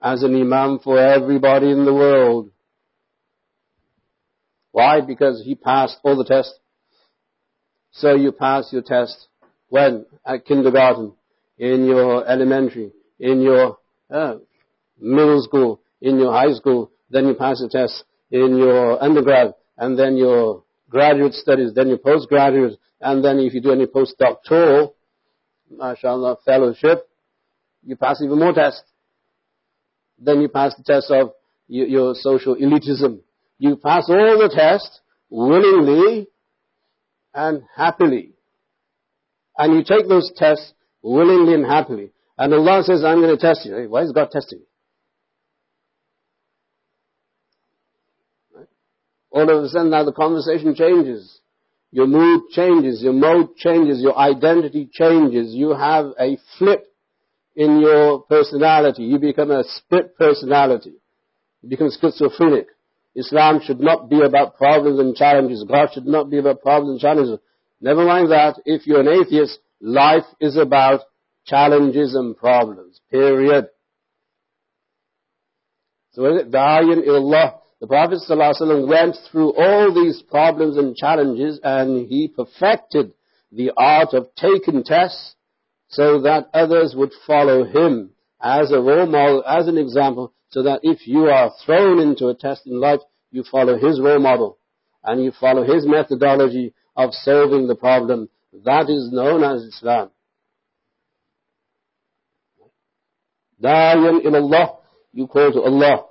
as 0.00 0.22
an 0.22 0.34
imam 0.34 0.78
for 0.78 0.98
everybody 0.98 1.70
in 1.70 1.84
the 1.84 1.94
world. 1.94 2.50
Why? 4.72 5.00
Because 5.00 5.42
he 5.44 5.54
passed 5.54 5.98
all 6.02 6.16
the 6.16 6.24
tests. 6.24 6.58
So 7.92 8.14
you 8.14 8.32
pass 8.32 8.72
your 8.72 8.82
test 8.82 9.28
when? 9.68 10.06
At 10.26 10.46
kindergarten, 10.46 11.12
in 11.58 11.84
your 11.84 12.26
elementary, 12.26 12.92
in 13.18 13.40
your 13.40 13.78
uh, 14.10 14.36
middle 14.98 15.42
school, 15.42 15.80
in 16.00 16.18
your 16.18 16.32
high 16.32 16.52
school, 16.52 16.90
then 17.10 17.26
you 17.26 17.34
pass 17.34 17.60
the 17.60 17.68
test 17.68 18.04
in 18.30 18.56
your 18.56 19.02
undergrad, 19.02 19.54
and 19.78 19.98
then 19.98 20.16
your 20.16 20.64
graduate 20.88 21.34
studies, 21.34 21.72
then 21.74 21.88
your 21.88 21.98
postgraduate, 21.98 22.78
and 23.00 23.24
then 23.24 23.38
if 23.38 23.54
you 23.54 23.60
do 23.60 23.72
any 23.72 23.86
postdoctoral, 23.86 24.92
mashallah, 25.70 26.36
fellowship, 26.44 27.08
you 27.84 27.96
pass 27.96 28.20
even 28.22 28.38
more 28.38 28.52
tests. 28.52 28.82
Then 30.18 30.40
you 30.40 30.48
pass 30.48 30.74
the 30.76 30.82
test 30.84 31.10
of 31.10 31.32
your 31.68 32.14
social 32.14 32.56
elitism. 32.56 33.20
You 33.58 33.76
pass 33.76 34.08
all 34.08 34.38
the 34.38 34.50
tests 34.54 35.00
willingly 35.28 36.28
and 37.34 37.62
happily. 37.76 38.32
And 39.58 39.74
you 39.74 39.84
take 39.84 40.08
those 40.08 40.32
tests 40.36 40.72
willingly 41.02 41.54
and 41.54 41.66
happily. 41.66 42.10
And 42.38 42.52
Allah 42.52 42.82
says, 42.84 43.04
I'm 43.04 43.20
going 43.20 43.36
to 43.36 43.40
test 43.40 43.64
you. 43.66 43.88
Why 43.88 44.02
is 44.02 44.12
God 44.12 44.30
testing 44.30 44.60
you? 44.60 44.66
all 49.34 49.50
of 49.50 49.64
a 49.64 49.68
sudden 49.68 49.90
now 49.90 50.04
the 50.04 50.12
conversation 50.12 50.74
changes. 50.74 51.40
Your 51.94 52.08
mood 52.08 52.48
changes, 52.50 53.04
your 53.04 53.12
mode 53.12 53.54
changes, 53.54 54.02
your 54.02 54.18
identity 54.18 54.90
changes. 54.92 55.54
You 55.54 55.74
have 55.74 56.06
a 56.18 56.36
flip 56.58 56.92
in 57.54 57.78
your 57.78 58.22
personality. 58.22 59.04
You 59.04 59.20
become 59.20 59.52
a 59.52 59.62
split 59.62 60.18
personality. 60.18 60.94
You 61.62 61.68
become 61.68 61.90
schizophrenic. 61.92 62.66
Islam 63.14 63.60
should 63.64 63.78
not 63.78 64.10
be 64.10 64.22
about 64.22 64.56
problems 64.56 64.98
and 64.98 65.14
challenges. 65.14 65.62
God 65.62 65.90
should 65.94 66.06
not 66.06 66.30
be 66.30 66.38
about 66.38 66.62
problems 66.62 66.90
and 66.90 67.00
challenges. 67.00 67.38
Never 67.80 68.04
mind 68.04 68.32
that. 68.32 68.60
If 68.64 68.88
you're 68.88 69.02
an 69.02 69.22
atheist, 69.22 69.60
life 69.80 70.26
is 70.40 70.56
about 70.56 71.02
challenges 71.46 72.16
and 72.16 72.36
problems. 72.36 73.00
Period. 73.08 73.68
So 76.14 76.24
is 76.24 76.40
it? 76.40 76.50
Da'iyan 76.50 77.06
ilallah. 77.06 77.60
The 77.84 77.88
Prophet 77.88 78.20
ﷺ 78.26 78.88
went 78.88 79.14
through 79.30 79.52
all 79.52 79.92
these 79.92 80.22
problems 80.22 80.78
and 80.78 80.96
challenges 80.96 81.60
and 81.62 82.08
he 82.08 82.28
perfected 82.28 83.12
the 83.52 83.72
art 83.76 84.14
of 84.14 84.34
taking 84.36 84.82
tests 84.84 85.34
so 85.88 86.22
that 86.22 86.48
others 86.54 86.94
would 86.96 87.12
follow 87.26 87.62
him 87.64 88.12
as 88.40 88.72
a 88.72 88.80
role 88.80 89.04
model, 89.04 89.44
as 89.46 89.68
an 89.68 89.76
example, 89.76 90.32
so 90.48 90.62
that 90.62 90.80
if 90.82 91.06
you 91.06 91.26
are 91.26 91.52
thrown 91.66 92.00
into 92.00 92.28
a 92.28 92.34
test 92.34 92.66
in 92.66 92.80
life, 92.80 93.00
you 93.30 93.44
follow 93.52 93.76
his 93.76 94.00
role 94.00 94.18
model 94.18 94.56
and 95.02 95.22
you 95.22 95.30
follow 95.38 95.62
his 95.62 95.86
methodology 95.86 96.72
of 96.96 97.10
solving 97.12 97.66
the 97.66 97.74
problem. 97.76 98.30
That 98.64 98.88
is 98.88 99.12
known 99.12 99.44
as 99.44 99.60
Islam. 99.60 100.10
Da'iyan 103.62 104.24
ilallah, 104.24 104.74
you 105.12 105.26
call 105.26 105.52
to 105.52 105.60
Allah. 105.60 106.06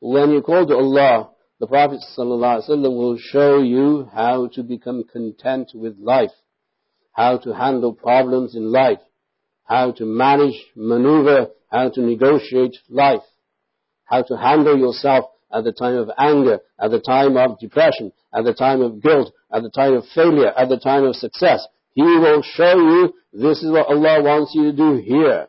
When 0.00 0.30
you 0.30 0.40
call 0.40 0.66
to 0.66 0.74
Allah, 0.74 1.30
the 1.58 1.66
Prophet 1.66 2.00
ﷺ 2.16 2.68
will 2.82 3.18
show 3.18 3.60
you 3.60 4.08
how 4.14 4.48
to 4.54 4.62
become 4.62 5.04
content 5.04 5.72
with 5.74 5.98
life, 5.98 6.30
how 7.12 7.36
to 7.36 7.52
handle 7.54 7.92
problems 7.92 8.54
in 8.54 8.72
life, 8.72 9.00
how 9.64 9.92
to 9.92 10.06
manage, 10.06 10.56
maneuver, 10.74 11.48
how 11.70 11.90
to 11.90 12.00
negotiate 12.00 12.78
life, 12.88 13.20
how 14.04 14.22
to 14.22 14.38
handle 14.38 14.78
yourself 14.78 15.26
at 15.52 15.64
the 15.64 15.72
time 15.72 15.96
of 15.96 16.10
anger, 16.16 16.60
at 16.80 16.90
the 16.90 17.00
time 17.00 17.36
of 17.36 17.58
depression, 17.58 18.10
at 18.32 18.44
the 18.44 18.54
time 18.54 18.80
of 18.80 19.02
guilt, 19.02 19.30
at 19.52 19.62
the 19.62 19.70
time 19.70 19.92
of 19.92 20.04
failure, 20.14 20.50
at 20.56 20.70
the 20.70 20.78
time 20.78 21.04
of 21.04 21.14
success. 21.14 21.66
He 21.92 22.02
will 22.02 22.40
show 22.42 22.74
you 22.74 23.12
this 23.34 23.62
is 23.62 23.70
what 23.70 23.88
Allah 23.88 24.22
wants 24.22 24.54
you 24.54 24.70
to 24.70 24.72
do 24.72 24.96
here. 24.96 25.48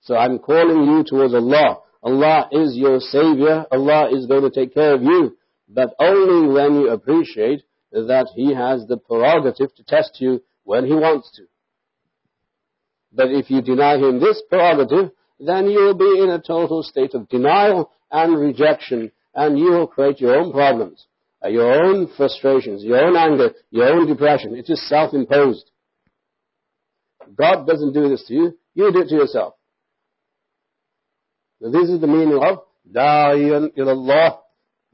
So 0.00 0.16
I'm 0.16 0.38
calling 0.38 0.84
you 0.86 1.04
towards 1.04 1.34
Allah. 1.34 1.80
Allah 2.02 2.48
is 2.50 2.76
your 2.76 3.00
savior. 3.00 3.64
Allah 3.70 4.08
is 4.10 4.26
going 4.26 4.42
to 4.42 4.50
take 4.50 4.74
care 4.74 4.94
of 4.94 5.02
you. 5.02 5.36
But 5.68 5.94
only 5.98 6.52
when 6.52 6.74
you 6.74 6.90
appreciate 6.90 7.62
that 7.92 8.28
He 8.34 8.54
has 8.54 8.86
the 8.86 8.96
prerogative 8.96 9.74
to 9.76 9.84
test 9.84 10.20
you 10.20 10.42
when 10.64 10.84
He 10.86 10.94
wants 10.94 11.30
to. 11.36 11.42
But 13.12 13.30
if 13.30 13.50
you 13.50 13.62
deny 13.62 13.96
Him 13.96 14.20
this 14.20 14.42
prerogative, 14.48 15.12
then 15.38 15.66
you 15.68 15.80
will 15.80 15.94
be 15.94 16.20
in 16.22 16.30
a 16.30 16.40
total 16.40 16.82
state 16.82 17.14
of 17.14 17.28
denial 17.28 17.90
and 18.10 18.38
rejection, 18.38 19.12
and 19.34 19.58
you 19.58 19.70
will 19.70 19.86
create 19.86 20.20
your 20.20 20.36
own 20.36 20.52
problems. 20.52 21.06
uh, 21.44 21.48
your 21.48 21.84
own 21.84 22.08
frustrations, 22.16 22.84
your 22.84 23.04
own 23.04 23.16
anger, 23.16 23.52
your 23.70 23.88
own 23.88 24.06
depression. 24.06 24.54
It 24.54 24.68
is 24.68 24.88
self-imposed. 24.88 25.70
God 27.36 27.66
doesn't 27.66 27.92
do 27.92 28.08
this 28.08 28.24
to 28.28 28.34
you. 28.34 28.58
You 28.74 28.92
do 28.92 29.00
it 29.00 29.08
to 29.08 29.14
yourself. 29.14 29.54
This 31.70 31.88
is 31.88 32.00
the 32.00 32.08
meaning 32.08 32.40
of 32.42 32.64
Da'iyan 32.90 33.76
ilallah 33.76 34.38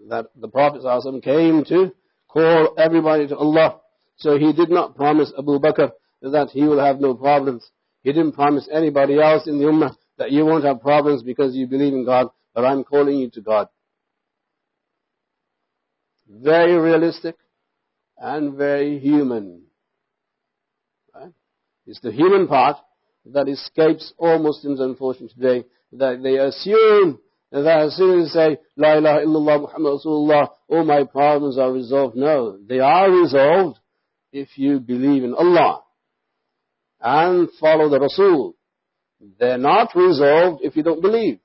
that 0.08 0.26
the 0.36 0.48
Prophet 0.48 0.82
came 1.22 1.64
to 1.64 1.92
call 2.28 2.74
everybody 2.76 3.26
to 3.28 3.36
Allah. 3.36 3.80
So 4.16 4.38
he 4.38 4.52
did 4.52 4.68
not 4.68 4.94
promise 4.94 5.32
Abu 5.38 5.58
Bakr 5.58 5.92
that 6.20 6.50
he 6.52 6.64
will 6.64 6.84
have 6.84 7.00
no 7.00 7.14
problems. 7.14 7.68
He 8.02 8.12
didn't 8.12 8.32
promise 8.32 8.68
anybody 8.70 9.20
else 9.20 9.46
in 9.46 9.58
the 9.58 9.64
Ummah 9.64 9.94
that 10.18 10.30
you 10.30 10.44
won't 10.44 10.64
have 10.64 10.80
problems 10.80 11.22
because 11.22 11.54
you 11.54 11.66
believe 11.66 11.94
in 11.94 12.04
God, 12.04 12.28
but 12.54 12.64
I'm 12.64 12.84
calling 12.84 13.18
you 13.18 13.30
to 13.30 13.40
God. 13.40 13.68
Very 16.28 16.76
realistic 16.76 17.36
and 18.18 18.56
very 18.56 18.98
human. 18.98 19.62
Right? 21.14 21.32
It's 21.86 22.00
the 22.00 22.12
human 22.12 22.46
part 22.46 22.76
that 23.26 23.48
escapes 23.48 24.12
all 24.18 24.38
Muslims 24.38 24.80
unfortunately 24.80 25.34
today, 25.34 25.68
that 25.93 26.21
they 26.23 26.37
assume 26.37 27.19
that 27.51 27.81
as 27.81 27.95
soon 27.95 28.21
as 28.21 28.33
they 28.33 28.39
say, 28.39 28.57
La 28.77 28.97
ilaha 28.97 29.25
illallah 29.25 29.61
Muhammad 29.61 29.99
Rasulullah, 29.99 30.49
all 30.67 30.83
my 30.83 31.03
problems 31.03 31.57
are 31.57 31.71
resolved. 31.71 32.15
No, 32.15 32.57
they 32.57 32.79
are 32.79 33.11
resolved 33.11 33.79
if 34.31 34.57
you 34.57 34.79
believe 34.79 35.23
in 35.23 35.33
Allah 35.33 35.83
and 36.99 37.49
follow 37.59 37.89
the 37.89 37.99
Rasul. 37.99 38.55
They're 39.39 39.57
not 39.57 39.95
resolved 39.95 40.63
if 40.63 40.75
you 40.75 40.83
don't 40.83 41.01
believe. 41.01 41.39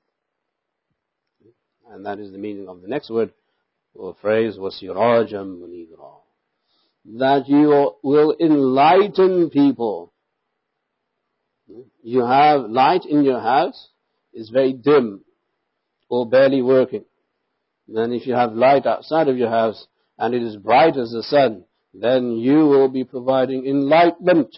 And 1.91 2.05
that 2.05 2.19
is 2.19 2.31
the 2.31 2.37
meaning 2.37 2.67
of 2.67 2.81
the 2.81 2.87
next 2.87 3.09
word 3.09 3.31
or 3.93 4.15
phrase, 4.21 4.57
وَسِرَاجًا 4.57 5.33
مُنِيرًا 5.33 6.13
That 7.17 7.47
you 7.47 7.95
will 8.03 8.35
enlighten 8.39 9.49
people. 9.49 10.13
You 12.01 12.25
have 12.25 12.69
light 12.69 13.05
in 13.05 13.23
your 13.23 13.39
house, 13.39 13.89
is 14.34 14.50
very 14.50 14.72
dim 14.72 15.24
or 16.08 16.28
barely 16.28 16.62
working. 16.62 17.04
Then 17.88 18.12
if 18.12 18.26
you 18.26 18.34
have 18.34 18.52
light 18.52 18.86
outside 18.86 19.28
of 19.28 19.36
your 19.36 19.50
house 19.50 19.86
and 20.18 20.34
it 20.34 20.42
is 20.42 20.56
bright 20.56 20.96
as 20.96 21.10
the 21.10 21.22
sun, 21.22 21.64
then 21.92 22.32
you 22.32 22.66
will 22.66 22.88
be 22.88 23.04
providing 23.04 23.66
enlightenment 23.66 24.56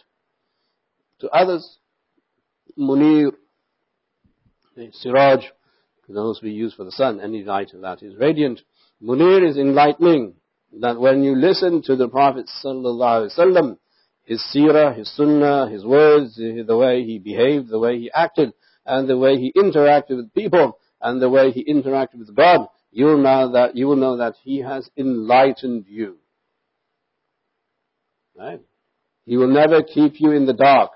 to 1.20 1.28
others. 1.28 1.78
Munir, 2.78 3.32
Siraj, 4.92 5.44
can 6.06 6.16
also 6.16 6.42
be 6.42 6.52
used 6.52 6.76
for 6.76 6.84
the 6.84 6.92
sun, 6.92 7.20
any 7.20 7.42
light 7.42 7.70
that 7.74 8.02
is 8.02 8.16
radiant. 8.16 8.60
Munir 9.02 9.48
is 9.48 9.56
enlightening, 9.56 10.34
that 10.80 11.00
when 11.00 11.22
you 11.22 11.34
listen 11.34 11.82
to 11.82 11.96
the 11.96 12.08
Prophet 12.08 12.46
sallallahu 12.64 13.30
alaihi 13.30 13.38
wasallam, 13.38 13.78
his 14.24 14.42
seerah, 14.54 14.96
his 14.96 15.14
sunnah, 15.14 15.68
his 15.70 15.84
words, 15.84 16.36
the 16.36 16.76
way 16.76 17.04
he 17.04 17.18
behaved, 17.18 17.68
the 17.68 17.78
way 17.78 17.98
he 17.98 18.10
acted, 18.12 18.52
and 18.86 19.08
the 19.08 19.18
way 19.18 19.36
he 19.36 19.52
interacted 19.52 20.16
with 20.16 20.32
people, 20.34 20.78
and 21.00 21.20
the 21.20 21.28
way 21.28 21.50
he 21.50 21.64
interacted 21.64 22.18
with 22.18 22.34
God, 22.34 22.68
you 22.90 23.06
will 23.06 23.18
know 23.18 23.52
that, 23.52 23.76
you 23.76 23.86
will 23.86 23.96
know 23.96 24.16
that 24.18 24.34
he 24.42 24.60
has 24.60 24.88
enlightened 24.96 25.84
you. 25.88 26.16
Right? 28.36 28.60
He 29.24 29.36
will 29.36 29.48
never 29.48 29.82
keep 29.82 30.20
you 30.20 30.30
in 30.32 30.46
the 30.46 30.52
dark 30.52 30.92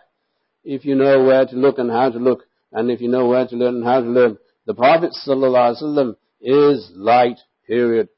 if 0.62 0.84
you 0.84 0.95
know 0.95 1.24
where 1.24 1.45
to 1.47 1.57
look 1.57 1.78
and 1.78 1.91
how 1.91 2.11
to 2.11 2.18
look, 2.18 2.45
and 2.72 2.91
if 2.91 3.01
you 3.01 3.09
know 3.09 3.26
where 3.26 3.47
to 3.47 3.57
learn 3.57 3.76
and 3.76 3.84
how 3.84 4.01
to 4.01 4.07
learn. 4.07 4.38
The 4.66 4.74
Prophet 4.74 5.12
ﷺ 5.26 6.16
is 6.41 6.91
light, 6.95 7.38
period. 7.66 8.09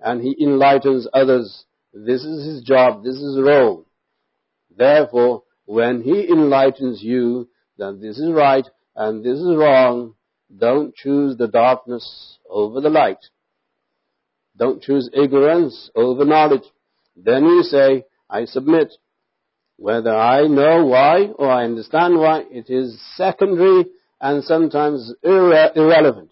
And 0.00 0.20
he 0.20 0.36
enlightens 0.42 1.06
others. 1.12 1.64
This 1.92 2.24
is 2.24 2.46
his 2.46 2.62
job, 2.62 3.04
this 3.04 3.14
is 3.14 3.36
his 3.36 3.44
role. 3.44 3.86
Therefore, 4.76 5.44
when 5.66 6.02
he 6.02 6.28
enlightens 6.28 7.02
you, 7.02 7.48
then 7.76 8.00
this 8.00 8.18
is 8.18 8.30
right 8.32 8.66
and 8.96 9.24
this 9.24 9.38
is 9.38 9.56
wrong, 9.56 10.14
don't 10.56 10.94
choose 10.94 11.36
the 11.36 11.48
darkness 11.48 12.38
over 12.48 12.80
the 12.80 12.88
light. 12.88 13.24
Don't 14.56 14.82
choose 14.82 15.08
ignorance 15.12 15.90
over 15.94 16.24
knowledge. 16.24 16.64
Then 17.16 17.44
you 17.44 17.62
say, 17.62 18.04
I 18.28 18.44
submit. 18.44 18.92
Whether 19.76 20.14
I 20.14 20.46
know 20.46 20.84
why 20.84 21.28
or 21.38 21.48
I 21.48 21.64
understand 21.64 22.18
why, 22.18 22.42
it 22.50 22.68
is 22.68 23.00
secondary 23.16 23.86
and 24.20 24.44
sometimes 24.44 25.12
irre- 25.24 25.74
irrelevant. 25.74 26.30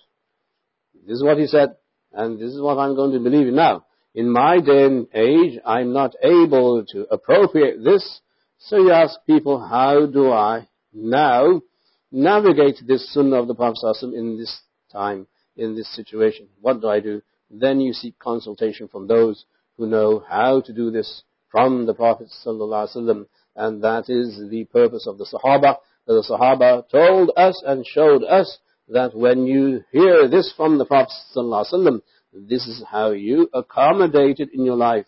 This 1.07 1.17
is 1.17 1.25
what 1.25 1.39
he 1.39 1.47
said, 1.47 1.77
and 2.13 2.39
this 2.39 2.53
is 2.53 2.61
what 2.61 2.77
I'm 2.77 2.95
going 2.95 3.13
to 3.13 3.21
believe 3.21 3.49
in 3.49 3.55
now. 3.55 3.87
In 4.15 4.31
my 4.31 4.61
day 4.61 4.85
and 4.85 5.07
age, 5.15 5.59
I'm 5.65 5.95
not 5.95 6.15
able 6.23 6.85
to 6.93 7.07
appropriate 7.11 7.83
this, 7.83 8.21
so 8.59 8.77
you 8.77 8.91
ask 8.91 9.19
people, 9.27 9.59
how 9.59 10.05
do 10.05 10.31
I 10.31 10.69
now 10.93 11.63
navigate 12.11 12.81
this 12.87 13.13
sunnah 13.13 13.41
of 13.41 13.49
the 13.49 13.55
Prophet 13.55 14.03
in 14.03 14.39
this 14.39 14.61
time, 14.93 15.27
in 15.57 15.75
this 15.75 15.95
situation? 15.95 16.49
What 16.61 16.81
do 16.81 16.89
I 16.89 17.01
do? 17.01 17.23
Then 17.51 17.81
you 17.81 17.93
seek 17.93 18.19
consultation 18.19 18.89
from 18.89 19.07
those 19.07 19.45
who 19.77 19.87
know 19.87 20.23
how 20.29 20.61
to 20.63 20.73
do 20.73 20.91
this 20.91 21.23
from 21.51 21.87
the 21.87 21.95
Prophet 21.95 22.29
ﷺ, 22.45 23.27
and 23.57 23.83
that 23.83 24.05
is 24.09 24.39
the 24.51 24.65
purpose 24.71 25.07
of 25.07 25.19
the 25.19 25.25
Sahaba. 25.25 25.77
The 26.07 26.25
Sahaba 26.29 26.89
told 26.91 27.31
us 27.37 27.63
and 27.67 27.87
showed 27.87 28.23
us 28.25 28.59
that 28.89 29.15
when 29.15 29.47
you 29.47 29.85
hear 29.91 30.29
this 30.29 30.53
from 30.57 30.79
the 30.79 30.85
Prophet 30.85 31.13
ﷺ, 31.35 32.01
this 32.33 32.67
is 32.67 32.85
how 32.91 33.11
you 33.11 33.49
accommodate 33.55 34.41
it 34.41 34.51
in 34.53 34.65
your 34.65 34.77
life. 34.77 35.07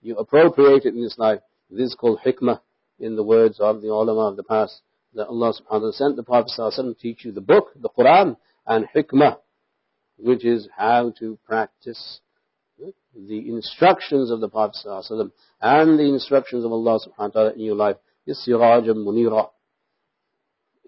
You 0.00 0.16
appropriate 0.16 0.84
it 0.84 0.94
in 0.94 1.02
this 1.02 1.18
life. 1.18 1.40
This 1.70 1.88
is 1.88 1.94
called 1.94 2.20
hikmah 2.24 2.60
in 2.98 3.16
the 3.16 3.22
words 3.22 3.60
of 3.60 3.80
the 3.80 3.88
ulama 3.88 4.28
of 4.30 4.36
the 4.36 4.42
past. 4.42 4.80
That 5.14 5.28
Allah 5.28 5.52
subhanahu 5.52 5.70
wa 5.70 5.78
ta'ala 5.78 5.92
sent 5.92 6.16
the 6.16 6.22
Prophet 6.22 6.52
to 6.56 6.94
teach 6.94 7.24
you 7.24 7.32
the 7.32 7.40
book, 7.40 7.72
the 7.76 7.90
Quran, 7.90 8.36
and 8.66 8.86
hikmah, 8.94 9.36
which 10.16 10.44
is 10.44 10.68
how 10.76 11.12
to 11.18 11.38
practice 11.44 12.20
the 13.14 13.48
instructions 13.48 14.30
of 14.30 14.40
the 14.40 14.48
Prophet 14.48 14.78
and 15.60 15.98
the 15.98 16.04
instructions 16.04 16.64
of 16.64 16.72
Allah 16.72 16.98
subhanahu 16.98 17.18
wa 17.18 17.28
ta'ala 17.28 17.52
in 17.52 17.60
your 17.60 17.74
life 17.74 17.96
is 18.26 18.42
sirajam 18.46 19.04
munira, 19.04 19.50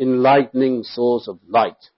enlightening 0.00 0.82
source 0.84 1.28
of 1.28 1.38
light. 1.48 1.90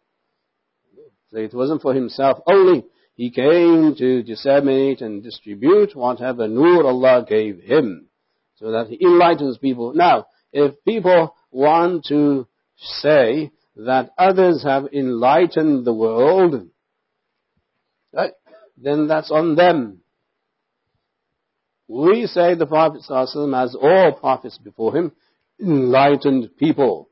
So 1.30 1.38
it 1.38 1.54
wasn't 1.54 1.82
for 1.82 1.94
himself 1.94 2.38
only. 2.46 2.84
He 3.14 3.30
came 3.30 3.94
to 3.96 4.22
disseminate 4.22 5.00
and 5.00 5.22
distribute 5.22 5.94
whatever 5.94 6.48
nur 6.48 6.86
Allah 6.86 7.24
gave 7.26 7.60
him 7.60 8.08
so 8.56 8.72
that 8.72 8.88
he 8.88 8.98
enlightens 9.02 9.58
people. 9.58 9.94
Now, 9.94 10.26
if 10.52 10.74
people 10.84 11.34
want 11.56 12.04
to 12.08 12.46
say 12.78 13.50
that 13.76 14.10
others 14.18 14.62
have 14.62 14.88
enlightened 14.92 15.86
the 15.86 15.94
world, 15.94 16.68
right, 18.12 18.32
then 18.76 19.08
that's 19.08 19.30
on 19.30 19.56
them. 19.56 20.00
We 21.88 22.26
say 22.26 22.54
the 22.54 22.66
Prophet 22.66 23.02
ﷺ, 23.08 23.64
as 23.64 23.74
all 23.74 24.12
prophets 24.12 24.58
before 24.58 24.94
him, 24.96 25.12
enlightened 25.60 26.50
people. 26.58 27.08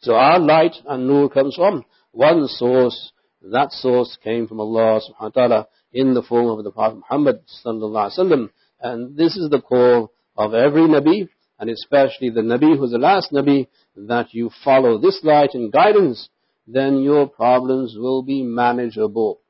So 0.00 0.14
our 0.14 0.40
light 0.40 0.74
and 0.88 1.06
nur 1.06 1.28
comes 1.28 1.54
from 1.54 1.84
one 2.10 2.48
source. 2.48 3.12
That 3.42 3.70
source 3.72 4.18
came 4.24 4.48
from 4.48 4.60
Allah 4.60 5.00
subhanahu 5.00 5.20
wa 5.20 5.28
ta'ala 5.28 5.68
in 5.92 6.14
the 6.14 6.22
form 6.22 6.58
of 6.58 6.64
the 6.64 6.72
Prophet 6.72 6.96
Muhammad 6.96 7.42
sallallahu 7.64 8.10
alaihi 8.10 8.18
wasallam. 8.18 8.50
And 8.80 9.16
this 9.16 9.36
is 9.36 9.50
the 9.50 9.60
call 9.60 10.12
of 10.36 10.54
every 10.54 10.82
Nabi, 10.82 11.28
and 11.60 11.68
especially 11.68 12.30
the 12.30 12.40
Nabi 12.40 12.76
who's 12.76 12.90
the 12.90 12.98
last 12.98 13.32
Nabi, 13.32 13.68
that 13.94 14.32
you 14.32 14.50
follow 14.64 14.98
this 14.98 15.20
light 15.22 15.50
and 15.52 15.70
guidance, 15.70 16.30
then 16.66 17.02
your 17.02 17.28
problems 17.28 17.94
will 17.98 18.22
be 18.22 18.42
manageable. 18.42 19.40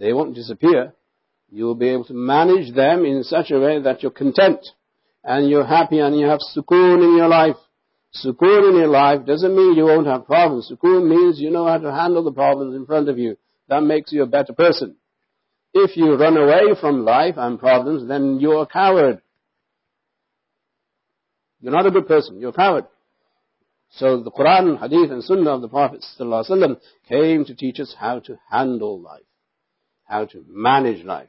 They 0.00 0.14
won't 0.14 0.34
disappear. 0.34 0.94
You 1.50 1.64
will 1.64 1.74
be 1.74 1.90
able 1.90 2.04
to 2.06 2.14
manage 2.14 2.74
them 2.74 3.04
in 3.04 3.22
such 3.22 3.50
a 3.50 3.58
way 3.58 3.82
that 3.82 4.02
you're 4.02 4.12
content 4.12 4.66
and 5.22 5.50
you're 5.50 5.66
happy 5.66 5.98
and 5.98 6.18
you 6.18 6.26
have 6.26 6.40
sukoon 6.56 7.04
in 7.04 7.16
your 7.16 7.28
life. 7.28 7.56
Sukoon 8.24 8.70
in 8.70 8.76
your 8.76 8.88
life 8.88 9.26
doesn't 9.26 9.54
mean 9.54 9.76
you 9.76 9.84
won't 9.84 10.06
have 10.06 10.24
problems. 10.24 10.72
Sukoon 10.72 11.06
means 11.06 11.38
you 11.38 11.50
know 11.50 11.66
how 11.66 11.78
to 11.78 11.92
handle 11.92 12.24
the 12.24 12.32
problems 12.32 12.74
in 12.74 12.86
front 12.86 13.10
of 13.10 13.18
you. 13.18 13.36
That 13.68 13.82
makes 13.82 14.10
you 14.10 14.22
a 14.22 14.26
better 14.26 14.54
person. 14.54 14.96
If 15.84 15.96
you 15.96 16.14
run 16.16 16.36
away 16.36 16.74
from 16.80 17.04
life 17.04 17.34
and 17.36 17.58
problems, 17.58 18.08
then 18.08 18.40
you're 18.40 18.62
a 18.62 18.66
coward. 18.66 19.20
You're 21.60 21.72
not 21.72 21.86
a 21.86 21.90
good 21.90 22.06
person. 22.06 22.40
You're 22.40 22.50
a 22.50 22.52
coward. 22.64 22.86
So 23.90 24.20
the 24.22 24.30
Quran, 24.30 24.78
Hadith 24.80 25.10
and 25.10 25.24
Sunnah 25.24 25.54
of 25.56 25.62
the 25.62 25.68
Prophet 25.68 26.04
ﷺ 26.20 26.78
came 27.08 27.44
to 27.46 27.54
teach 27.54 27.80
us 27.80 27.94
how 27.98 28.20
to 28.20 28.38
handle 28.50 29.00
life 29.00 29.22
how 30.08 30.24
to 30.24 30.44
manage 30.48 31.04
life. 31.04 31.28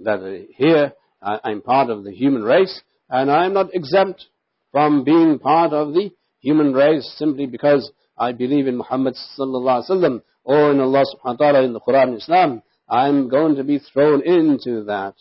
That 0.00 0.46
here 0.54 0.92
I'm 1.20 1.62
part 1.62 1.90
of 1.90 2.04
the 2.04 2.12
human 2.12 2.42
race 2.42 2.82
and 3.08 3.30
I'm 3.30 3.54
not 3.54 3.74
exempt 3.74 4.26
from 4.70 5.02
being 5.02 5.38
part 5.38 5.72
of 5.72 5.94
the 5.94 6.10
human 6.40 6.72
race 6.72 7.10
simply 7.16 7.46
because 7.46 7.90
I 8.16 8.32
believe 8.32 8.66
in 8.66 8.76
Muhammad 8.76 9.16
wasallam 9.38 10.22
or 10.44 10.70
in 10.70 10.80
Allah 10.80 11.04
subhanahu 11.04 11.24
wa 11.24 11.36
ta'ala 11.36 11.62
in 11.62 11.72
the 11.72 11.80
Quran 11.80 12.08
and 12.08 12.16
Islam, 12.18 12.62
I'm 12.88 13.28
going 13.28 13.56
to 13.56 13.64
be 13.64 13.78
thrown 13.78 14.22
into 14.22 14.84
that 14.84 15.14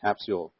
capsule 0.00 0.52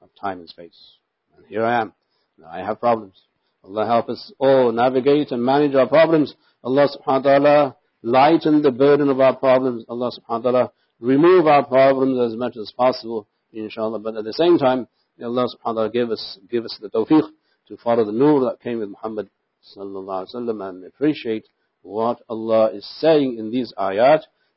of 0.00 0.08
time 0.20 0.40
and 0.40 0.48
space. 0.48 0.96
And 1.36 1.46
here 1.46 1.64
I 1.64 1.80
am. 1.80 1.92
Now 2.38 2.48
I 2.50 2.58
have 2.60 2.80
problems. 2.80 3.20
Allah 3.62 3.86
help 3.86 4.08
us 4.08 4.32
all 4.38 4.72
navigate 4.72 5.32
and 5.32 5.44
manage 5.44 5.74
our 5.74 5.86
problems. 5.86 6.34
Allah 6.64 6.88
subhanahu 6.88 7.24
wa 7.24 7.38
ta'ala 7.38 7.76
lighten 8.02 8.62
the 8.62 8.70
burden 8.70 9.10
of 9.10 9.20
our 9.20 9.36
problems. 9.36 9.84
Allah 9.88 10.10
subhanahu 10.10 10.44
wa 10.44 10.50
ta'ala 10.50 10.72
remove 10.98 11.46
our 11.46 11.64
problems 11.66 12.18
as 12.32 12.38
much 12.38 12.56
as 12.56 12.72
possible, 12.74 13.28
inshallah. 13.52 13.98
But 13.98 14.16
at 14.16 14.24
the 14.24 14.32
same 14.32 14.58
time, 14.58 14.88
Allah 15.22 15.46
subhanahu 15.46 15.64
wa 15.64 15.72
ta'ala 15.72 15.90
give 15.90 16.10
us, 16.10 16.38
give 16.50 16.64
us 16.64 16.78
the 16.80 16.88
tawfiq 16.88 17.28
to 17.68 17.76
follow 17.76 18.04
the 18.04 18.12
nur 18.12 18.40
that 18.46 18.60
came 18.60 18.78
with 18.78 18.88
Muhammad 18.88 19.28
sallallahu 19.76 20.26
alaihi 20.26 20.34
wasallam 20.34 20.68
and 20.68 20.84
appreciate 20.84 21.46
what 21.82 22.20
Allah 22.28 22.70
is 22.72 22.86
saying 23.00 23.36
in 23.38 23.50
these 23.50 23.72
ayat 23.78 24.22